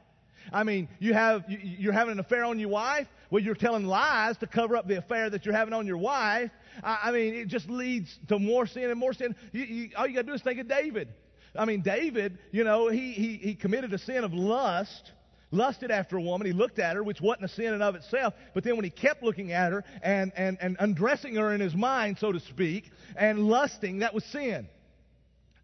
I 0.52 0.64
mean, 0.64 0.90
you 1.00 1.14
have 1.14 1.46
you're 1.48 1.94
having 1.94 2.14
an 2.14 2.20
affair 2.20 2.44
on 2.44 2.60
your 2.60 2.70
wife. 2.70 3.08
Well, 3.30 3.42
you're 3.42 3.56
telling 3.56 3.86
lies 3.86 4.38
to 4.40 4.48
cover 4.48 4.76
up 4.76 4.88
the 4.88 4.98
affair 4.98 5.30
that 5.30 5.46
you're 5.46 5.56
having 5.56 5.74
on 5.74 5.88
your 5.88 5.98
wife. 5.98 6.52
I, 6.84 7.12
mean, 7.12 7.34
it 7.34 7.48
just 7.48 7.70
leads 7.70 8.20
to 8.28 8.40
more 8.40 8.68
sin 8.68 8.90
and 8.90 9.00
more 9.00 9.14
sin. 9.14 9.36
You, 9.52 9.64
you, 9.64 9.90
all 9.96 10.06
you 10.06 10.14
got 10.14 10.22
to 10.22 10.28
do 10.28 10.34
is 10.34 10.42
think 10.42 10.60
of 10.60 10.68
David. 10.68 11.08
I 11.56 11.66
mean, 11.66 11.82
David, 11.82 12.40
you 12.52 12.64
know, 12.64 12.90
he, 12.90 13.14
he 13.14 13.38
he 13.38 13.56
committed 13.56 13.94
a 13.94 14.00
sin 14.00 14.24
of 14.24 14.34
lust 14.34 15.12
lusted 15.54 15.92
after 15.92 16.18
a 16.18 16.22
woman. 16.22 16.48
He 16.48 16.54
looked 16.54 16.80
at 16.80 16.96
her, 16.96 17.04
which 17.04 17.22
wasn't 17.22 17.46
a 17.46 17.48
sin 17.50 17.74
in 17.74 17.82
of 17.82 17.96
itself. 17.96 18.34
But 18.54 18.64
then 18.64 18.76
when 18.76 18.84
he 18.84 18.90
kept 18.90 19.24
looking 19.24 19.52
at 19.52 19.72
her 19.72 19.84
and, 20.02 20.32
and, 20.36 20.58
and 20.60 20.76
undressing 20.80 21.36
her 21.36 21.54
in 21.54 21.62
his 21.62 21.76
mind, 21.76 22.18
so 22.20 22.32
to 22.32 22.40
speak, 22.40 22.92
and 23.16 23.48
lusting, 23.48 24.00
that 24.00 24.14
was 24.14 24.24
sin. 24.26 24.68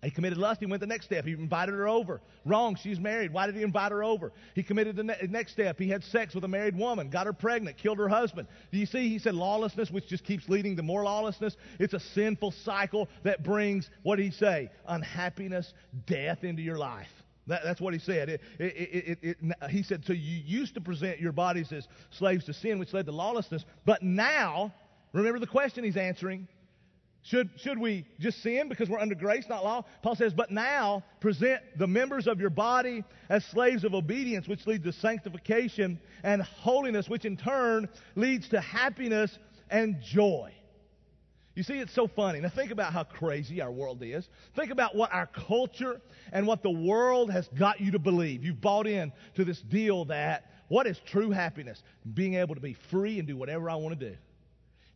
He 0.01 0.11
committed 0.11 0.37
lust. 0.37 0.61
He 0.61 0.65
went 0.65 0.79
the 0.79 0.87
next 0.87 1.05
step. 1.05 1.25
He 1.25 1.33
invited 1.33 1.73
her 1.73 1.87
over. 1.87 2.21
Wrong. 2.45 2.77
She's 2.81 2.99
married. 2.99 3.33
Why 3.33 3.47
did 3.47 3.55
he 3.55 3.63
invite 3.63 3.91
her 3.91 4.01
over? 4.01 4.31
He 4.55 4.63
committed 4.63 4.95
the 4.95 5.03
ne- 5.03 5.27
next 5.29 5.51
step. 5.51 5.77
He 5.77 5.89
had 5.89 6.05
sex 6.05 6.33
with 6.33 6.45
a 6.45 6.47
married 6.47 6.77
woman, 6.77 7.09
got 7.09 7.25
her 7.25 7.33
pregnant, 7.33 7.77
killed 7.77 7.97
her 7.97 8.07
husband. 8.07 8.47
Do 8.71 8.77
you 8.77 8.85
see? 8.85 9.09
He 9.09 9.19
said 9.19 9.35
lawlessness, 9.35 9.91
which 9.91 10.07
just 10.07 10.23
keeps 10.23 10.47
leading 10.47 10.77
to 10.77 10.83
more 10.83 11.03
lawlessness. 11.03 11.57
It's 11.79 11.93
a 11.93 11.99
sinful 11.99 12.51
cycle 12.63 13.09
that 13.23 13.43
brings, 13.43 13.89
what 14.03 14.15
did 14.15 14.23
he 14.23 14.31
say? 14.31 14.71
Unhappiness, 14.87 15.73
death 16.05 16.45
into 16.45 16.61
your 16.61 16.77
life. 16.77 17.07
That, 17.49 17.63
that's 17.63 17.81
what 17.81 17.93
he 17.93 17.99
said. 17.99 18.29
It, 18.29 18.41
it, 18.57 19.19
it, 19.21 19.37
he 19.69 19.83
said, 19.83 20.05
So 20.05 20.13
you 20.13 20.41
used 20.45 20.75
to 20.75 20.81
present 20.81 21.19
your 21.19 21.33
bodies 21.33 21.71
as 21.73 21.87
slaves 22.11 22.45
to 22.45 22.53
sin, 22.53 22.79
which 22.79 22.93
led 22.93 23.05
to 23.07 23.11
lawlessness, 23.11 23.65
but 23.85 24.01
now 24.01 24.73
Remember 25.13 25.39
the 25.39 25.47
question 25.47 25.83
he's 25.83 25.97
answering. 25.97 26.47
Should, 27.23 27.49
should 27.57 27.77
we 27.77 28.05
just 28.19 28.41
sin 28.41 28.69
because 28.69 28.89
we're 28.89 28.99
under 28.99 29.15
grace, 29.15 29.45
not 29.49 29.63
law? 29.63 29.83
Paul 30.01 30.15
says, 30.15 30.33
But 30.33 30.51
now 30.51 31.03
present 31.19 31.61
the 31.77 31.87
members 31.87 32.27
of 32.27 32.39
your 32.39 32.49
body 32.49 33.03
as 33.27 33.43
slaves 33.45 33.83
of 33.83 33.93
obedience, 33.93 34.47
which 34.47 34.65
leads 34.65 34.85
to 34.85 34.93
sanctification 34.93 35.99
and 36.23 36.41
holiness, 36.41 37.09
which 37.09 37.25
in 37.25 37.35
turn 37.35 37.89
leads 38.15 38.49
to 38.49 38.61
happiness 38.61 39.37
and 39.69 40.01
joy. 40.01 40.53
You 41.55 41.63
see, 41.63 41.79
it's 41.79 41.93
so 41.93 42.07
funny. 42.07 42.39
Now, 42.39 42.49
think 42.49 42.71
about 42.71 42.93
how 42.93 43.03
crazy 43.03 43.61
our 43.61 43.71
world 43.71 44.01
is. 44.01 44.27
Think 44.55 44.71
about 44.71 44.95
what 44.95 45.11
our 45.13 45.27
culture 45.27 45.99
and 46.31 46.47
what 46.47 46.63
the 46.63 46.69
world 46.69 47.31
has 47.31 47.47
got 47.49 47.81
you 47.81 47.91
to 47.91 47.99
believe. 47.99 48.43
You've 48.43 48.61
bought 48.61 48.87
in 48.87 49.11
to 49.35 49.43
this 49.43 49.61
deal 49.61 50.05
that 50.05 50.51
what 50.69 50.87
is 50.87 50.99
true 51.07 51.31
happiness? 51.31 51.81
Being 52.13 52.35
able 52.35 52.55
to 52.55 52.61
be 52.61 52.77
free 52.89 53.19
and 53.19 53.27
do 53.27 53.35
whatever 53.35 53.69
I 53.69 53.75
want 53.75 53.99
to 53.99 54.09
do. 54.11 54.15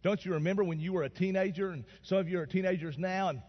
Don't 0.03 0.23
you 0.23 0.33
remember 0.33 0.63
when 0.63 0.79
you 0.79 0.93
were 0.93 1.03
a 1.03 1.09
teenager, 1.09 1.71
and 1.71 1.85
some 2.01 2.17
of 2.19 2.29
you 2.29 2.39
are 2.39 2.45
teenagers 2.45 2.97
now, 2.97 3.29
and 3.29 3.41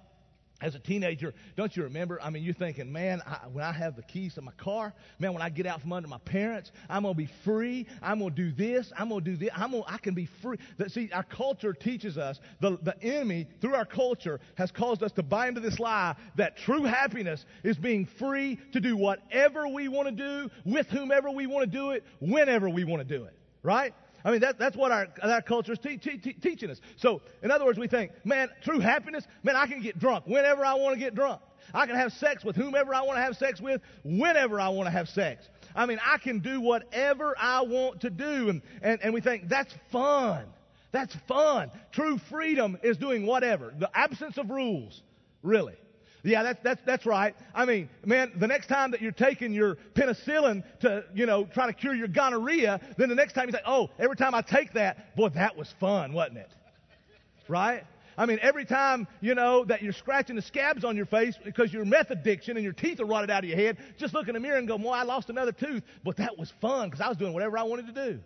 as 0.65 0.75
a 0.75 0.79
teenager, 0.79 1.35
don't 1.57 1.77
you 1.77 1.83
remember? 1.83 2.19
I 2.23 2.31
mean, 2.31 2.43
you're 2.43 2.55
thinking, 2.55 2.91
man, 2.91 3.21
I, 3.27 3.47
when 3.53 3.63
I 3.63 3.73
have 3.73 3.97
the 3.97 4.03
keys 4.03 4.35
to 4.35 4.41
my 4.41 4.53
car, 4.53 4.95
man, 5.19 5.35
when 5.35 5.43
I 5.43 5.51
get 5.51 5.67
out 5.67 5.83
from 5.83 5.93
under 5.93 6.09
my 6.09 6.19
parents, 6.19 6.73
I'm 6.89 7.03
gonna 7.03 7.15
be 7.15 7.29
free. 7.45 7.87
I'm 8.03 8.19
gonna 8.19 8.35
do 8.35 8.51
this. 8.51 8.91
I'm 8.99 9.11
gonna 9.11 9.21
do 9.21 9.37
this. 9.37 9.51
I'm 9.55 9.73
gonna, 9.73 9.85
I 9.87 9.99
can 9.99 10.15
be 10.15 10.27
free. 10.41 10.57
That, 10.79 10.91
see, 10.91 11.11
our 11.13 11.23
culture 11.23 11.75
teaches 11.75 12.17
us 12.17 12.39
the 12.61 12.79
the 12.83 13.01
enemy 13.03 13.47
through 13.61 13.75
our 13.75 13.85
culture 13.85 14.41
has 14.55 14.71
caused 14.71 15.03
us 15.03 15.13
to 15.13 15.23
buy 15.23 15.49
into 15.49 15.61
this 15.61 15.79
lie 15.79 16.17
that 16.37 16.57
true 16.57 16.85
happiness 16.85 17.45
is 17.63 17.77
being 17.77 18.07
free 18.19 18.59
to 18.73 18.81
do 18.81 18.97
whatever 18.97 19.69
we 19.69 19.89
want 19.89 20.09
to 20.09 20.15
do 20.15 20.51
with 20.65 20.87
whomever 20.87 21.31
we 21.31 21.47
want 21.47 21.71
to 21.71 21.79
do 21.79 21.91
it, 21.91 22.05
whenever 22.21 22.71
we 22.71 22.85
want 22.85 23.07
to 23.07 23.19
do 23.19 23.25
it. 23.25 23.37
Right? 23.63 23.95
I 24.25 24.31
mean, 24.31 24.41
that, 24.41 24.59
that's 24.59 24.77
what 24.77 24.91
our, 24.91 25.09
our 25.23 25.43
culture 25.43 25.73
is 25.73 25.79
te- 25.79 25.99
te- 25.99 26.17
te- 26.17 26.33
teaching 26.33 26.71
us. 26.71 26.81
So, 26.97 27.21
in 27.43 27.51
other 27.51 27.65
words, 27.65 27.79
we 27.79 27.89
think, 27.89 28.13
man, 28.25 28.49
true 28.63 28.81
happiness, 28.81 29.25
man, 29.43 29.55
I 29.55 29.67
can 29.67 29.83
get 29.83 29.99
drunk 29.99 30.27
whenever 30.27 30.65
I 30.65 30.75
want 30.75 30.95
to 30.95 30.99
get 30.99 31.15
drunk. 31.15 31.43
I 31.75 31.87
can 31.87 31.97
have 31.97 32.13
sex 32.13 32.45
with 32.45 32.57
whomever 32.57 32.95
I 32.95 33.03
want 33.03 33.17
to 33.17 33.23
have 33.23 33.37
sex 33.37 33.61
with 33.61 33.81
whenever 34.05 34.61
I 34.61 34.69
want 34.69 34.87
to 34.87 34.91
have 34.91 35.09
sex. 35.09 35.47
I 35.75 35.87
mean, 35.87 35.99
I 36.05 36.19
can 36.19 36.39
do 36.41 36.61
whatever 36.61 37.35
I 37.39 37.63
want 37.63 38.03
to 38.03 38.11
do. 38.11 38.49
And, 38.49 38.63
and, 38.83 39.01
and 39.03 39.15
we 39.15 39.21
think 39.21 39.49
that's 39.49 39.75
fun. 39.91 40.45
That's 40.93 41.15
fun. 41.27 41.71
True 41.93 42.19
freedom 42.31 42.79
is 42.83 42.97
doing 42.97 43.27
whatever. 43.27 43.75
The 43.79 43.91
absence 43.95 44.39
of 44.39 44.51
rules, 44.51 45.03
really. 45.43 45.75
Yeah, 46.25 46.43
that's, 46.43 46.59
that's, 46.63 46.81
that's 46.87 47.07
right. 47.07 47.37
I 47.55 47.67
mean, 47.67 47.91
man, 48.05 48.33
the 48.37 48.47
next 48.47 48.69
time 48.69 48.93
that 48.93 49.03
you're 49.03 49.13
taking 49.13 49.53
your 49.53 49.77
penicillin 49.95 50.65
to, 50.81 51.05
you 51.15 51.27
know, 51.27 51.45
try 51.45 51.67
to 51.67 51.75
cure 51.75 51.95
your 51.95 52.09
gonorrhea, 52.09 52.81
then 52.97 53.11
the 53.11 53.15
next 53.15 53.35
time 53.35 53.47
you 53.47 53.53
say, 53.53 53.61
oh, 53.67 53.91
every 53.99 54.17
time 54.17 54.35
I 54.35 54.41
take 54.41 54.73
that, 54.73 55.15
boy, 55.17 55.29
that 55.31 55.55
was 55.55 55.73
fun, 55.79 56.15
wasn't 56.15 56.39
it? 56.39 56.51
Right? 57.47 57.85
I 58.17 58.25
mean, 58.25 58.39
every 58.41 58.65
time, 58.65 59.07
you 59.21 59.35
know, 59.35 59.67
that 59.67 59.83
you're 59.83 59.93
scratching 59.93 60.37
the 60.37 60.43
scabs 60.43 60.83
on 60.83 60.97
your 60.97 61.05
face 61.05 61.37
because 61.45 61.75
your 61.75 61.85
meth 61.85 62.11
addiction 62.11 62.57
and 62.57 62.65
your 62.65 62.73
teeth 62.73 63.01
are 63.01 63.05
rotted 63.05 63.31
out 63.31 63.45
of 63.45 63.51
your 63.51 63.59
head, 63.59 63.77
just 63.99 64.15
look 64.15 64.27
in 64.27 64.35
the 64.35 64.41
mirror 64.41 64.57
and 64.57 64.67
go, 64.67 64.79
boy, 64.79 64.93
I 64.93 65.03
lost 65.03 65.29
another 65.29 65.53
tooth, 65.53 65.83
but 66.05 66.17
that 66.17 66.39
was 66.39 66.51
fun 66.63 66.89
because 66.89 67.03
I 67.03 67.09
was 67.09 67.19
doing 67.19 67.35
whatever 67.35 67.59
I 67.59 67.65
wanted 67.65 67.95
to 67.95 68.13
do. 68.13 68.21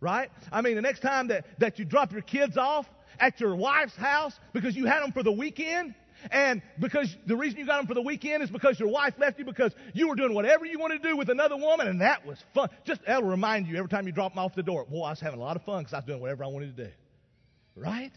Right? 0.00 0.30
I 0.52 0.60
mean, 0.60 0.76
the 0.76 0.82
next 0.82 1.00
time 1.00 1.28
that, 1.28 1.46
that 1.58 1.80
you 1.80 1.84
drop 1.84 2.12
your 2.12 2.22
kids 2.22 2.56
off 2.56 2.86
at 3.18 3.40
your 3.40 3.56
wife's 3.56 3.96
house 3.96 4.38
because 4.52 4.76
you 4.76 4.84
had 4.84 5.02
them 5.02 5.10
for 5.10 5.24
the 5.24 5.32
weekend, 5.32 5.94
and 6.30 6.62
because 6.78 7.14
the 7.26 7.36
reason 7.36 7.58
you 7.58 7.66
got 7.66 7.78
them 7.78 7.86
for 7.86 7.94
the 7.94 8.02
weekend 8.02 8.42
is 8.42 8.50
because 8.50 8.78
your 8.78 8.88
wife 8.88 9.14
left 9.18 9.38
you 9.38 9.44
because 9.44 9.74
you 9.92 10.08
were 10.08 10.14
doing 10.14 10.34
whatever 10.34 10.64
you 10.64 10.78
wanted 10.78 11.02
to 11.02 11.08
do 11.10 11.16
with 11.16 11.28
another 11.28 11.56
woman, 11.56 11.88
and 11.88 12.00
that 12.00 12.24
was 12.26 12.38
fun. 12.54 12.68
Just 12.84 13.00
that'll 13.06 13.28
remind 13.28 13.66
you 13.66 13.76
every 13.76 13.88
time 13.88 14.06
you 14.06 14.12
drop 14.12 14.32
them 14.32 14.38
off 14.38 14.54
the 14.54 14.62
door. 14.62 14.84
Boy, 14.84 15.04
I 15.04 15.10
was 15.10 15.20
having 15.20 15.40
a 15.40 15.42
lot 15.42 15.56
of 15.56 15.62
fun 15.64 15.80
because 15.80 15.94
I 15.94 15.98
was 15.98 16.04
doing 16.06 16.20
whatever 16.20 16.44
I 16.44 16.48
wanted 16.48 16.76
to 16.76 16.84
do. 16.84 16.90
Right? 17.74 18.12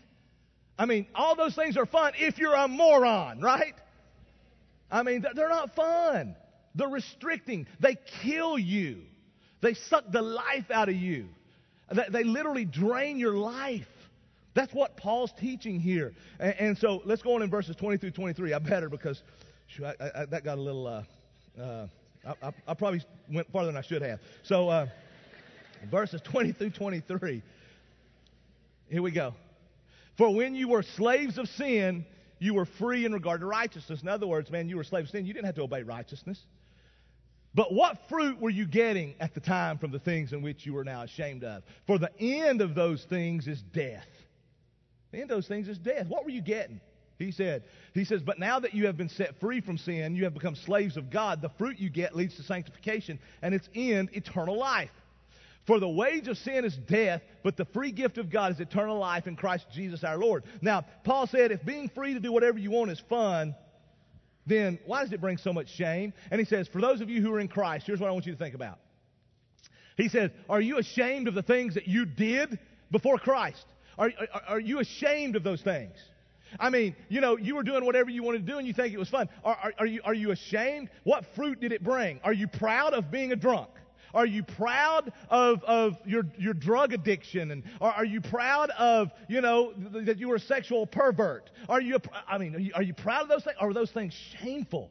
I 0.78 0.86
mean, 0.86 1.08
all 1.16 1.36
those 1.36 1.56
things 1.56 1.78
are 1.78 1.86
fun 1.86 2.14
if 2.18 2.38
you're 2.38 2.54
a 2.54 2.68
moron, 2.68 3.40
right? 3.40 3.76
I 4.92 5.04
mean, 5.04 5.26
they're 5.34 5.50
not 5.50 5.76
fun. 5.76 6.36
They're 6.76 6.90
restricting. 6.90 7.68
They 7.80 7.96
kill 8.22 8.60
you. 8.60 9.02
They 9.62 9.74
suck 9.74 10.12
the 10.12 10.22
life 10.22 10.70
out 10.70 10.90
of 10.90 10.96
you. 10.96 11.30
They 12.10 12.24
literally 12.24 12.66
drain 12.66 13.18
your 13.18 13.38
life. 13.38 13.88
That's 14.56 14.74
what 14.74 14.96
Paul's 14.96 15.34
teaching 15.38 15.80
here. 15.80 16.14
And, 16.40 16.56
and, 16.58 16.78
so 16.78 17.02
let's 17.06 17.22
go 17.22 17.36
on 17.36 17.44
in 17.44 17.50
verses 17.50 17.76
20 17.76 17.98
through 17.98 18.12
23. 18.12 18.54
I 18.54 18.60
better 18.60 18.90
because 18.90 19.22
I, 19.84 19.94
I, 20.00 20.26
that 20.26 20.46
got 20.46 20.58
a 20.58 20.62
little, 20.62 20.88
uh, 20.88 21.04
uh, 21.62 21.88
I, 22.42 22.52
I, 22.66 22.74
probably 22.74 23.04
went 23.30 23.52
farther 23.52 23.68
than 23.68 23.78
I 23.78 23.82
should 23.82 24.02
have. 24.02 24.20
So 24.44 24.70
uh, 24.70 24.88
verses 25.92 26.22
20 26.22 26.54
through 26.54 26.70
23. 26.70 27.44
Here 28.90 29.02
we 29.02 29.12
go. 29.12 29.34
For 30.18 30.34
when 30.34 30.56
you 30.56 30.70
were 30.70 30.84
slaves 30.84 31.38
of 31.38 31.50
sin, 31.50 32.06
you 32.40 32.54
were 32.54 32.66
free 32.66 33.06
in 33.06 33.12
regard 33.12 33.42
to 33.42 33.48
righteousness. 33.48 34.02
In 34.02 34.08
other 34.08 34.26
words, 34.26 34.50
man, 34.50 34.70
you 34.70 34.78
were 34.78 34.86
slaves 34.86 35.10
of 35.10 35.12
sin. 35.12 35.26
You 35.26 35.34
didn't 35.34 35.48
have 35.48 35.56
to 35.56 35.64
obey 35.64 35.84
righteousness. 35.84 36.40
But 37.54 37.74
what 37.74 37.98
fruit 38.08 38.40
were 38.40 38.50
you 38.50 38.66
getting 38.66 39.16
at 39.20 39.34
the 39.34 39.40
time 39.42 39.80
from 39.80 39.92
the 39.92 40.00
things 40.00 40.32
in 40.32 40.42
which 40.42 40.66
you 40.66 40.74
were 40.74 40.84
now 40.86 41.04
ashamed 41.04 41.44
of? 41.44 41.64
For 41.88 41.98
the 41.98 42.12
end 42.20 42.62
of 42.62 42.74
those 42.74 43.06
things 43.06 43.48
is 43.48 43.62
death. 43.62 44.08
The 45.16 45.22
end 45.22 45.32
of 45.32 45.38
those 45.38 45.48
things 45.48 45.70
is 45.70 45.78
death. 45.78 46.08
What 46.10 46.26
were 46.26 46.30
you 46.30 46.42
getting? 46.42 46.82
He 47.18 47.32
said, 47.32 47.64
He 47.94 48.04
says, 48.04 48.22
But 48.22 48.38
now 48.38 48.60
that 48.60 48.74
you 48.74 48.88
have 48.88 48.98
been 48.98 49.08
set 49.08 49.40
free 49.40 49.62
from 49.62 49.78
sin, 49.78 50.14
you 50.14 50.26
have 50.26 50.34
become 50.34 50.56
slaves 50.56 50.98
of 50.98 51.10
God, 51.10 51.42
the 51.42 51.48
fruit 51.58 51.80
you 51.80 51.90
get 51.90 52.18
leads 52.18 52.36
to 52.36 52.44
sanctification, 52.44 53.18
and 53.42 53.56
its 53.56 53.70
end, 53.74 54.10
eternal 54.12 54.58
life. 54.58 54.92
For 55.68 55.80
the 55.80 55.88
wage 55.88 56.28
of 56.28 56.38
sin 56.38 56.66
is 56.66 56.76
death, 56.76 57.22
but 57.44 57.56
the 57.56 57.64
free 57.64 57.94
gift 57.94 58.18
of 58.18 58.30
God 58.30 58.52
is 58.52 58.60
eternal 58.60 59.00
life 59.00 59.26
in 59.26 59.38
Christ 59.38 59.68
Jesus 59.74 60.04
our 60.04 60.18
Lord. 60.18 60.44
Now, 60.62 60.84
Paul 61.06 61.28
said, 61.28 61.54
if 61.54 61.64
being 61.64 61.88
free 61.88 62.14
to 62.14 62.20
do 62.20 62.34
whatever 62.34 62.60
you 62.60 62.70
want 62.70 62.92
is 62.92 63.02
fun, 63.08 63.56
then 64.46 64.80
why 64.86 65.02
does 65.02 65.14
it 65.14 65.22
bring 65.22 65.38
so 65.38 65.54
much 65.54 65.70
shame? 65.70 66.12
And 66.30 66.40
he 66.40 66.46
says, 66.46 66.68
for 66.68 66.82
those 66.82 67.00
of 67.00 67.10
you 67.10 67.22
who 67.22 67.34
are 67.34 67.40
in 67.40 67.48
Christ, 67.48 67.88
here's 67.88 68.02
what 68.02 68.10
I 68.10 68.12
want 68.12 68.26
you 68.26 68.34
to 68.34 68.38
think 68.38 68.54
about. 68.54 68.80
He 69.96 70.10
says, 70.10 70.30
Are 70.50 70.60
you 70.60 70.78
ashamed 70.78 71.30
of 71.30 71.36
the 71.36 71.42
things 71.42 71.76
that 71.76 71.88
you 71.88 72.06
did 72.06 72.60
before 72.92 73.18
Christ? 73.18 73.66
Are, 73.98 74.12
are, 74.34 74.42
are 74.50 74.60
you 74.60 74.80
ashamed 74.80 75.36
of 75.36 75.44
those 75.44 75.62
things? 75.62 75.96
I 76.60 76.70
mean, 76.70 76.96
you 77.10 77.22
know, 77.22 77.38
you 77.38 77.56
were 77.56 77.64
doing 77.64 77.86
whatever 77.86 78.10
you 78.10 78.24
wanted 78.24 78.46
to 78.46 78.52
do 78.52 78.58
and 78.58 78.68
you 78.68 78.74
think 78.74 78.94
it 78.94 79.00
was 79.00 79.10
fun. 79.10 79.30
Are, 79.44 79.58
are, 79.62 79.74
are, 79.80 79.86
you, 79.86 80.02
are 80.04 80.14
you 80.14 80.32
ashamed? 80.32 80.90
What 81.04 81.26
fruit 81.36 81.60
did 81.60 81.72
it 81.72 81.84
bring? 81.84 82.20
Are 82.24 82.34
you 82.34 82.48
proud 82.48 82.94
of 82.94 83.12
being 83.12 83.32
a 83.32 83.36
drunk? 83.36 83.70
Are 84.14 84.26
you 84.26 84.44
proud 84.44 85.12
of, 85.30 85.62
of 85.66 85.98
your, 86.06 86.24
your 86.38 86.54
drug 86.54 86.94
addiction? 86.94 87.52
And 87.52 87.64
are, 87.82 87.92
are 87.92 88.06
you 88.06 88.22
proud 88.22 88.70
of, 88.72 89.12
you 89.28 89.42
know, 89.42 89.74
th- 89.74 90.06
that 90.06 90.18
you 90.18 90.30
were 90.30 90.36
a 90.36 90.40
sexual 90.40 90.88
pervert? 90.88 91.50
Are 91.68 91.82
you, 91.82 92.00
I 92.28 92.38
mean, 92.38 92.56
are 92.56 92.60
you, 92.60 92.72
are 92.76 92.84
you 92.84 92.94
proud 92.94 93.24
of 93.24 93.28
those 93.28 93.44
things? 93.44 93.58
Are 93.60 93.74
those 93.74 93.92
things 93.92 94.14
shameful? 94.40 94.90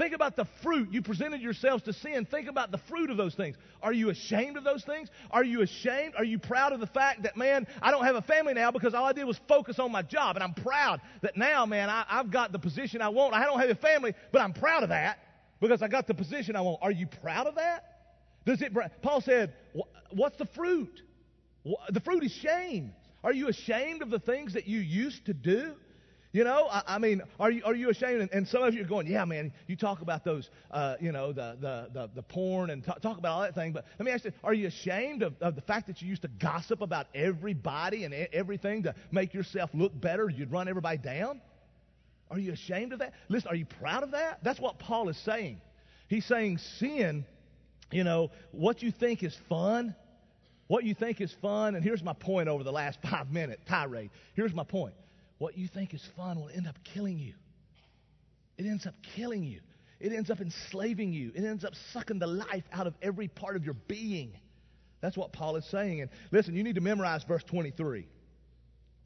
Think 0.00 0.14
about 0.14 0.34
the 0.34 0.46
fruit. 0.62 0.90
You 0.90 1.02
presented 1.02 1.42
yourselves 1.42 1.82
to 1.82 1.92
sin. 1.92 2.24
Think 2.24 2.48
about 2.48 2.70
the 2.70 2.78
fruit 2.78 3.10
of 3.10 3.18
those 3.18 3.34
things. 3.34 3.58
Are 3.82 3.92
you 3.92 4.08
ashamed 4.08 4.56
of 4.56 4.64
those 4.64 4.82
things? 4.82 5.10
Are 5.30 5.44
you 5.44 5.60
ashamed? 5.60 6.14
Are 6.16 6.24
you 6.24 6.38
proud 6.38 6.72
of 6.72 6.80
the 6.80 6.86
fact 6.86 7.24
that, 7.24 7.36
man, 7.36 7.66
I 7.82 7.90
don't 7.90 8.06
have 8.06 8.14
a 8.14 8.22
family 8.22 8.54
now 8.54 8.70
because 8.70 8.94
all 8.94 9.04
I 9.04 9.12
did 9.12 9.24
was 9.24 9.38
focus 9.46 9.78
on 9.78 9.92
my 9.92 10.00
job? 10.00 10.36
And 10.36 10.42
I'm 10.42 10.54
proud 10.54 11.02
that 11.20 11.36
now, 11.36 11.66
man, 11.66 11.90
I, 11.90 12.06
have 12.08 12.30
got 12.30 12.50
the 12.50 12.58
position 12.58 13.02
I 13.02 13.10
want. 13.10 13.34
I 13.34 13.44
don't 13.44 13.60
have 13.60 13.68
a 13.68 13.74
family, 13.74 14.14
but 14.32 14.40
I'm 14.40 14.54
proud 14.54 14.84
of 14.84 14.88
that 14.88 15.18
because 15.60 15.82
I 15.82 15.88
got 15.88 16.06
the 16.06 16.14
position 16.14 16.56
I 16.56 16.62
want. 16.62 16.78
Are 16.80 16.92
you 16.92 17.06
proud 17.06 17.46
of 17.46 17.56
that? 17.56 17.84
Does 18.46 18.62
it? 18.62 18.72
Paul 19.02 19.20
said, 19.20 19.52
"What's 20.12 20.38
the 20.38 20.46
fruit? 20.46 21.02
The 21.90 22.00
fruit 22.00 22.24
is 22.24 22.32
shame. 22.32 22.94
Are 23.22 23.34
you 23.34 23.48
ashamed 23.48 24.00
of 24.00 24.08
the 24.08 24.18
things 24.18 24.54
that 24.54 24.66
you 24.66 24.80
used 24.80 25.26
to 25.26 25.34
do? 25.34 25.74
You 26.32 26.44
know, 26.44 26.68
I, 26.70 26.82
I, 26.86 26.98
mean, 26.98 27.22
are 27.40 27.50
you, 27.50 27.62
are 27.64 27.74
you 27.74 27.90
ashamed? 27.90 28.20
And, 28.20 28.30
and, 28.32 28.46
some 28.46 28.62
of 28.62 28.72
you 28.72 28.82
are 28.82 28.86
going, 28.86 29.08
yeah, 29.08 29.24
man, 29.24 29.52
you 29.66 29.74
talk 29.74 30.00
about 30.00 30.24
those, 30.24 30.48
uh, 30.70 30.94
you 31.00 31.10
know, 31.10 31.32
the, 31.32 31.56
the, 31.60 31.88
the, 31.92 32.10
the 32.14 32.22
porn 32.22 32.70
and 32.70 32.84
talk, 32.84 33.00
talk 33.00 33.18
about 33.18 33.32
all 33.32 33.40
that 33.40 33.56
thing. 33.56 33.72
But 33.72 33.84
let 33.98 34.06
me 34.06 34.12
ask 34.12 34.24
you, 34.24 34.32
are 34.44 34.54
you 34.54 34.68
ashamed 34.68 35.24
of, 35.24 35.34
of 35.40 35.56
the 35.56 35.60
fact 35.60 35.88
that 35.88 36.00
you 36.00 36.08
used 36.08 36.22
to 36.22 36.28
gossip 36.28 36.82
about 36.82 37.08
everybody 37.16 38.04
and 38.04 38.14
everything 38.14 38.84
to 38.84 38.94
make 39.10 39.34
yourself 39.34 39.70
look 39.74 39.98
better? 40.00 40.30
You'd 40.30 40.52
run 40.52 40.68
everybody 40.68 40.98
down? 40.98 41.40
Are 42.30 42.38
you 42.38 42.52
ashamed 42.52 42.92
of 42.92 43.00
that? 43.00 43.12
Listen, 43.28 43.50
are 43.50 43.56
you 43.56 43.66
proud 43.66 44.04
of 44.04 44.12
that? 44.12 44.38
That's 44.44 44.60
what 44.60 44.78
Paul 44.78 45.08
is 45.08 45.16
saying. 45.16 45.60
He's 46.06 46.24
saying 46.26 46.58
sin, 46.78 47.24
you 47.90 48.04
know, 48.04 48.30
what 48.52 48.84
you 48.84 48.92
think 48.92 49.24
is 49.24 49.36
fun, 49.48 49.96
what 50.68 50.84
you 50.84 50.94
think 50.94 51.20
is 51.20 51.34
fun, 51.42 51.74
and 51.74 51.82
here's 51.82 52.04
my 52.04 52.12
point 52.12 52.48
over 52.48 52.62
the 52.62 52.70
last 52.70 53.00
five 53.10 53.32
minute 53.32 53.62
tirade. 53.66 54.10
Here's 54.36 54.54
my 54.54 54.62
point 54.62 54.94
what 55.40 55.56
you 55.56 55.66
think 55.66 55.94
is 55.94 56.06
fun 56.18 56.38
will 56.38 56.50
end 56.54 56.68
up 56.68 56.76
killing 56.84 57.18
you. 57.18 57.32
It 58.58 58.66
ends 58.66 58.86
up 58.86 58.94
killing 59.16 59.42
you. 59.42 59.60
It 59.98 60.12
ends 60.12 60.30
up 60.30 60.38
enslaving 60.40 61.14
you. 61.14 61.32
It 61.34 61.44
ends 61.44 61.64
up 61.64 61.72
sucking 61.94 62.18
the 62.18 62.26
life 62.26 62.64
out 62.72 62.86
of 62.86 62.94
every 63.00 63.26
part 63.26 63.56
of 63.56 63.64
your 63.64 63.74
being. 63.88 64.32
That's 65.00 65.16
what 65.16 65.32
Paul 65.32 65.56
is 65.56 65.64
saying. 65.64 66.02
And 66.02 66.10
listen, 66.30 66.54
you 66.54 66.62
need 66.62 66.74
to 66.74 66.82
memorize 66.82 67.24
verse 67.24 67.42
23. 67.44 68.06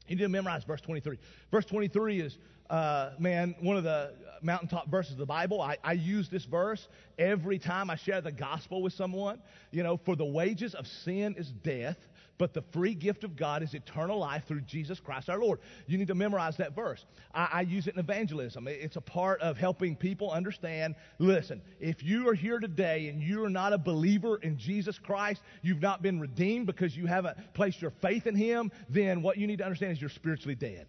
You 0.07 0.15
need 0.17 0.23
to 0.23 0.27
memorize 0.27 0.65
verse 0.65 0.81
23. 0.81 1.17
Verse 1.51 1.65
23 1.65 2.19
is, 2.19 2.37
uh, 2.69 3.11
man, 3.17 3.55
one 3.61 3.77
of 3.77 3.85
the 3.85 4.11
mountaintop 4.41 4.89
verses 4.89 5.13
of 5.13 5.19
the 5.19 5.25
Bible. 5.25 5.61
I, 5.61 5.77
I 5.85 5.93
use 5.93 6.29
this 6.29 6.43
verse 6.43 6.85
every 7.17 7.59
time 7.59 7.89
I 7.89 7.95
share 7.95 8.19
the 8.19 8.33
gospel 8.33 8.81
with 8.81 8.91
someone. 8.91 9.41
You 9.71 9.83
know, 9.83 10.01
for 10.03 10.17
the 10.17 10.25
wages 10.25 10.75
of 10.75 10.85
sin 10.85 11.35
is 11.37 11.49
death, 11.63 11.97
But 12.37 12.53
the 12.53 12.61
free 12.61 12.93
gift 12.93 13.23
of 13.23 13.35
God 13.35 13.63
is 13.63 13.73
eternal 13.73 14.19
life 14.19 14.43
through 14.45 14.61
Jesus 14.61 14.99
Christ 14.99 15.29
our 15.29 15.39
Lord. 15.39 15.59
You 15.87 15.97
need 15.97 16.07
to 16.07 16.15
memorize 16.15 16.57
that 16.57 16.75
verse. 16.75 17.05
I, 17.33 17.49
I 17.53 17.61
use 17.61 17.87
it 17.87 17.93
in 17.93 17.99
evangelism. 17.99 18.67
It's 18.67 18.97
a 18.97 19.01
part 19.01 19.39
of 19.41 19.57
helping 19.57 19.95
people 19.95 20.31
understand. 20.31 20.95
Listen, 21.19 21.61
if 21.79 22.03
you 22.03 22.27
are 22.27 22.33
here 22.33 22.59
today 22.59 23.07
and 23.07 23.21
you 23.21 23.43
are 23.43 23.49
not 23.49 23.73
a 23.73 23.77
believer 23.77 24.37
in 24.37 24.57
Jesus 24.57 24.99
Christ, 24.99 25.41
you've 25.61 25.81
not 25.81 26.01
been 26.01 26.19
redeemed 26.19 26.65
because 26.65 26.95
you 26.95 27.05
haven't 27.05 27.37
placed 27.53 27.81
your 27.81 27.91
faith 27.91 28.27
in 28.27 28.35
Him, 28.35 28.71
then 28.89 29.21
what 29.21 29.37
you 29.37 29.47
need 29.47 29.59
to 29.59 29.65
understand 29.65 29.93
is 29.93 30.01
you're 30.01 30.09
spiritually 30.09 30.55
dead. 30.55 30.87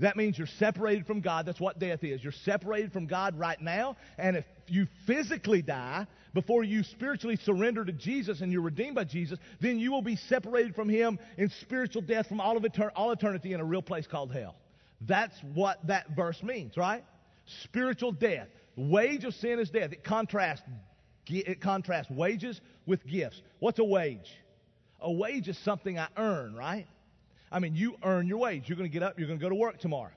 That 0.00 0.16
means 0.16 0.36
you're 0.36 0.46
separated 0.46 1.06
from 1.06 1.20
God. 1.20 1.46
That's 1.46 1.60
what 1.60 1.78
death 1.78 2.02
is. 2.02 2.22
You're 2.22 2.32
separated 2.32 2.92
from 2.92 3.06
God 3.06 3.38
right 3.38 3.60
now. 3.60 3.96
And 4.18 4.36
if 4.36 4.44
you 4.66 4.88
physically 5.06 5.62
die 5.62 6.06
before 6.32 6.64
you 6.64 6.82
spiritually 6.82 7.36
surrender 7.36 7.84
to 7.84 7.92
Jesus 7.92 8.40
and 8.40 8.50
you're 8.50 8.62
redeemed 8.62 8.96
by 8.96 9.04
Jesus, 9.04 9.38
then 9.60 9.78
you 9.78 9.92
will 9.92 10.02
be 10.02 10.16
separated 10.16 10.74
from 10.74 10.88
Him 10.88 11.18
in 11.38 11.48
spiritual 11.60 12.02
death 12.02 12.26
from 12.26 12.40
all 12.40 12.56
of 12.56 12.64
etern- 12.64 12.90
all 12.96 13.12
eternity 13.12 13.52
in 13.52 13.60
a 13.60 13.64
real 13.64 13.82
place 13.82 14.06
called 14.06 14.32
hell. 14.32 14.56
That's 15.00 15.36
what 15.54 15.86
that 15.86 16.10
verse 16.16 16.42
means, 16.42 16.76
right? 16.76 17.04
Spiritual 17.62 18.12
death. 18.12 18.48
Wage 18.76 19.24
of 19.24 19.34
sin 19.34 19.60
is 19.60 19.70
death. 19.70 19.92
It 19.92 20.02
contrasts, 20.02 20.62
it 21.28 21.60
contrasts 21.60 22.10
wages 22.10 22.60
with 22.86 23.06
gifts. 23.06 23.40
What's 23.60 23.78
a 23.78 23.84
wage? 23.84 24.30
A 25.00 25.12
wage 25.12 25.48
is 25.48 25.58
something 25.58 25.98
I 25.98 26.08
earn, 26.16 26.56
right? 26.56 26.86
I 27.54 27.60
mean, 27.60 27.76
you 27.76 27.96
earn 28.02 28.26
your 28.26 28.38
wage. 28.38 28.68
You're 28.68 28.76
going 28.76 28.90
to 28.90 28.92
get 28.92 29.04
up, 29.04 29.16
you're 29.16 29.28
going 29.28 29.38
to 29.38 29.42
go 29.42 29.48
to 29.48 29.54
work 29.54 29.78
tomorrow. 29.78 30.10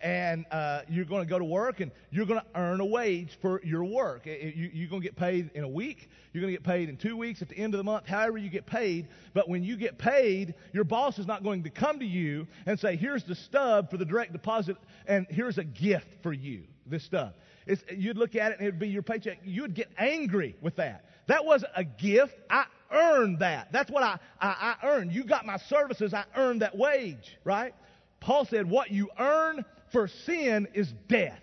And 0.00 0.46
uh, 0.50 0.82
you're 0.88 1.04
going 1.04 1.22
to 1.22 1.28
go 1.28 1.38
to 1.38 1.44
work 1.44 1.80
and 1.80 1.90
you're 2.10 2.24
going 2.24 2.40
to 2.40 2.46
earn 2.54 2.80
a 2.80 2.86
wage 2.86 3.36
for 3.42 3.60
your 3.64 3.84
work. 3.84 4.26
You, 4.26 4.70
you're 4.72 4.88
going 4.88 5.02
to 5.02 5.06
get 5.06 5.16
paid 5.16 5.50
in 5.54 5.64
a 5.64 5.68
week. 5.68 6.08
You're 6.32 6.40
going 6.40 6.52
to 6.52 6.56
get 6.56 6.64
paid 6.64 6.88
in 6.88 6.96
two 6.96 7.16
weeks 7.16 7.42
at 7.42 7.48
the 7.48 7.58
end 7.58 7.74
of 7.74 7.78
the 7.78 7.84
month, 7.84 8.06
however 8.06 8.38
you 8.38 8.48
get 8.48 8.64
paid. 8.64 9.08
But 9.34 9.48
when 9.48 9.64
you 9.64 9.76
get 9.76 9.98
paid, 9.98 10.54
your 10.72 10.84
boss 10.84 11.18
is 11.18 11.26
not 11.26 11.42
going 11.42 11.64
to 11.64 11.70
come 11.70 11.98
to 11.98 12.06
you 12.06 12.46
and 12.64 12.78
say, 12.78 12.96
here's 12.96 13.24
the 13.24 13.34
stub 13.34 13.90
for 13.90 13.96
the 13.96 14.04
direct 14.04 14.32
deposit 14.32 14.76
and 15.06 15.26
here's 15.28 15.58
a 15.58 15.64
gift 15.64 16.22
for 16.22 16.32
you, 16.32 16.62
this 16.86 17.04
stub. 17.04 17.34
It's, 17.66 17.82
you'd 17.94 18.16
look 18.16 18.34
at 18.34 18.52
it 18.52 18.60
and 18.60 18.68
it 18.68 18.70
would 18.70 18.78
be 18.78 18.88
your 18.88 19.02
paycheck. 19.02 19.40
You'd 19.44 19.74
get 19.74 19.90
angry 19.98 20.56
with 20.62 20.76
that. 20.76 21.04
That 21.26 21.44
wasn't 21.44 21.72
a 21.76 21.84
gift. 21.84 22.34
I 22.48 22.64
earned 22.90 23.40
that. 23.40 23.72
That's 23.72 23.90
what 23.90 24.02
I, 24.02 24.18
I, 24.40 24.76
I 24.82 24.86
earned. 24.86 25.12
You 25.12 25.24
got 25.24 25.46
my 25.46 25.56
services, 25.56 26.14
I 26.14 26.24
earned 26.36 26.62
that 26.62 26.76
wage, 26.76 27.36
right? 27.44 27.74
Paul 28.20 28.44
said, 28.44 28.68
What 28.68 28.90
you 28.90 29.08
earn 29.18 29.64
for 29.92 30.08
sin 30.08 30.68
is 30.74 30.92
death. 31.08 31.40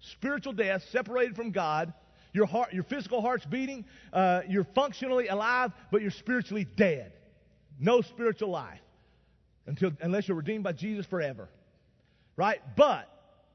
Spiritual 0.00 0.52
death, 0.52 0.82
separated 0.90 1.36
from 1.36 1.50
God. 1.50 1.92
Your 2.32 2.46
heart, 2.46 2.72
your 2.72 2.82
physical 2.82 3.20
heart's 3.20 3.46
beating. 3.46 3.84
Uh, 4.12 4.42
you're 4.48 4.66
functionally 4.74 5.28
alive, 5.28 5.72
but 5.92 6.02
you're 6.02 6.10
spiritually 6.10 6.66
dead. 6.76 7.12
No 7.78 8.00
spiritual 8.00 8.50
life 8.50 8.80
until 9.66 9.92
unless 10.00 10.28
you're 10.28 10.36
redeemed 10.36 10.64
by 10.64 10.72
Jesus 10.72 11.06
forever. 11.06 11.48
Right? 12.36 12.60
But 12.76 13.08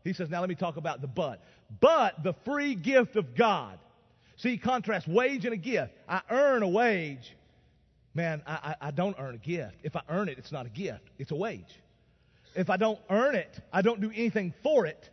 he 0.04 0.14
says, 0.14 0.30
now 0.30 0.40
let 0.40 0.50
me 0.50 0.56
talk 0.56 0.78
about 0.78 1.02
the 1.02 1.08
but. 1.08 1.44
But 1.82 2.24
the 2.24 2.34
free 2.46 2.76
gift 2.76 3.16
of 3.16 3.36
God 3.36 3.80
See, 4.40 4.58
contrast 4.58 5.06
wage 5.06 5.44
and 5.44 5.54
a 5.54 5.58
gift. 5.58 5.92
I 6.08 6.22
earn 6.30 6.64
a 6.64 6.68
wage. 6.68 7.36
Man, 8.14 8.42
I, 8.48 8.76
I, 8.82 8.88
I 8.88 8.92
don't 8.92 9.18
earn 9.20 9.36
a 9.36 9.38
gift. 9.38 9.76
If 9.84 9.98
I 9.98 10.02
earn 10.08 10.30
it, 10.30 10.38
it's 10.38 10.54
not 10.54 10.66
a 10.66 10.70
gift, 10.70 11.10
it's 11.20 11.32
a 11.32 11.36
wage. 11.36 11.80
If 12.56 12.70
I 12.70 12.78
don't 12.78 13.00
earn 13.10 13.36
it, 13.36 13.60
I 13.72 13.82
don't 13.82 14.00
do 14.00 14.10
anything 14.10 14.54
for 14.64 14.86
it, 14.86 15.10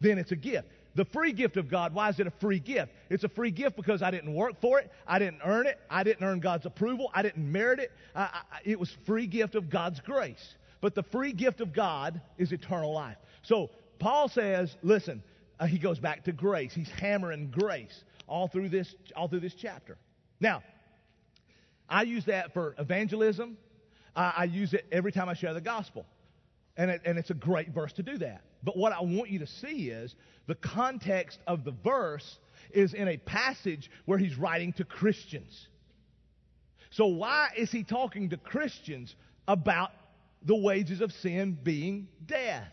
then 0.00 0.18
it's 0.18 0.32
a 0.32 0.36
gift. 0.36 0.68
The 0.94 1.04
free 1.04 1.32
gift 1.32 1.58
of 1.58 1.68
God, 1.68 1.94
why 1.94 2.08
is 2.08 2.18
it 2.18 2.26
a 2.26 2.30
free 2.30 2.58
gift? 2.58 2.92
It's 3.10 3.24
a 3.24 3.28
free 3.28 3.50
gift 3.50 3.76
because 3.76 4.02
I 4.02 4.10
didn't 4.10 4.34
work 4.34 4.60
for 4.60 4.78
it. 4.78 4.90
I 5.06 5.18
didn't 5.18 5.40
earn 5.44 5.66
it. 5.66 5.78
I 5.90 6.02
didn't 6.02 6.24
earn 6.24 6.40
God's 6.40 6.64
approval. 6.64 7.10
I 7.14 7.22
didn't 7.22 7.50
merit 7.50 7.78
it. 7.78 7.92
I, 8.14 8.22
I, 8.22 8.42
it 8.64 8.80
was 8.80 8.90
free 9.06 9.26
gift 9.26 9.54
of 9.54 9.68
God's 9.68 10.00
grace. 10.00 10.54
But 10.80 10.94
the 10.94 11.02
free 11.02 11.32
gift 11.32 11.60
of 11.60 11.74
God 11.74 12.20
is 12.38 12.52
eternal 12.52 12.92
life. 12.92 13.16
So 13.42 13.70
Paul 13.98 14.28
says, 14.28 14.74
listen, 14.82 15.22
uh, 15.60 15.66
he 15.66 15.78
goes 15.78 15.98
back 15.98 16.24
to 16.24 16.32
grace. 16.32 16.74
He's 16.74 16.90
hammering 16.90 17.50
grace 17.50 18.02
all 18.32 18.48
through 18.48 18.70
this, 18.70 18.94
all 19.14 19.28
through 19.28 19.40
this 19.40 19.54
chapter. 19.54 19.98
Now, 20.40 20.62
I 21.86 22.02
use 22.02 22.24
that 22.24 22.54
for 22.54 22.74
evangelism. 22.78 23.58
I, 24.16 24.32
I 24.38 24.44
use 24.44 24.72
it 24.72 24.86
every 24.90 25.12
time 25.12 25.28
I 25.28 25.34
share 25.34 25.52
the 25.52 25.60
gospel. 25.60 26.06
And, 26.78 26.90
it, 26.90 27.02
and 27.04 27.18
it's 27.18 27.28
a 27.28 27.34
great 27.34 27.68
verse 27.68 27.92
to 27.94 28.02
do 28.02 28.16
that. 28.18 28.40
But 28.62 28.78
what 28.78 28.94
I 28.94 29.02
want 29.02 29.28
you 29.28 29.40
to 29.40 29.46
see 29.46 29.90
is 29.90 30.14
the 30.46 30.54
context 30.54 31.40
of 31.46 31.62
the 31.64 31.72
verse 31.84 32.38
is 32.70 32.94
in 32.94 33.06
a 33.06 33.18
passage 33.18 33.90
where 34.06 34.16
he's 34.16 34.38
writing 34.38 34.72
to 34.74 34.84
Christians. 34.84 35.68
So, 36.90 37.06
why 37.06 37.50
is 37.54 37.70
he 37.70 37.84
talking 37.84 38.30
to 38.30 38.38
Christians 38.38 39.14
about 39.46 39.90
the 40.42 40.56
wages 40.56 41.02
of 41.02 41.12
sin 41.12 41.58
being 41.62 42.08
death? 42.24 42.72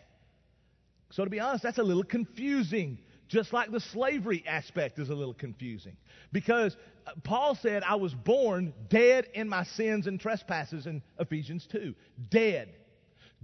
So, 1.10 1.26
to 1.26 1.30
be 1.30 1.41
honest, 1.41 1.64
that's 1.64 1.80
a 1.80 1.84
little 1.84 2.03
confusing 2.03 2.99
just 3.30 3.53
like 3.53 3.71
the 3.71 3.80
slavery 3.80 4.43
aspect 4.45 4.99
is 4.99 5.09
a 5.09 5.15
little 5.15 5.34
confusing. 5.34 5.95
Because 6.34 6.75
uh, 7.07 7.11
Paul 7.23 7.55
said, 7.61 7.84
I 7.84 7.95
was 7.95 8.13
born 8.13 8.73
dead 8.89 9.27
in 9.34 9.47
my 9.47 9.63
sins 9.63 10.07
and 10.07 10.19
trespasses 10.19 10.88
in 10.88 11.01
Ephesians 11.19 11.67
2. 11.71 11.95
Dead. 12.30 12.69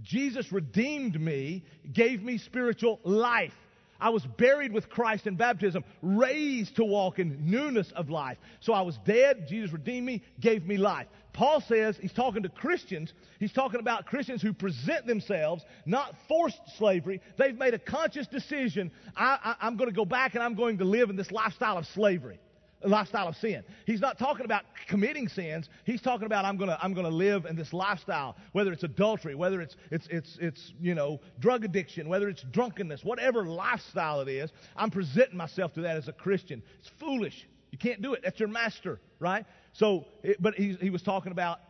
Jesus 0.02 0.52
redeemed 0.52 1.18
me, 1.18 1.64
gave 1.92 2.22
me 2.22 2.36
spiritual 2.36 3.00
life. 3.04 3.54
I 3.98 4.10
was 4.10 4.26
buried 4.26 4.72
with 4.72 4.90
Christ 4.90 5.26
in 5.26 5.36
baptism, 5.36 5.82
raised 6.02 6.76
to 6.76 6.84
walk 6.84 7.18
in 7.18 7.50
newness 7.50 7.90
of 7.92 8.10
life. 8.10 8.36
So 8.60 8.74
I 8.74 8.82
was 8.82 8.98
dead. 9.06 9.46
Jesus 9.48 9.72
redeemed 9.72 10.06
me, 10.06 10.22
gave 10.38 10.66
me 10.66 10.76
life. 10.76 11.06
Paul 11.36 11.60
says 11.60 11.98
he's 12.00 12.14
talking 12.14 12.42
to 12.44 12.48
Christians. 12.48 13.12
He's 13.38 13.52
talking 13.52 13.78
about 13.78 14.06
Christians 14.06 14.40
who 14.40 14.54
present 14.54 15.06
themselves, 15.06 15.62
not 15.84 16.14
forced 16.28 16.58
slavery. 16.78 17.20
They've 17.36 17.56
made 17.56 17.74
a 17.74 17.78
conscious 17.78 18.26
decision. 18.26 18.90
I, 19.14 19.54
am 19.60 19.76
going 19.76 19.90
to 19.90 19.94
go 19.94 20.06
back 20.06 20.34
and 20.34 20.42
I'm 20.42 20.54
going 20.54 20.78
to 20.78 20.84
live 20.84 21.10
in 21.10 21.16
this 21.16 21.30
lifestyle 21.30 21.76
of 21.76 21.86
slavery 21.88 22.40
lifestyle 22.84 23.26
of 23.26 23.34
sin. 23.36 23.64
He's 23.84 24.00
not 24.00 24.18
talking 24.18 24.44
about 24.44 24.62
committing 24.86 25.28
sins. 25.28 25.68
He's 25.84 26.00
talking 26.00 26.26
about 26.26 26.44
I'm 26.44 26.56
going 26.56 26.68
to 26.68 26.78
I'm 26.80 26.94
going 26.94 27.06
to 27.06 27.14
live 27.14 27.44
in 27.44 27.56
this 27.56 27.72
lifestyle, 27.72 28.36
whether 28.52 28.72
it's 28.72 28.84
adultery, 28.84 29.34
whether 29.34 29.60
it's 29.60 29.76
it's 29.90 30.06
it's 30.08 30.38
it's 30.40 30.72
you 30.80 30.94
know 30.94 31.20
drug 31.40 31.64
addiction, 31.64 32.08
whether 32.08 32.28
it's 32.28 32.44
drunkenness, 32.52 33.04
whatever 33.04 33.44
lifestyle 33.44 34.20
it 34.20 34.28
is. 34.28 34.50
I'm 34.76 34.90
presenting 34.90 35.36
myself 35.36 35.72
to 35.74 35.80
that 35.82 35.96
as 35.96 36.08
a 36.08 36.12
Christian. 36.12 36.62
It's 36.78 36.90
foolish. 37.00 37.46
You 37.72 37.78
can't 37.78 38.00
do 38.00 38.14
it. 38.14 38.22
That's 38.22 38.38
your 38.38 38.48
master, 38.48 39.00
right? 39.18 39.44
So, 39.76 40.06
but 40.40 40.54
he, 40.54 40.76
he 40.80 40.90
was 40.90 41.02
talking 41.02 41.32
about 41.32 41.60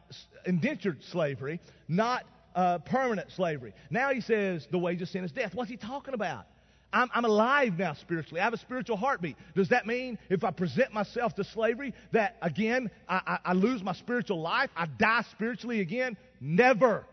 indentured 0.44 1.02
slavery, 1.02 1.61
not 1.88 2.24
uh, 2.54 2.78
permanent 2.78 3.32
slavery. 3.32 3.74
Now 3.90 4.12
he 4.12 4.20
says 4.20 4.68
the 4.70 4.78
wage 4.78 5.02
of 5.02 5.09
sin 5.09 5.24
is 5.24 5.32
death. 5.32 5.54
What's 5.54 5.70
he 5.70 5.76
talking 5.76 6.14
about? 6.14 6.46
I'm, 6.92 7.11
I'm, 7.12 7.24
alive 7.24 7.76
now 7.78 7.94
spiritually. 7.94 8.40
I 8.40 8.44
have 8.44 8.54
a 8.54 8.59
spiritual 8.59 8.96
heartbeat. 8.96 9.36
Does 9.57 9.68
that 9.70 9.86
mean 9.86 10.18
if 10.30 10.44
I 10.44 10.52
present 10.52 10.94
myself 10.94 11.34
to 11.34 11.44
slavery 11.44 11.92
that 12.12 12.36
again 12.42 12.90
I, 13.09 13.20
I, 13.26 13.38
I 13.46 13.52
lose 13.54 13.82
my 13.82 13.92
spiritual 13.92 14.40
life? 14.40 14.70
I 14.76 14.86
die 14.86 15.24
spiritually 15.32 15.80
again? 15.80 16.16
Never. 16.40 17.04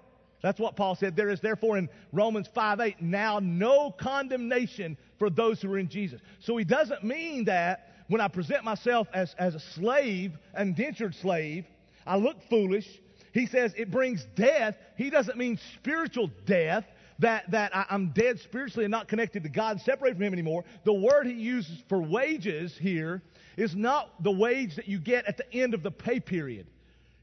That's 0.44 0.60
what 0.60 0.76
Paul 0.76 0.96
said. 0.96 1.16
There 1.16 1.30
is 1.30 1.40
therefore 1.42 1.78
in 1.78 1.90
Romans 2.12 2.48
5 2.54 2.80
8 2.80 3.02
now 3.02 3.40
no 3.42 3.90
condemnation 3.90 4.96
for 5.18 5.32
those 5.32 5.60
who 5.62 5.74
are 5.74 5.80
in 5.80 5.90
Jesus. 5.90 6.22
So 6.40 6.56
he 6.56 6.66
doesn't 6.66 7.04
mean 7.04 7.46
that 7.46 7.93
when 8.08 8.22
I 8.22 8.28
present 8.28 8.64
myself 8.64 9.08
as, 9.14 9.36
as 9.38 9.56
a 9.56 9.60
slave, 9.60 10.38
an 10.54 10.70
indentured 10.70 11.16
slave, 11.16 11.66
I 12.06 12.18
look 12.18 12.38
foolish. 12.50 12.88
He 13.34 13.46
says 13.46 13.74
it 13.78 13.92
brings 13.92 14.26
death. 14.36 14.76
He 14.98 15.10
doesn't 15.10 15.38
mean 15.38 15.60
spiritual 15.76 16.30
death 16.46 16.86
that, 17.20 17.50
that 17.52 17.76
I, 17.76 17.86
am 17.90 18.10
dead 18.10 18.40
spiritually 18.40 18.86
and 18.86 18.92
not 18.92 19.08
connected 19.08 19.44
to 19.44 19.50
God, 19.50 19.80
separated 19.82 20.18
from 20.18 20.26
Him 20.26 20.34
anymore. 20.34 20.64
The 20.84 20.94
word 20.94 21.26
he 21.26 21.34
uses 21.34 21.82
for 21.88 22.02
wages 22.02 22.78
here 22.78 23.22
is 23.58 23.76
not 23.76 24.24
the 24.24 24.32
wage 24.32 24.76
that 24.76 24.88
you 24.88 25.00
get 25.00 25.26
at 25.26 25.38
the 25.38 25.52
end 25.54 25.74
of 25.74 25.84
the 25.84 25.92
pay 25.92 26.20
period. 26.20 26.68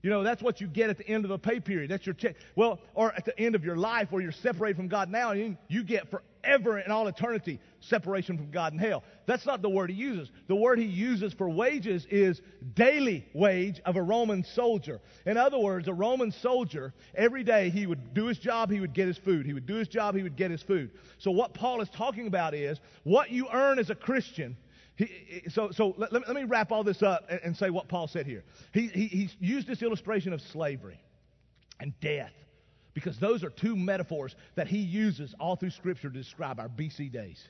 You 0.02 0.08
know, 0.08 0.22
that's 0.22 0.42
what 0.42 0.60
you 0.60 0.66
get 0.66 0.88
at 0.88 0.96
the 0.96 1.06
end 1.06 1.24
of 1.24 1.28
the 1.28 1.38
pay 1.38 1.60
period. 1.60 1.90
That's 1.90 2.06
your 2.06 2.14
check. 2.14 2.36
Well, 2.56 2.80
or 2.94 3.12
at 3.12 3.26
the 3.26 3.38
end 3.38 3.54
of 3.54 3.64
your 3.64 3.76
life 3.76 4.10
where 4.10 4.22
you're 4.22 4.32
separated 4.32 4.76
from 4.76 4.88
God 4.88 5.10
now, 5.10 5.32
you, 5.32 5.56
you 5.68 5.84
get 5.84 6.10
forever 6.42 6.78
in 6.78 6.90
all 6.90 7.06
eternity 7.08 7.60
separation 7.80 8.36
from 8.36 8.50
God 8.50 8.72
in 8.72 8.78
hell. 8.78 9.02
That's 9.26 9.46
not 9.46 9.62
the 9.62 9.68
word 9.68 9.90
he 9.90 9.96
uses. 9.96 10.30
The 10.48 10.56
word 10.56 10.78
he 10.78 10.84
uses 10.84 11.32
for 11.32 11.48
wages 11.48 12.06
is 12.10 12.40
daily 12.74 13.26
wage 13.32 13.80
of 13.84 13.96
a 13.96 14.02
Roman 14.02 14.44
soldier. 14.44 15.00
In 15.26 15.36
other 15.36 15.58
words, 15.58 15.88
a 15.88 15.92
Roman 15.92 16.32
soldier, 16.32 16.92
every 17.14 17.44
day 17.44 17.70
he 17.70 17.86
would 17.86 18.14
do 18.14 18.26
his 18.26 18.38
job, 18.38 18.70
he 18.70 18.80
would 18.80 18.94
get 18.94 19.06
his 19.06 19.18
food. 19.18 19.46
He 19.46 19.52
would 19.52 19.66
do 19.66 19.76
his 19.76 19.88
job, 19.88 20.14
he 20.14 20.22
would 20.22 20.36
get 20.36 20.50
his 20.50 20.62
food. 20.62 20.90
So 21.18 21.30
what 21.30 21.54
Paul 21.54 21.80
is 21.80 21.88
talking 21.90 22.26
about 22.26 22.54
is 22.54 22.80
what 23.04 23.30
you 23.30 23.48
earn 23.52 23.78
as 23.78 23.90
a 23.90 23.94
Christian 23.94 24.56
he, 24.96 25.44
so 25.48 25.70
so 25.70 25.94
let, 25.96 26.12
let, 26.12 26.28
me 26.28 26.44
wrap 26.44 26.70
all 26.70 26.84
this 26.84 27.02
up 27.02 27.24
and, 27.30 27.40
and 27.42 27.56
say 27.56 27.70
what 27.70 27.88
Paul 27.88 28.06
said 28.06 28.26
here. 28.26 28.44
He, 28.74 28.88
he, 28.88 29.06
he's 29.06 29.34
used 29.40 29.66
this 29.66 29.80
illustration 29.80 30.34
of 30.34 30.42
slavery 30.42 31.00
and 31.80 31.98
death 32.00 32.32
because 33.00 33.18
those 33.18 33.42
are 33.42 33.48
two 33.48 33.74
metaphors 33.74 34.36
that 34.56 34.68
he 34.68 34.78
uses 34.78 35.34
all 35.40 35.56
through 35.56 35.70
Scripture 35.70 36.10
to 36.10 36.18
describe 36.18 36.60
our 36.60 36.68
BC 36.68 37.10
days. 37.10 37.42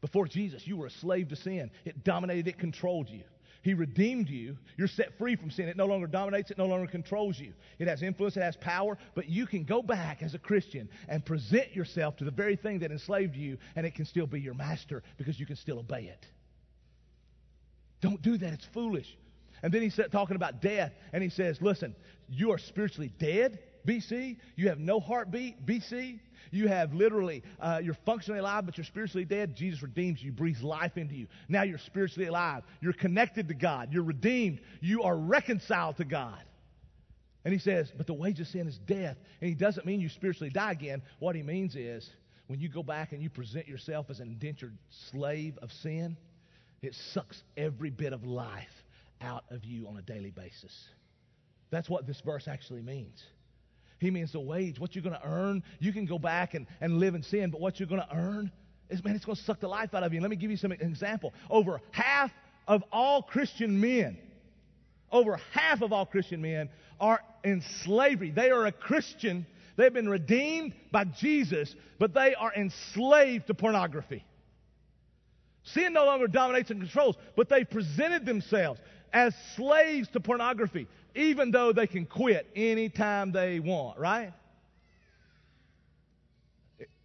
Before 0.00 0.28
Jesus, 0.28 0.66
you 0.68 0.76
were 0.76 0.86
a 0.86 0.90
slave 0.90 1.28
to 1.30 1.36
sin. 1.36 1.70
It 1.84 2.04
dominated, 2.04 2.46
it 2.46 2.58
controlled 2.58 3.08
you. 3.08 3.22
He 3.62 3.74
redeemed 3.74 4.28
you. 4.28 4.56
You're 4.76 4.86
set 4.86 5.18
free 5.18 5.34
from 5.34 5.50
sin. 5.50 5.68
It 5.68 5.76
no 5.76 5.86
longer 5.86 6.06
dominates, 6.06 6.52
it 6.52 6.58
no 6.58 6.66
longer 6.66 6.86
controls 6.86 7.40
you. 7.40 7.54
It 7.80 7.88
has 7.88 8.02
influence, 8.02 8.36
it 8.36 8.42
has 8.42 8.56
power, 8.56 8.96
but 9.16 9.28
you 9.28 9.46
can 9.46 9.64
go 9.64 9.82
back 9.82 10.22
as 10.22 10.34
a 10.34 10.38
Christian 10.38 10.88
and 11.08 11.24
present 11.24 11.74
yourself 11.74 12.16
to 12.18 12.24
the 12.24 12.30
very 12.30 12.54
thing 12.54 12.78
that 12.80 12.92
enslaved 12.92 13.34
you, 13.34 13.58
and 13.74 13.84
it 13.84 13.96
can 13.96 14.04
still 14.04 14.26
be 14.26 14.40
your 14.40 14.54
master 14.54 15.02
because 15.16 15.40
you 15.40 15.46
can 15.46 15.56
still 15.56 15.80
obey 15.80 16.04
it. 16.04 16.26
Don't 18.00 18.22
do 18.22 18.38
that, 18.38 18.52
it's 18.52 18.68
foolish. 18.72 19.16
And 19.62 19.72
then 19.72 19.82
he's 19.82 19.98
talking 20.12 20.36
about 20.36 20.60
death, 20.62 20.92
and 21.12 21.22
he 21.22 21.30
says, 21.30 21.60
Listen, 21.60 21.96
you 22.28 22.52
are 22.52 22.58
spiritually 22.58 23.10
dead, 23.18 23.58
BC. 23.86 24.36
You 24.56 24.68
have 24.68 24.78
no 24.78 25.00
heartbeat, 25.00 25.64
BC. 25.66 26.20
You 26.50 26.68
have 26.68 26.94
literally, 26.94 27.42
uh, 27.60 27.80
you're 27.82 27.96
functionally 28.06 28.38
alive, 28.38 28.64
but 28.66 28.78
you're 28.78 28.84
spiritually 28.84 29.24
dead. 29.24 29.56
Jesus 29.56 29.82
redeems 29.82 30.22
you, 30.22 30.30
breathes 30.30 30.62
life 30.62 30.96
into 30.96 31.14
you. 31.14 31.26
Now 31.48 31.62
you're 31.62 31.78
spiritually 31.78 32.28
alive. 32.28 32.62
You're 32.80 32.92
connected 32.92 33.48
to 33.48 33.54
God. 33.54 33.92
You're 33.92 34.04
redeemed. 34.04 34.60
You 34.80 35.02
are 35.02 35.16
reconciled 35.16 35.96
to 35.96 36.04
God. 36.04 36.38
And 37.44 37.52
he 37.52 37.58
says, 37.58 37.92
but 37.96 38.06
the 38.06 38.14
wage 38.14 38.40
of 38.40 38.46
sin 38.46 38.66
is 38.66 38.78
death. 38.86 39.16
And 39.40 39.48
he 39.48 39.54
doesn't 39.54 39.84
mean 39.84 40.00
you 40.00 40.08
spiritually 40.08 40.50
die 40.50 40.72
again. 40.72 41.02
What 41.18 41.36
he 41.36 41.42
means 41.42 41.76
is 41.76 42.08
when 42.46 42.60
you 42.60 42.68
go 42.68 42.82
back 42.82 43.12
and 43.12 43.22
you 43.22 43.30
present 43.30 43.66
yourself 43.68 44.06
as 44.08 44.20
an 44.20 44.28
indentured 44.28 44.76
slave 45.10 45.58
of 45.60 45.70
sin, 45.72 46.16
it 46.82 46.94
sucks 47.12 47.42
every 47.56 47.90
bit 47.90 48.12
of 48.12 48.24
life 48.24 48.84
out 49.20 49.44
of 49.50 49.64
you 49.64 49.88
on 49.88 49.96
a 49.96 50.02
daily 50.02 50.30
basis. 50.30 50.72
That's 51.70 51.88
what 51.88 52.06
this 52.06 52.20
verse 52.24 52.46
actually 52.46 52.82
means. 52.82 53.22
He 54.04 54.10
means 54.10 54.32
the 54.32 54.40
wage, 54.40 54.78
what 54.78 54.94
you're 54.94 55.02
going 55.02 55.14
to 55.14 55.26
earn. 55.26 55.62
You 55.78 55.90
can 55.90 56.04
go 56.04 56.18
back 56.18 56.52
and, 56.52 56.66
and 56.82 56.98
live 56.98 57.14
in 57.14 57.22
sin, 57.22 57.50
but 57.50 57.58
what 57.58 57.80
you're 57.80 57.88
going 57.88 58.02
to 58.02 58.14
earn 58.14 58.52
is, 58.90 59.02
man, 59.02 59.16
it's 59.16 59.24
going 59.24 59.36
to 59.36 59.42
suck 59.42 59.60
the 59.60 59.68
life 59.68 59.94
out 59.94 60.02
of 60.02 60.12
you. 60.12 60.20
Let 60.20 60.28
me 60.28 60.36
give 60.36 60.50
you 60.50 60.58
some 60.58 60.72
example. 60.72 61.32
Over 61.48 61.80
half 61.90 62.30
of 62.68 62.84
all 62.92 63.22
Christian 63.22 63.80
men, 63.80 64.18
over 65.10 65.40
half 65.52 65.80
of 65.80 65.92
all 65.92 66.04
Christian 66.04 66.42
men 66.42 66.68
are 67.00 67.20
in 67.44 67.62
slavery. 67.82 68.30
They 68.30 68.50
are 68.50 68.66
a 68.66 68.72
Christian. 68.72 69.46
They've 69.76 69.92
been 69.92 70.08
redeemed 70.08 70.74
by 70.92 71.04
Jesus, 71.04 71.74
but 71.98 72.12
they 72.12 72.34
are 72.34 72.52
enslaved 72.54 73.46
to 73.46 73.54
pornography. 73.54 74.22
Sin 75.62 75.94
no 75.94 76.04
longer 76.04 76.26
dominates 76.26 76.70
and 76.70 76.78
controls, 76.78 77.16
but 77.36 77.48
they 77.48 77.64
presented 77.64 78.26
themselves 78.26 78.80
as 79.14 79.34
slaves 79.56 80.08
to 80.10 80.20
pornography 80.20 80.86
even 81.14 81.50
though 81.50 81.72
they 81.72 81.86
can 81.86 82.06
quit 82.06 82.50
anytime 82.54 83.32
they 83.32 83.60
want, 83.60 83.98
right? 83.98 84.32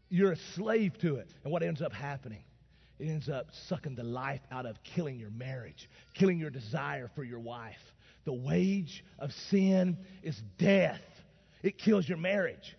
You're 0.09 0.31
a 0.31 0.37
slave 0.55 0.97
to 0.99 1.17
it. 1.17 1.29
And 1.43 1.53
what 1.53 1.61
ends 1.61 1.81
up 1.81 1.93
happening? 1.93 2.43
It 2.97 3.07
ends 3.07 3.29
up 3.29 3.47
sucking 3.67 3.95
the 3.95 4.03
life 4.03 4.41
out 4.51 4.65
of 4.65 4.83
killing 4.83 5.19
your 5.19 5.29
marriage, 5.29 5.89
killing 6.15 6.39
your 6.39 6.49
desire 6.49 7.09
for 7.15 7.23
your 7.23 7.39
wife. 7.39 7.79
The 8.25 8.33
wage 8.33 9.05
of 9.19 9.31
sin 9.31 9.97
is 10.23 10.41
death. 10.57 11.01
It 11.61 11.77
kills 11.77 12.09
your 12.09 12.17
marriage. 12.17 12.75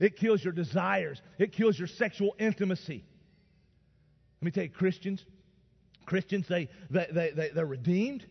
It 0.00 0.16
kills 0.16 0.42
your 0.42 0.52
desires. 0.52 1.22
It 1.38 1.52
kills 1.52 1.78
your 1.78 1.88
sexual 1.88 2.34
intimacy. 2.38 3.04
Let 4.40 4.44
me 4.44 4.50
tell 4.50 4.64
you, 4.64 4.70
Christians, 4.70 5.24
Christians, 6.04 6.46
they, 6.48 6.68
they, 6.90 7.06
they, 7.10 7.30
they, 7.30 7.48
they're 7.50 7.64
redeemed. 7.64 8.26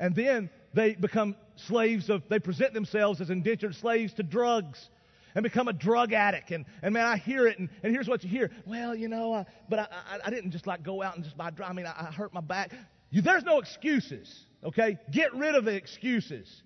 And 0.00 0.14
then 0.14 0.50
they 0.72 0.94
become 0.94 1.36
slaves 1.54 2.08
of, 2.08 2.22
they 2.28 2.38
present 2.40 2.72
themselves 2.72 3.20
as 3.20 3.28
indentured 3.30 3.76
slaves 3.76 4.14
to 4.14 4.22
drugs 4.22 4.88
and 5.34 5.42
become 5.42 5.68
a 5.68 5.72
drug 5.72 6.14
addict. 6.14 6.50
And, 6.50 6.64
and 6.82 6.94
man, 6.94 7.06
I 7.06 7.18
hear 7.18 7.46
it, 7.46 7.58
and, 7.58 7.68
and 7.84 7.92
here's 7.92 8.08
what 8.08 8.24
you 8.24 8.30
hear. 8.30 8.50
Well, 8.66 8.96
you 8.96 9.08
know, 9.08 9.44
but 9.68 9.78
I, 9.78 9.82
I, 9.92 10.18
I, 10.24 10.30
didn't 10.30 10.50
just 10.50 10.66
like 10.66 10.82
go 10.82 11.02
out 11.02 11.14
and 11.14 11.22
just 11.22 11.36
buy 11.36 11.50
drugs. 11.50 11.70
I 11.70 11.74
mean, 11.74 11.86
I, 11.86 11.90
I 11.90 12.04
hurt 12.12 12.32
my 12.32 12.40
back. 12.40 12.72
You, 13.10 13.20
there's 13.20 13.44
no 13.44 13.58
excuses, 13.60 14.46
okay? 14.64 14.98
Get 15.10 15.34
rid 15.34 15.54
of 15.54 15.66
the 15.66 15.74
excuses. 15.74 16.62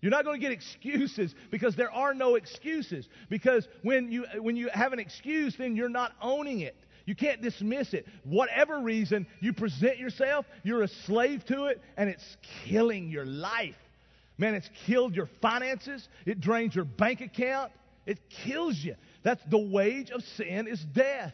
You're 0.00 0.12
not 0.12 0.24
going 0.24 0.40
to 0.40 0.40
get 0.40 0.52
excuses 0.52 1.34
because 1.50 1.74
there 1.74 1.90
are 1.90 2.14
no 2.14 2.36
excuses. 2.36 3.08
Because 3.28 3.66
when 3.82 4.12
you, 4.12 4.24
when 4.40 4.54
you 4.54 4.70
have 4.72 4.92
an 4.92 5.00
excuse, 5.00 5.56
then 5.56 5.74
you're 5.74 5.88
not 5.88 6.12
owning 6.22 6.60
it. 6.60 6.76
You 7.08 7.14
can't 7.14 7.40
dismiss 7.40 7.94
it. 7.94 8.06
Whatever 8.24 8.80
reason 8.80 9.26
you 9.40 9.54
present 9.54 9.96
yourself, 9.96 10.44
you're 10.62 10.82
a 10.82 10.88
slave 11.06 11.42
to 11.46 11.64
it, 11.64 11.80
and 11.96 12.10
it's 12.10 12.36
killing 12.66 13.08
your 13.08 13.24
life. 13.24 13.78
Man, 14.36 14.54
it's 14.54 14.68
killed 14.84 15.16
your 15.16 15.30
finances. 15.40 16.06
It 16.26 16.38
drains 16.42 16.74
your 16.74 16.84
bank 16.84 17.22
account. 17.22 17.72
It 18.04 18.18
kills 18.28 18.76
you. 18.76 18.94
That's 19.22 19.42
the 19.48 19.56
wage 19.56 20.10
of 20.10 20.22
sin 20.36 20.68
is 20.68 20.84
death. 20.92 21.32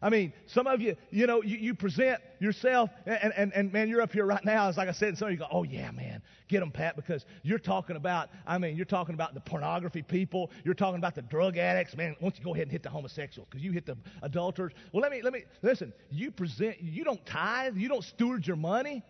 I 0.00 0.10
mean, 0.10 0.32
some 0.46 0.68
of 0.68 0.80
you, 0.80 0.96
you 1.10 1.26
know, 1.26 1.42
you, 1.42 1.56
you 1.56 1.74
present 1.74 2.20
yourself, 2.38 2.90
and, 3.04 3.32
and, 3.36 3.52
and 3.52 3.72
man, 3.72 3.88
you're 3.88 4.00
up 4.00 4.12
here 4.12 4.24
right 4.24 4.44
now. 4.44 4.68
As 4.68 4.76
like 4.76 4.88
I 4.88 4.92
said, 4.92 5.08
and 5.08 5.18
some 5.18 5.26
of 5.26 5.32
you 5.32 5.38
go, 5.38 5.48
oh, 5.50 5.64
yeah, 5.64 5.90
man, 5.90 6.22
get 6.46 6.60
them, 6.60 6.70
Pat, 6.70 6.94
because 6.94 7.26
you're 7.42 7.58
talking 7.58 7.96
about, 7.96 8.28
I 8.46 8.58
mean, 8.58 8.76
you're 8.76 8.86
talking 8.86 9.14
about 9.14 9.34
the 9.34 9.40
pornography 9.40 10.02
people. 10.02 10.52
You're 10.64 10.74
talking 10.74 10.98
about 10.98 11.16
the 11.16 11.22
drug 11.22 11.56
addicts. 11.56 11.96
Man, 11.96 12.14
why 12.20 12.28
don't 12.28 12.38
you 12.38 12.44
go 12.44 12.54
ahead 12.54 12.68
and 12.68 12.72
hit 12.72 12.84
the 12.84 12.90
homosexuals 12.90 13.48
because 13.50 13.64
you 13.64 13.72
hit 13.72 13.86
the 13.86 13.96
adulterers. 14.22 14.72
Well, 14.92 15.02
let 15.02 15.10
me, 15.10 15.20
let 15.20 15.32
me, 15.32 15.42
listen, 15.62 15.92
you 16.10 16.30
present, 16.30 16.80
you 16.80 17.02
don't 17.02 17.24
tithe, 17.26 17.76
you 17.76 17.88
don't 17.88 18.04
steward 18.04 18.46
your 18.46 18.56
money. 18.56 19.02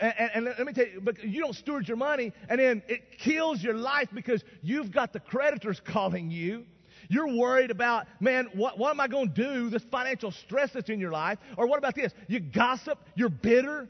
And, 0.00 0.14
and, 0.16 0.30
and, 0.34 0.44
let 0.46 0.66
me 0.66 0.72
tell 0.72 0.86
you, 0.86 1.00
but 1.02 1.22
you 1.22 1.42
don't 1.42 1.56
steward 1.56 1.86
your 1.86 1.96
money, 1.96 2.32
and 2.48 2.60
then 2.60 2.82
it 2.88 3.18
kills 3.18 3.62
your 3.62 3.74
life 3.74 4.08
because 4.14 4.44
you've 4.62 4.92
got 4.92 5.12
the 5.12 5.20
creditors 5.20 5.80
calling 5.84 6.30
you. 6.30 6.64
You're 7.08 7.36
worried 7.36 7.70
about, 7.70 8.06
man, 8.20 8.48
what, 8.54 8.78
what 8.78 8.90
am 8.90 9.00
I 9.00 9.08
going 9.08 9.32
to 9.32 9.42
do? 9.42 9.70
This 9.70 9.84
financial 9.90 10.30
stress 10.30 10.72
that's 10.72 10.90
in 10.90 11.00
your 11.00 11.12
life. 11.12 11.38
Or 11.56 11.66
what 11.66 11.78
about 11.78 11.94
this? 11.94 12.12
You 12.26 12.40
gossip, 12.40 12.98
you're 13.14 13.28
bitter, 13.28 13.88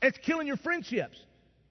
it's 0.00 0.18
killing 0.18 0.46
your 0.46 0.56
friendships. 0.56 1.18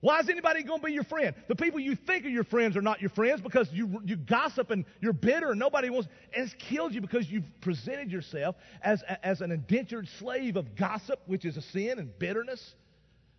Why 0.01 0.19
is 0.19 0.29
anybody 0.29 0.63
going 0.63 0.79
to 0.79 0.85
be 0.85 0.93
your 0.93 1.03
friend? 1.03 1.35
The 1.47 1.55
people 1.55 1.79
you 1.79 1.95
think 1.95 2.25
are 2.25 2.29
your 2.29 2.43
friends 2.43 2.75
are 2.75 2.81
not 2.81 3.01
your 3.01 3.11
friends 3.11 3.39
because 3.39 3.69
you, 3.71 4.01
you 4.03 4.15
gossip 4.15 4.71
and 4.71 4.83
you're 4.99 5.13
bitter 5.13 5.51
and 5.51 5.59
nobody 5.59 5.91
wants. 5.91 6.09
And 6.35 6.45
it's 6.45 6.55
killed 6.55 6.93
you 6.93 7.01
because 7.01 7.29
you've 7.29 7.45
presented 7.61 8.11
yourself 8.11 8.55
as, 8.81 9.03
as 9.21 9.41
an 9.41 9.51
indentured 9.51 10.07
slave 10.17 10.55
of 10.55 10.75
gossip, 10.75 11.19
which 11.27 11.45
is 11.45 11.55
a 11.55 11.61
sin, 11.61 11.99
and 11.99 12.17
bitterness, 12.17 12.73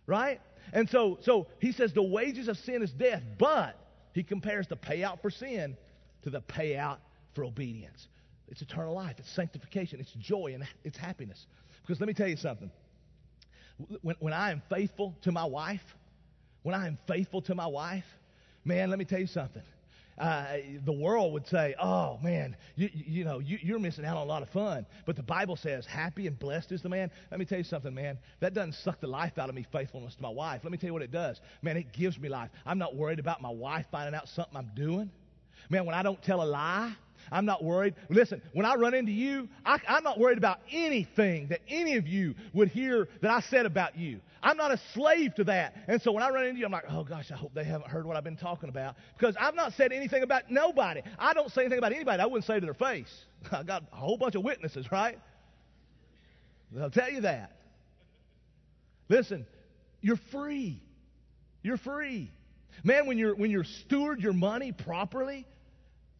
right? 0.07 0.39
And 0.71 0.89
so, 0.89 1.19
so 1.21 1.47
he 1.59 1.73
says 1.73 1.91
the 1.91 2.01
wages 2.01 2.47
of 2.47 2.57
sin 2.57 2.81
is 2.81 2.93
death, 2.93 3.23
but 3.37 3.77
he 4.13 4.23
compares 4.23 4.67
the 4.67 4.77
payout 4.77 5.21
for 5.21 5.29
sin 5.29 5.75
to 6.21 6.29
the 6.29 6.41
payout 6.41 6.99
for 7.33 7.43
obedience. 7.43 8.07
It's 8.47 8.61
eternal 8.61 8.93
life, 8.93 9.15
it's 9.17 9.33
sanctification, 9.35 9.99
it's 9.99 10.13
joy, 10.13 10.51
and 10.53 10.63
it's 10.83 10.97
happiness. 10.97 11.45
Because 11.81 11.99
let 11.99 12.07
me 12.07 12.13
tell 12.13 12.27
you 12.27 12.37
something. 12.37 12.71
When, 14.01 14.15
when 14.19 14.33
I 14.33 14.51
am 14.51 14.61
faithful 14.69 15.15
to 15.23 15.31
my 15.31 15.45
wife, 15.45 15.81
when 16.61 16.75
I 16.75 16.87
am 16.87 16.97
faithful 17.07 17.41
to 17.43 17.55
my 17.55 17.67
wife, 17.67 18.05
man, 18.63 18.89
let 18.89 18.99
me 18.99 19.05
tell 19.05 19.19
you 19.19 19.27
something. 19.27 19.63
Uh, 20.17 20.57
the 20.85 20.91
world 20.91 21.33
would 21.33 21.47
say, 21.47 21.73
"Oh 21.81 22.19
man, 22.21 22.55
you, 22.75 22.89
you 22.93 23.23
know 23.23 23.39
you, 23.39 23.75
are 23.75 23.79
missing 23.79 24.05
out 24.05 24.15
on 24.15 24.23
a 24.23 24.29
lot 24.29 24.43
of 24.43 24.49
fun." 24.49 24.85
But 25.07 25.15
the 25.15 25.23
Bible 25.23 25.55
says, 25.55 25.87
"Happy 25.87 26.27
and 26.27 26.37
blessed 26.37 26.71
is 26.71 26.83
the 26.83 26.89
man." 26.89 27.09
Let 27.31 27.39
me 27.39 27.45
tell 27.45 27.57
you 27.57 27.63
something, 27.63 27.93
man. 27.93 28.19
That 28.39 28.53
doesn't 28.53 28.75
suck 28.75 28.99
the 28.99 29.07
life 29.07 29.39
out 29.39 29.49
of 29.49 29.55
me. 29.55 29.65
Faithfulness 29.71 30.15
to 30.15 30.21
my 30.21 30.29
wife. 30.29 30.61
Let 30.63 30.71
me 30.71 30.77
tell 30.77 30.89
you 30.89 30.93
what 30.93 31.01
it 31.01 31.11
does, 31.11 31.41
man. 31.63 31.77
It 31.77 31.91
gives 31.93 32.19
me 32.19 32.29
life. 32.29 32.51
I'm 32.63 32.77
not 32.77 32.95
worried 32.95 33.17
about 33.17 33.41
my 33.41 33.49
wife 33.49 33.87
finding 33.91 34.13
out 34.13 34.27
something 34.29 34.55
I'm 34.55 34.69
doing. 34.75 35.09
Man, 35.69 35.85
when 35.85 35.95
I 35.95 36.03
don't 36.03 36.21
tell 36.21 36.41
a 36.41 36.45
lie, 36.45 36.93
I'm 37.31 37.45
not 37.45 37.63
worried. 37.63 37.95
Listen, 38.09 38.41
when 38.53 38.65
I 38.65 38.75
run 38.75 38.93
into 38.93 39.11
you, 39.11 39.47
I, 39.65 39.79
am 39.87 40.03
not 40.03 40.19
worried 40.19 40.37
about 40.37 40.59
anything 40.71 41.47
that 41.47 41.61
any 41.67 41.95
of 41.95 42.07
you 42.07 42.35
would 42.53 42.67
hear 42.67 43.07
that 43.21 43.31
I 43.31 43.39
said 43.39 43.65
about 43.65 43.97
you. 43.97 44.19
I'm 44.41 44.57
not 44.57 44.71
a 44.71 44.79
slave 44.93 45.35
to 45.35 45.43
that. 45.45 45.75
And 45.87 46.01
so 46.01 46.11
when 46.11 46.21
I 46.21 46.29
run 46.29 46.45
into 46.45 46.59
you, 46.59 46.65
I'm 46.65 46.71
like, 46.71 46.85
oh 46.89 47.03
gosh, 47.03 47.31
I 47.31 47.35
hope 47.35 47.53
they 47.53 47.63
haven't 47.63 47.89
heard 47.89 48.05
what 48.05 48.17
I've 48.17 48.23
been 48.23 48.37
talking 48.37 48.69
about. 48.69 48.95
Because 49.17 49.35
I've 49.39 49.55
not 49.55 49.73
said 49.73 49.91
anything 49.91 50.21
about 50.21 50.51
nobody. 50.51 51.01
I 51.17 51.33
don't 51.33 51.51
say 51.51 51.61
anything 51.61 51.79
about 51.79 51.93
anybody 51.93 52.21
I 52.21 52.25
wouldn't 52.25 52.45
say 52.45 52.59
to 52.59 52.65
their 52.65 52.73
face. 52.73 53.25
I 53.51 53.63
got 53.63 53.83
a 53.91 53.95
whole 53.95 54.17
bunch 54.17 54.35
of 54.35 54.43
witnesses, 54.43 54.91
right? 54.91 55.17
They'll 56.71 56.89
tell 56.89 57.09
you 57.09 57.21
that. 57.21 57.55
Listen, 59.09 59.45
you're 60.01 60.19
free. 60.31 60.81
You're 61.61 61.77
free. 61.77 62.31
Man, 62.83 63.05
when 63.07 63.17
you're 63.17 63.35
when 63.35 63.51
you 63.51 63.63
steward 63.63 64.21
your 64.21 64.33
money 64.33 64.71
properly, 64.71 65.45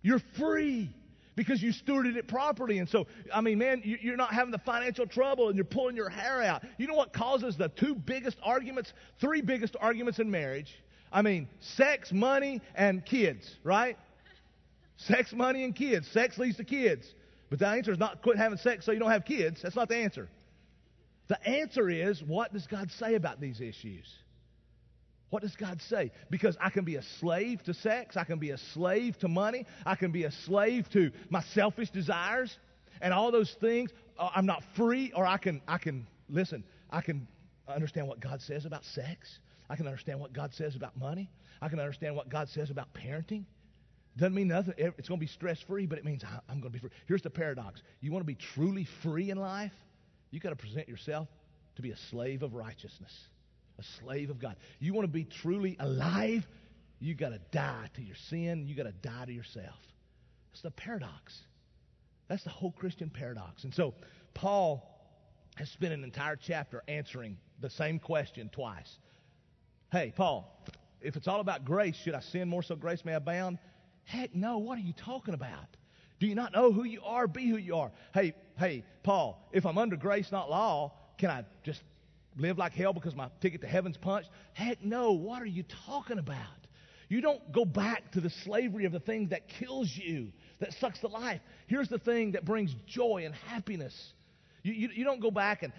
you're 0.01 0.21
free 0.37 0.89
because 1.35 1.61
you 1.61 1.71
stewarded 1.71 2.15
it 2.15 2.27
properly. 2.27 2.79
And 2.79 2.87
so, 2.87 3.07
I 3.33 3.41
mean, 3.41 3.57
man, 3.57 3.81
you're 3.83 4.17
not 4.17 4.33
having 4.33 4.51
the 4.51 4.59
financial 4.59 5.07
trouble 5.07 5.47
and 5.47 5.55
you're 5.55 5.65
pulling 5.65 5.95
your 5.95 6.09
hair 6.09 6.41
out. 6.41 6.63
You 6.77 6.87
know 6.87 6.93
what 6.93 7.13
causes 7.13 7.57
the 7.57 7.69
two 7.69 7.95
biggest 7.95 8.37
arguments, 8.43 8.93
three 9.19 9.41
biggest 9.41 9.75
arguments 9.79 10.19
in 10.19 10.29
marriage? 10.29 10.73
I 11.11 11.21
mean, 11.21 11.47
sex, 11.59 12.11
money, 12.11 12.61
and 12.75 13.05
kids, 13.05 13.55
right? 13.63 13.97
Sex, 14.97 15.33
money, 15.33 15.63
and 15.63 15.75
kids. 15.75 16.07
Sex 16.07 16.37
leads 16.37 16.57
to 16.57 16.63
kids. 16.63 17.05
But 17.49 17.59
the 17.59 17.67
answer 17.67 17.91
is 17.91 17.99
not 17.99 18.21
quit 18.21 18.37
having 18.37 18.57
sex 18.57 18.85
so 18.85 18.91
you 18.91 18.99
don't 18.99 19.11
have 19.11 19.25
kids. 19.25 19.61
That's 19.61 19.75
not 19.75 19.89
the 19.89 19.97
answer. 19.97 20.27
The 21.27 21.47
answer 21.47 21.89
is 21.89 22.21
what 22.21 22.51
does 22.51 22.67
God 22.67 22.91
say 22.91 23.15
about 23.15 23.39
these 23.39 23.61
issues? 23.61 24.11
What 25.33 25.41
does 25.41 25.55
God 25.55 25.81
say? 25.81 26.11
Because 26.29 26.55
I 26.61 26.69
can 26.69 26.85
be 26.85 26.97
a 26.97 27.01
slave 27.01 27.63
to 27.63 27.73
sex, 27.73 28.17
I 28.17 28.23
can 28.23 28.37
be 28.37 28.51
a 28.51 28.57
slave 28.59 29.17
to 29.17 29.27
money, 29.27 29.65
I 29.83 29.95
can 29.95 30.11
be 30.11 30.25
a 30.25 30.31
slave 30.31 30.87
to 30.91 31.11
my 31.31 31.41
selfish 31.55 31.89
desires, 31.89 32.55
and 33.01 33.11
all 33.11 33.31
those 33.31 33.51
things 33.59 33.89
uh, 34.19 34.29
I'm 34.35 34.45
not 34.45 34.61
free, 34.75 35.11
or 35.15 35.25
I 35.25 35.37
can, 35.37 35.59
I 35.67 35.79
can, 35.79 36.05
listen, 36.29 36.63
I 36.91 37.01
can 37.01 37.27
understand 37.67 38.07
what 38.07 38.19
God 38.19 38.41
says 38.43 38.67
about 38.67 38.85
sex. 38.85 39.39
I 39.71 39.75
can 39.75 39.87
understand 39.87 40.19
what 40.19 40.33
God 40.33 40.53
says 40.53 40.75
about 40.75 40.95
money. 40.95 41.31
I 41.63 41.67
can 41.67 41.79
understand 41.79 42.15
what 42.15 42.29
God 42.29 42.47
says 42.49 42.69
about 42.69 42.93
parenting. 42.93 43.45
Doesn't 44.15 44.35
mean 44.35 44.49
nothing. 44.49 44.75
It's 44.77 45.09
going 45.09 45.19
to 45.19 45.25
be 45.25 45.25
stress 45.25 45.59
free, 45.61 45.87
but 45.87 45.97
it 45.97 46.05
means 46.05 46.23
I'm 46.47 46.59
going 46.59 46.71
to 46.71 46.77
be 46.77 46.77
free. 46.77 46.91
Here's 47.07 47.23
the 47.23 47.31
paradox 47.31 47.81
you 48.01 48.11
want 48.11 48.21
to 48.21 48.27
be 48.27 48.35
truly 48.35 48.87
free 49.01 49.31
in 49.31 49.39
life? 49.39 49.73
you 50.29 50.39
got 50.39 50.49
to 50.49 50.55
present 50.55 50.89
yourself 50.89 51.27
to 51.75 51.81
be 51.83 51.91
a 51.91 51.97
slave 52.09 52.41
of 52.41 52.55
righteousness, 52.55 53.15
a 53.79 53.83
slave 54.01 54.29
of 54.29 54.39
God. 54.39 54.55
You 54.79 54.93
want 54.93 55.05
to 55.05 55.11
be 55.11 55.23
truly 55.23 55.75
alive? 55.79 56.47
You 56.99 57.15
got 57.15 57.29
to 57.29 57.39
die 57.51 57.89
to 57.95 58.01
your 58.01 58.15
sin. 58.29 58.67
You 58.67 58.75
got 58.75 58.83
to 58.83 58.91
die 58.91 59.25
to 59.25 59.33
yourself. 59.33 59.79
That's 60.51 60.61
the 60.61 60.71
paradox. 60.71 61.37
That's 62.27 62.43
the 62.43 62.49
whole 62.49 62.71
Christian 62.71 63.09
paradox. 63.09 63.63
And 63.63 63.73
so, 63.73 63.93
Paul 64.33 64.89
has 65.55 65.69
spent 65.69 65.93
an 65.93 66.03
entire 66.03 66.35
chapter 66.35 66.83
answering 66.87 67.37
the 67.59 67.69
same 67.69 67.99
question 67.99 68.49
twice. 68.51 68.97
Hey, 69.91 70.13
Paul, 70.15 70.65
if 71.01 71.15
it's 71.15 71.27
all 71.27 71.39
about 71.39 71.65
grace, 71.65 71.95
should 71.95 72.15
I 72.15 72.21
sin 72.21 72.47
more 72.47 72.63
so 72.63 72.75
grace 72.75 73.05
may 73.05 73.13
abound? 73.13 73.59
Heck 74.05 74.33
no, 74.33 74.57
what 74.57 74.77
are 74.77 74.81
you 74.81 74.93
talking 74.93 75.33
about? 75.33 75.77
Do 76.19 76.27
you 76.27 76.35
not 76.35 76.53
know 76.53 76.71
who 76.71 76.83
you 76.83 77.01
are? 77.03 77.27
Be 77.27 77.49
who 77.49 77.57
you 77.57 77.75
are. 77.75 77.91
Hey, 78.13 78.33
hey, 78.57 78.85
Paul, 79.03 79.47
if 79.51 79.65
I'm 79.65 79.77
under 79.77 79.95
grace, 79.95 80.31
not 80.31 80.49
law, 80.49 80.93
can 81.17 81.29
I 81.29 81.43
just 81.63 81.83
live 82.37 82.57
like 82.57 82.73
hell 82.73 82.93
because 82.93 83.15
my 83.15 83.29
ticket 83.41 83.61
to 83.61 83.67
heaven's 83.67 83.97
punched? 83.97 84.29
Heck 84.53 84.83
no, 84.83 85.13
what 85.13 85.41
are 85.41 85.47
you 85.47 85.63
talking 85.85 86.19
about? 86.19 86.39
You 87.09 87.21
don't 87.21 87.51
go 87.51 87.65
back 87.65 88.11
to 88.13 88.21
the 88.21 88.29
slavery 88.43 88.85
of 88.85 88.91
the 88.91 88.99
thing 88.99 89.27
that 89.29 89.47
kills 89.47 89.91
you, 89.93 90.31
that 90.59 90.73
sucks 90.73 90.99
the 90.99 91.09
life. 91.09 91.41
Here's 91.67 91.89
the 91.89 91.99
thing 91.99 92.31
that 92.31 92.45
brings 92.45 92.73
joy 92.87 93.23
and 93.25 93.35
happiness. 93.35 94.13
You, 94.63 94.73
you, 94.73 94.89
you 94.95 95.03
don't 95.03 95.19
go 95.19 95.29
back 95.29 95.63
and, 95.63 95.73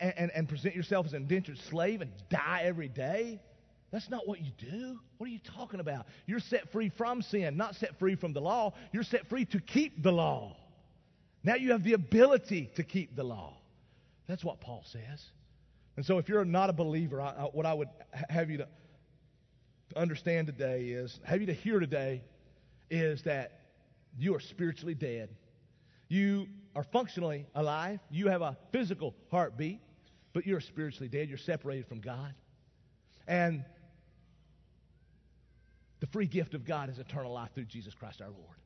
and, 0.00 0.30
and 0.34 0.48
present 0.48 0.74
yourself 0.74 1.06
as 1.06 1.12
an 1.12 1.22
indentured 1.22 1.58
slave 1.68 2.00
and 2.00 2.10
die 2.30 2.62
every 2.64 2.88
day. 2.88 3.40
That's 3.92 4.08
not 4.08 4.26
what 4.26 4.40
you 4.40 4.52
do. 4.56 4.98
What 5.18 5.26
are 5.26 5.32
you 5.32 5.40
talking 5.56 5.80
about? 5.80 6.06
You're 6.26 6.40
set 6.40 6.70
free 6.72 6.90
from 6.96 7.22
sin, 7.22 7.56
not 7.56 7.74
set 7.74 7.98
free 7.98 8.14
from 8.14 8.32
the 8.32 8.40
law. 8.40 8.72
You're 8.92 9.02
set 9.02 9.28
free 9.28 9.44
to 9.46 9.60
keep 9.60 10.02
the 10.02 10.12
law. 10.12 10.56
Now 11.42 11.56
you 11.56 11.72
have 11.72 11.82
the 11.82 11.94
ability 11.94 12.70
to 12.76 12.82
keep 12.84 13.16
the 13.16 13.24
law. 13.24 13.56
That's 14.26 14.44
what 14.44 14.60
Paul 14.60 14.84
says. 14.86 15.22
And 16.00 16.06
so 16.06 16.16
if 16.16 16.30
you're 16.30 16.46
not 16.46 16.70
a 16.70 16.72
believer, 16.72 17.20
I, 17.20 17.28
I, 17.28 17.42
what 17.52 17.66
I 17.66 17.74
would 17.74 17.90
have 18.30 18.50
you 18.50 18.56
to, 18.56 18.68
to 19.90 19.98
understand 19.98 20.46
today 20.46 20.84
is, 20.84 21.20
have 21.24 21.42
you 21.42 21.46
to 21.48 21.52
hear 21.52 21.78
today 21.78 22.22
is 22.90 23.20
that 23.24 23.60
you 24.16 24.34
are 24.34 24.40
spiritually 24.40 24.94
dead. 24.94 25.28
You 26.08 26.46
are 26.74 26.84
functionally 26.84 27.44
alive. 27.54 28.00
You 28.10 28.28
have 28.28 28.40
a 28.40 28.56
physical 28.72 29.14
heartbeat, 29.30 29.82
but 30.32 30.46
you're 30.46 30.62
spiritually 30.62 31.10
dead. 31.10 31.28
You're 31.28 31.36
separated 31.36 31.86
from 31.86 32.00
God. 32.00 32.32
And 33.28 33.62
the 36.00 36.06
free 36.06 36.26
gift 36.26 36.54
of 36.54 36.64
God 36.64 36.88
is 36.88 36.98
eternal 36.98 37.34
life 37.34 37.50
through 37.54 37.66
Jesus 37.66 37.92
Christ 37.92 38.22
our 38.22 38.28
Lord. 38.30 38.56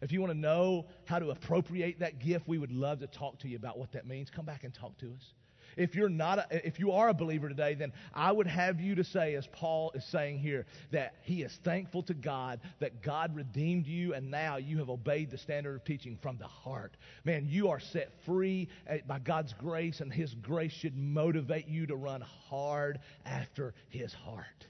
If 0.00 0.10
you 0.10 0.20
want 0.20 0.32
to 0.32 0.38
know 0.38 0.86
how 1.04 1.20
to 1.20 1.30
appropriate 1.30 2.00
that 2.00 2.18
gift, 2.18 2.48
we 2.48 2.58
would 2.58 2.72
love 2.72 2.98
to 2.98 3.06
talk 3.06 3.38
to 3.42 3.48
you 3.48 3.54
about 3.54 3.78
what 3.78 3.92
that 3.92 4.08
means. 4.08 4.28
Come 4.28 4.44
back 4.44 4.64
and 4.64 4.74
talk 4.74 4.98
to 4.98 5.12
us. 5.12 5.34
If 5.78 5.94
you're 5.94 6.08
not, 6.08 6.38
a, 6.38 6.66
if 6.66 6.78
you 6.78 6.92
are 6.92 7.08
a 7.08 7.14
believer 7.14 7.48
today, 7.48 7.74
then 7.74 7.92
I 8.12 8.32
would 8.32 8.46
have 8.46 8.80
you 8.80 8.96
to 8.96 9.04
say, 9.04 9.34
as 9.36 9.46
Paul 9.46 9.92
is 9.94 10.04
saying 10.04 10.40
here, 10.40 10.66
that 10.90 11.14
he 11.22 11.42
is 11.42 11.58
thankful 11.62 12.02
to 12.02 12.14
God 12.14 12.60
that 12.80 13.00
God 13.02 13.34
redeemed 13.34 13.86
you, 13.86 14.12
and 14.12 14.30
now 14.30 14.56
you 14.56 14.78
have 14.78 14.90
obeyed 14.90 15.30
the 15.30 15.38
standard 15.38 15.76
of 15.76 15.84
teaching 15.84 16.18
from 16.20 16.36
the 16.36 16.46
heart. 16.46 16.96
Man, 17.24 17.46
you 17.48 17.68
are 17.68 17.80
set 17.80 18.12
free 18.26 18.68
eh, 18.88 18.98
by 19.06 19.20
God's 19.20 19.54
grace, 19.54 20.00
and 20.00 20.12
His 20.12 20.34
grace 20.34 20.72
should 20.72 20.96
motivate 20.96 21.68
you 21.68 21.86
to 21.86 21.96
run 21.96 22.20
hard 22.20 22.98
after 23.24 23.72
His 23.88 24.12
heart. 24.12 24.66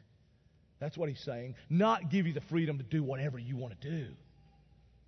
That's 0.81 0.97
what 0.97 1.09
he's 1.09 1.21
saying. 1.21 1.57
Not 1.69 2.11
give 2.11 2.27
you 2.27 2.33
the 2.33 2.41
freedom 2.43 2.79
to 2.79 2.85
do 2.85 3.03
whatever 3.03 3.39
you 3.39 3.57
want 3.57 3.81
to 3.81 3.91
do. 3.91 4.07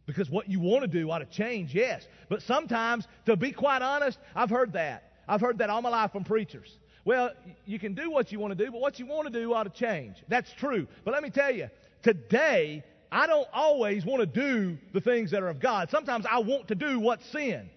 Because 0.06 0.28
what 0.28 0.48
you 0.48 0.58
want 0.58 0.82
to 0.82 0.88
do 0.88 1.10
ought 1.10 1.18
to 1.18 1.26
change, 1.26 1.74
yes. 1.74 2.06
But 2.28 2.42
sometimes, 2.42 3.06
to 3.26 3.36
be 3.36 3.52
quite 3.52 3.82
honest, 3.82 4.18
I've 4.34 4.50
heard 4.50 4.72
that. 4.72 5.09
I've 5.28 5.40
heard 5.40 5.58
that 5.58 5.70
all 5.70 5.82
my 5.82 5.90
life 5.90 6.12
from 6.12 6.24
preachers. 6.24 6.78
Well, 7.04 7.30
you 7.64 7.78
can 7.78 7.94
do 7.94 8.10
what 8.10 8.30
you 8.30 8.38
want 8.38 8.56
to 8.56 8.64
do, 8.64 8.70
but 8.70 8.80
what 8.80 8.98
you 8.98 9.06
want 9.06 9.32
to 9.32 9.32
do 9.32 9.52
ought 9.54 9.64
to 9.64 9.70
change. 9.70 10.16
That's 10.28 10.52
true. 10.52 10.86
But 11.04 11.14
let 11.14 11.22
me 11.22 11.30
tell 11.30 11.50
you, 11.50 11.70
today, 12.02 12.84
I 13.10 13.26
don't 13.26 13.48
always 13.52 14.04
want 14.04 14.20
to 14.20 14.26
do 14.26 14.78
the 14.92 15.00
things 15.00 15.30
that 15.30 15.42
are 15.42 15.48
of 15.48 15.60
God. 15.60 15.90
Sometimes 15.90 16.26
I 16.30 16.40
want 16.40 16.68
to 16.68 16.74
do 16.74 17.00
what's 17.00 17.24
sin. 17.30 17.70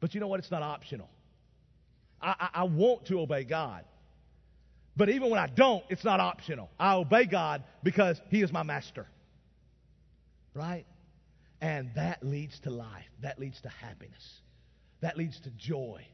But 0.00 0.14
you 0.14 0.20
know 0.20 0.28
what? 0.28 0.40
It's 0.40 0.50
not 0.50 0.62
optional. 0.62 1.08
I, 2.20 2.34
I, 2.38 2.48
I 2.54 2.64
want 2.64 3.06
to 3.06 3.20
obey 3.20 3.44
God. 3.44 3.84
But 4.96 5.08
even 5.08 5.30
when 5.30 5.40
I 5.40 5.46
don't, 5.46 5.84
it's 5.88 6.04
not 6.04 6.20
optional. 6.20 6.68
I 6.78 6.94
obey 6.94 7.24
God 7.24 7.64
because 7.82 8.20
He 8.28 8.42
is 8.42 8.52
my 8.52 8.62
master. 8.62 9.06
Right? 10.54 10.84
And 11.60 11.90
that 11.94 12.22
leads 12.22 12.58
to 12.60 12.70
life. 12.70 13.10
That 13.22 13.38
leads 13.38 13.60
to 13.62 13.68
happiness. 13.68 14.40
That 15.00 15.16
leads 15.16 15.40
to 15.40 15.50
joy. 15.50 16.06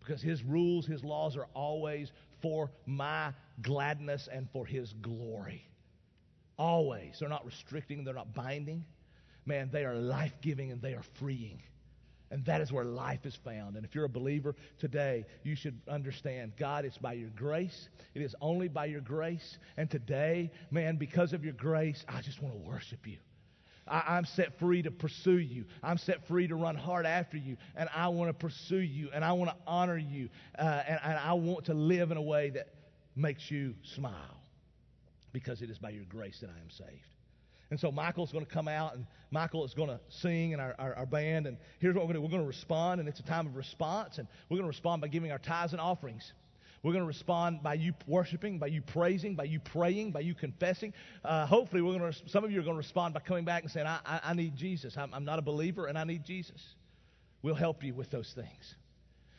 Because 0.00 0.20
His 0.20 0.42
rules, 0.42 0.86
His 0.86 1.04
laws 1.04 1.36
are 1.36 1.46
always 1.54 2.10
for 2.40 2.70
my 2.86 3.32
gladness 3.62 4.28
and 4.30 4.48
for 4.52 4.66
His 4.66 4.92
glory. 4.94 5.64
Always. 6.58 7.18
They're 7.20 7.28
not 7.28 7.46
restricting, 7.46 8.04
they're 8.04 8.14
not 8.14 8.34
binding. 8.34 8.84
Man, 9.46 9.70
they 9.72 9.84
are 9.84 9.94
life 9.94 10.34
giving 10.40 10.70
and 10.70 10.80
they 10.80 10.94
are 10.94 11.02
freeing. 11.14 11.62
And 12.30 12.44
that 12.46 12.62
is 12.62 12.72
where 12.72 12.84
life 12.84 13.26
is 13.26 13.36
found. 13.36 13.76
And 13.76 13.84
if 13.84 13.94
you're 13.94 14.06
a 14.06 14.08
believer 14.08 14.56
today, 14.78 15.26
you 15.42 15.54
should 15.54 15.78
understand 15.86 16.52
God, 16.56 16.86
it's 16.86 16.96
by 16.96 17.12
your 17.12 17.28
grace. 17.36 17.90
It 18.14 18.22
is 18.22 18.34
only 18.40 18.68
by 18.68 18.86
your 18.86 19.02
grace. 19.02 19.58
And 19.76 19.90
today, 19.90 20.50
man, 20.70 20.96
because 20.96 21.34
of 21.34 21.44
your 21.44 21.52
grace, 21.52 22.06
I 22.08 22.22
just 22.22 22.40
want 22.40 22.54
to 22.54 22.60
worship 22.60 23.06
you. 23.06 23.18
I, 23.86 24.16
am 24.16 24.24
set 24.24 24.58
free 24.58 24.82
to 24.82 24.90
pursue 24.90 25.38
you. 25.38 25.64
I'm 25.82 25.98
set 25.98 26.26
free 26.26 26.46
to 26.48 26.54
run 26.54 26.76
hard 26.76 27.06
after 27.06 27.36
you. 27.36 27.56
And 27.76 27.88
I 27.94 28.08
want 28.08 28.28
to 28.30 28.34
pursue 28.34 28.76
you. 28.76 29.10
And 29.12 29.24
I 29.24 29.32
want 29.32 29.50
to 29.50 29.56
honor 29.66 29.98
you. 29.98 30.28
Uh, 30.58 30.82
and, 30.86 31.00
and 31.02 31.18
I 31.18 31.32
want 31.34 31.66
to 31.66 31.74
live 31.74 32.10
in 32.10 32.16
a 32.16 32.22
way 32.22 32.50
that 32.50 32.68
makes 33.16 33.50
you 33.50 33.74
smile. 33.82 34.40
Because 35.32 35.62
it 35.62 35.70
is 35.70 35.78
by 35.78 35.90
your 35.90 36.04
grace 36.04 36.38
that 36.40 36.50
I 36.50 36.60
am 36.60 36.70
saved. 36.70 37.06
And 37.70 37.80
so 37.80 37.90
Michael's 37.90 38.30
going 38.32 38.44
to 38.44 38.50
come 38.50 38.68
out 38.68 38.94
and 38.94 39.06
Michael 39.30 39.64
is 39.64 39.72
going 39.72 39.88
to 39.88 39.98
sing 40.10 40.52
in 40.52 40.60
our, 40.60 40.74
our, 40.78 40.94
our, 40.94 41.06
band. 41.06 41.46
And 41.46 41.56
here's 41.78 41.94
what 41.94 42.02
we're 42.06 42.12
going 42.12 42.14
to 42.14 42.18
do 42.18 42.22
we're 42.24 42.28
going 42.28 42.42
to 42.42 42.46
respond, 42.46 43.00
and 43.00 43.08
it's 43.08 43.20
a 43.20 43.24
time 43.24 43.46
of 43.46 43.56
response. 43.56 44.18
And 44.18 44.28
we're 44.50 44.56
going 44.56 44.64
to 44.64 44.68
respond 44.68 45.00
by 45.00 45.08
giving 45.08 45.32
our 45.32 45.38
tithes 45.38 45.72
and 45.72 45.80
offerings. 45.80 46.34
We're 46.82 46.92
going 46.92 47.04
to 47.04 47.08
respond 47.08 47.62
by 47.62 47.74
you 47.74 47.94
worshiping, 48.08 48.58
by 48.58 48.66
you 48.66 48.82
praising, 48.82 49.36
by 49.36 49.44
you 49.44 49.60
praying, 49.60 50.10
by 50.10 50.20
you 50.20 50.34
confessing. 50.34 50.92
Uh, 51.24 51.46
hopefully, 51.46 51.80
we're 51.80 51.96
going 51.96 52.12
to, 52.12 52.28
some 52.28 52.42
of 52.42 52.50
you 52.50 52.58
are 52.58 52.64
going 52.64 52.74
to 52.74 52.78
respond 52.78 53.14
by 53.14 53.20
coming 53.20 53.44
back 53.44 53.62
and 53.62 53.70
saying, 53.70 53.86
I, 53.86 54.00
I, 54.04 54.20
I 54.24 54.34
need 54.34 54.56
Jesus. 54.56 54.96
I'm, 54.96 55.14
I'm, 55.14 55.24
not 55.24 55.38
a 55.38 55.42
believer, 55.42 55.86
and 55.86 55.96
I 55.96 56.02
need 56.02 56.24
Jesus. 56.24 56.60
We'll 57.42 57.54
help 57.54 57.84
you 57.84 57.94
with 57.94 58.10
those 58.10 58.32
things. 58.34 58.74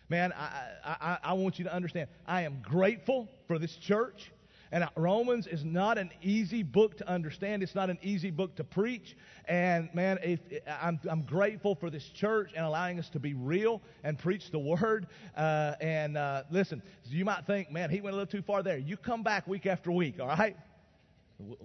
Man, 0.08 0.32
I, 0.32 0.70
I, 0.86 1.18
I 1.24 1.34
want 1.34 1.60
you 1.60 1.66
to 1.66 1.74
understand, 1.74 2.08
I 2.26 2.44
am 2.44 2.62
grateful 2.62 3.28
for 3.48 3.60
this 3.60 3.76
church. 3.76 4.32
And 4.74 4.90
Romans 4.96 5.46
is 5.46 5.64
not 5.64 6.00
an 6.00 6.10
easy 6.24 6.64
book 6.64 6.98
to 6.98 7.08
understand. 7.08 7.62
It's 7.62 7.76
not 7.76 7.92
an 7.92 8.00
easy 8.02 8.32
book 8.32 8.56
to 8.56 8.64
preach. 8.64 9.16
And 9.46 9.88
man, 9.94 10.18
if, 10.24 10.40
I'm, 10.68 11.00
I'm 11.08 11.22
grateful 11.22 11.76
for 11.76 11.92
this 11.92 12.04
church 12.10 12.54
and 12.56 12.66
allowing 12.66 12.98
us 12.98 13.08
to 13.10 13.20
be 13.20 13.36
real 13.36 13.84
and 14.04 14.18
preach 14.18 14.50
the 14.50 14.58
word. 14.58 15.06
Uh, 15.38 15.76
and 15.80 16.18
uh, 16.18 16.42
listen, 16.50 16.82
you 17.06 17.24
might 17.24 17.46
think, 17.46 17.72
man, 17.72 17.92
he 17.92 18.02
went 18.02 18.16
a 18.16 18.18
little 18.18 18.32
too 18.32 18.42
far 18.42 18.64
there. 18.64 18.80
You 18.80 18.98
come 18.98 19.22
back 19.22 19.48
week 19.48 19.68
after 19.68 19.92
week, 19.92 20.20
all 20.20 20.28
right? 20.28 20.58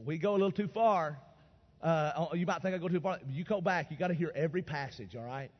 We 0.04 0.18
go 0.18 0.32
a 0.32 0.38
little 0.38 0.52
too 0.52 0.68
far. 0.68 1.18
Uh, 1.82 2.26
you 2.34 2.44
might 2.44 2.60
think 2.60 2.74
I 2.74 2.78
go 2.78 2.88
too 2.88 3.00
far. 3.00 3.20
You 3.26 3.42
go 3.42 3.62
back. 3.62 3.90
You 3.90 3.96
got 3.96 4.08
to 4.08 4.14
hear 4.14 4.32
every 4.34 4.60
passage, 4.60 5.16
all 5.16 5.24
right? 5.24 5.50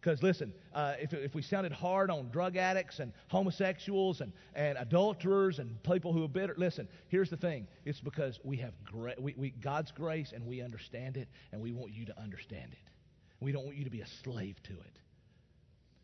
Because 0.00 0.22
listen, 0.22 0.52
uh, 0.74 0.94
if, 1.00 1.12
if 1.12 1.34
we 1.34 1.42
sounded 1.42 1.72
hard 1.72 2.10
on 2.10 2.28
drug 2.30 2.56
addicts 2.56 3.00
and 3.00 3.12
homosexuals 3.26 4.20
and, 4.20 4.32
and 4.54 4.78
adulterers 4.78 5.58
and 5.58 5.82
people 5.82 6.12
who 6.12 6.24
are 6.24 6.28
bitter, 6.28 6.54
listen, 6.56 6.88
here's 7.08 7.30
the 7.30 7.36
thing. 7.36 7.66
It's 7.84 8.00
because 8.00 8.38
we 8.44 8.56
have 8.58 8.72
gra- 8.84 9.16
we, 9.18 9.34
we, 9.36 9.50
God's 9.50 9.90
grace 9.90 10.32
and 10.32 10.46
we 10.46 10.62
understand 10.62 11.16
it, 11.16 11.28
and 11.52 11.60
we 11.60 11.72
want 11.72 11.92
you 11.92 12.06
to 12.06 12.20
understand 12.20 12.72
it. 12.72 12.90
We 13.40 13.50
don't 13.50 13.64
want 13.64 13.76
you 13.76 13.84
to 13.84 13.90
be 13.90 14.00
a 14.00 14.06
slave 14.06 14.62
to 14.64 14.72
it. 14.72 14.98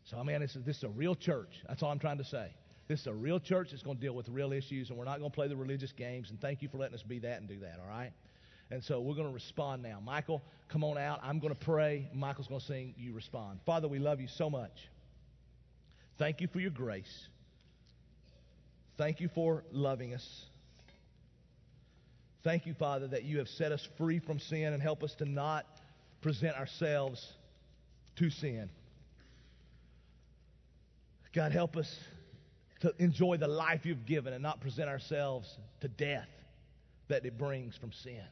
So, 0.03 0.17
I 0.17 0.23
mean, 0.23 0.39
this 0.41 0.55
is, 0.55 0.63
this 0.63 0.77
is 0.77 0.83
a 0.83 0.89
real 0.89 1.15
church. 1.15 1.61
That's 1.67 1.81
all 1.81 1.91
I'm 1.91 1.99
trying 1.99 2.17
to 2.17 2.25
say. 2.25 2.53
This 2.87 3.01
is 3.01 3.07
a 3.07 3.13
real 3.13 3.39
church 3.39 3.71
that's 3.71 3.81
going 3.81 3.97
to 3.97 4.01
deal 4.01 4.13
with 4.13 4.29
real 4.29 4.53
issues, 4.53 4.89
and 4.89 4.99
we're 4.99 5.05
not 5.05 5.19
going 5.19 5.31
to 5.31 5.35
play 5.35 5.47
the 5.47 5.55
religious 5.55 5.91
games. 5.91 6.29
And 6.29 6.39
thank 6.39 6.61
you 6.61 6.67
for 6.67 6.77
letting 6.77 6.95
us 6.95 7.01
be 7.01 7.19
that 7.19 7.39
and 7.39 7.47
do 7.47 7.59
that, 7.59 7.79
all 7.81 7.89
right? 7.89 8.11
And 8.71 8.83
so 8.83 8.99
we're 8.99 9.15
going 9.15 9.27
to 9.27 9.33
respond 9.33 9.83
now. 9.83 9.99
Michael, 10.03 10.41
come 10.69 10.83
on 10.83 10.97
out. 10.97 11.19
I'm 11.23 11.39
going 11.39 11.53
to 11.53 11.59
pray. 11.59 12.09
Michael's 12.13 12.47
going 12.47 12.61
to 12.61 12.65
sing. 12.65 12.95
You 12.97 13.13
respond. 13.13 13.59
Father, 13.65 13.87
we 13.87 13.99
love 13.99 14.19
you 14.19 14.27
so 14.27 14.49
much. 14.49 14.89
Thank 16.17 16.41
you 16.41 16.47
for 16.47 16.59
your 16.59 16.71
grace. 16.71 17.27
Thank 18.97 19.19
you 19.19 19.29
for 19.35 19.63
loving 19.71 20.13
us. 20.13 20.45
Thank 22.43 22.65
you, 22.65 22.73
Father, 22.73 23.07
that 23.07 23.23
you 23.23 23.39
have 23.39 23.49
set 23.49 23.71
us 23.71 23.87
free 23.97 24.19
from 24.19 24.39
sin 24.39 24.73
and 24.73 24.81
help 24.81 25.03
us 25.03 25.13
to 25.15 25.25
not 25.25 25.65
present 26.21 26.55
ourselves 26.55 27.33
to 28.17 28.29
sin. 28.29 28.69
God, 31.33 31.51
help 31.51 31.75
us 31.75 31.93
to 32.81 32.93
enjoy 32.99 33.37
the 33.37 33.47
life 33.47 33.85
you've 33.85 34.05
given 34.05 34.31
and 34.31 34.41
not 34.41 34.61
present 34.61 34.89
ourselves 34.89 35.53
to 35.81 35.87
death 35.87 36.29
that 37.09 37.25
it 37.25 37.37
brings 37.37 37.75
from 37.75 37.91
sin. 37.91 38.23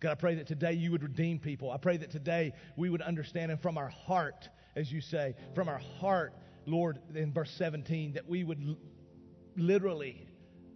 God, 0.00 0.12
I 0.12 0.14
pray 0.14 0.36
that 0.36 0.46
today 0.46 0.74
you 0.74 0.92
would 0.92 1.02
redeem 1.02 1.38
people. 1.38 1.70
I 1.70 1.76
pray 1.76 1.96
that 1.96 2.10
today 2.10 2.52
we 2.76 2.88
would 2.88 3.02
understand, 3.02 3.50
and 3.50 3.60
from 3.60 3.76
our 3.76 3.88
heart, 3.88 4.48
as 4.76 4.92
you 4.92 5.00
say, 5.00 5.34
from 5.54 5.68
our 5.68 5.80
heart, 6.00 6.34
Lord, 6.66 7.00
in 7.14 7.32
verse 7.32 7.50
17, 7.58 8.12
that 8.12 8.28
we 8.28 8.44
would 8.44 8.76
literally 9.56 10.26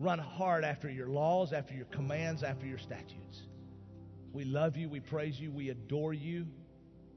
run 0.01 0.19
hard 0.19 0.65
after 0.65 0.91
your 0.91 1.07
laws, 1.07 1.53
after 1.53 1.75
your 1.75 1.85
commands, 1.87 2.43
after 2.43 2.67
your 2.67 2.79
statutes. 2.79 3.43
We 4.33 4.45
love 4.45 4.77
you, 4.77 4.89
we 4.89 5.01
praise 5.01 5.39
you, 5.39 5.53
we 5.53 5.69
adore 5.69 6.15
you. 6.15 6.47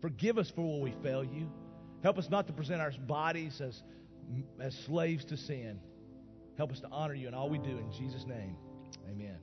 Forgive 0.01 0.37
us 0.37 0.51
for 0.51 0.61
when 0.61 0.81
we 0.81 0.93
fail 1.01 1.23
you. 1.23 1.49
Help 2.03 2.19
us 2.19 2.29
not 2.29 2.45
to 2.47 2.53
present 2.53 2.81
our 2.81 2.91
bodies 3.07 3.61
as, 3.61 3.81
as 4.59 4.75
slaves 4.85 5.25
to 5.25 5.37
sin. 5.37 5.79
Help 6.57 6.71
us 6.71 6.81
to 6.81 6.87
honor 6.91 7.15
you 7.15 7.27
in 7.27 7.33
all 7.33 7.49
we 7.49 7.57
do. 7.57 7.77
In 7.77 7.91
Jesus' 7.91 8.25
name, 8.27 8.55
amen. 9.09 9.37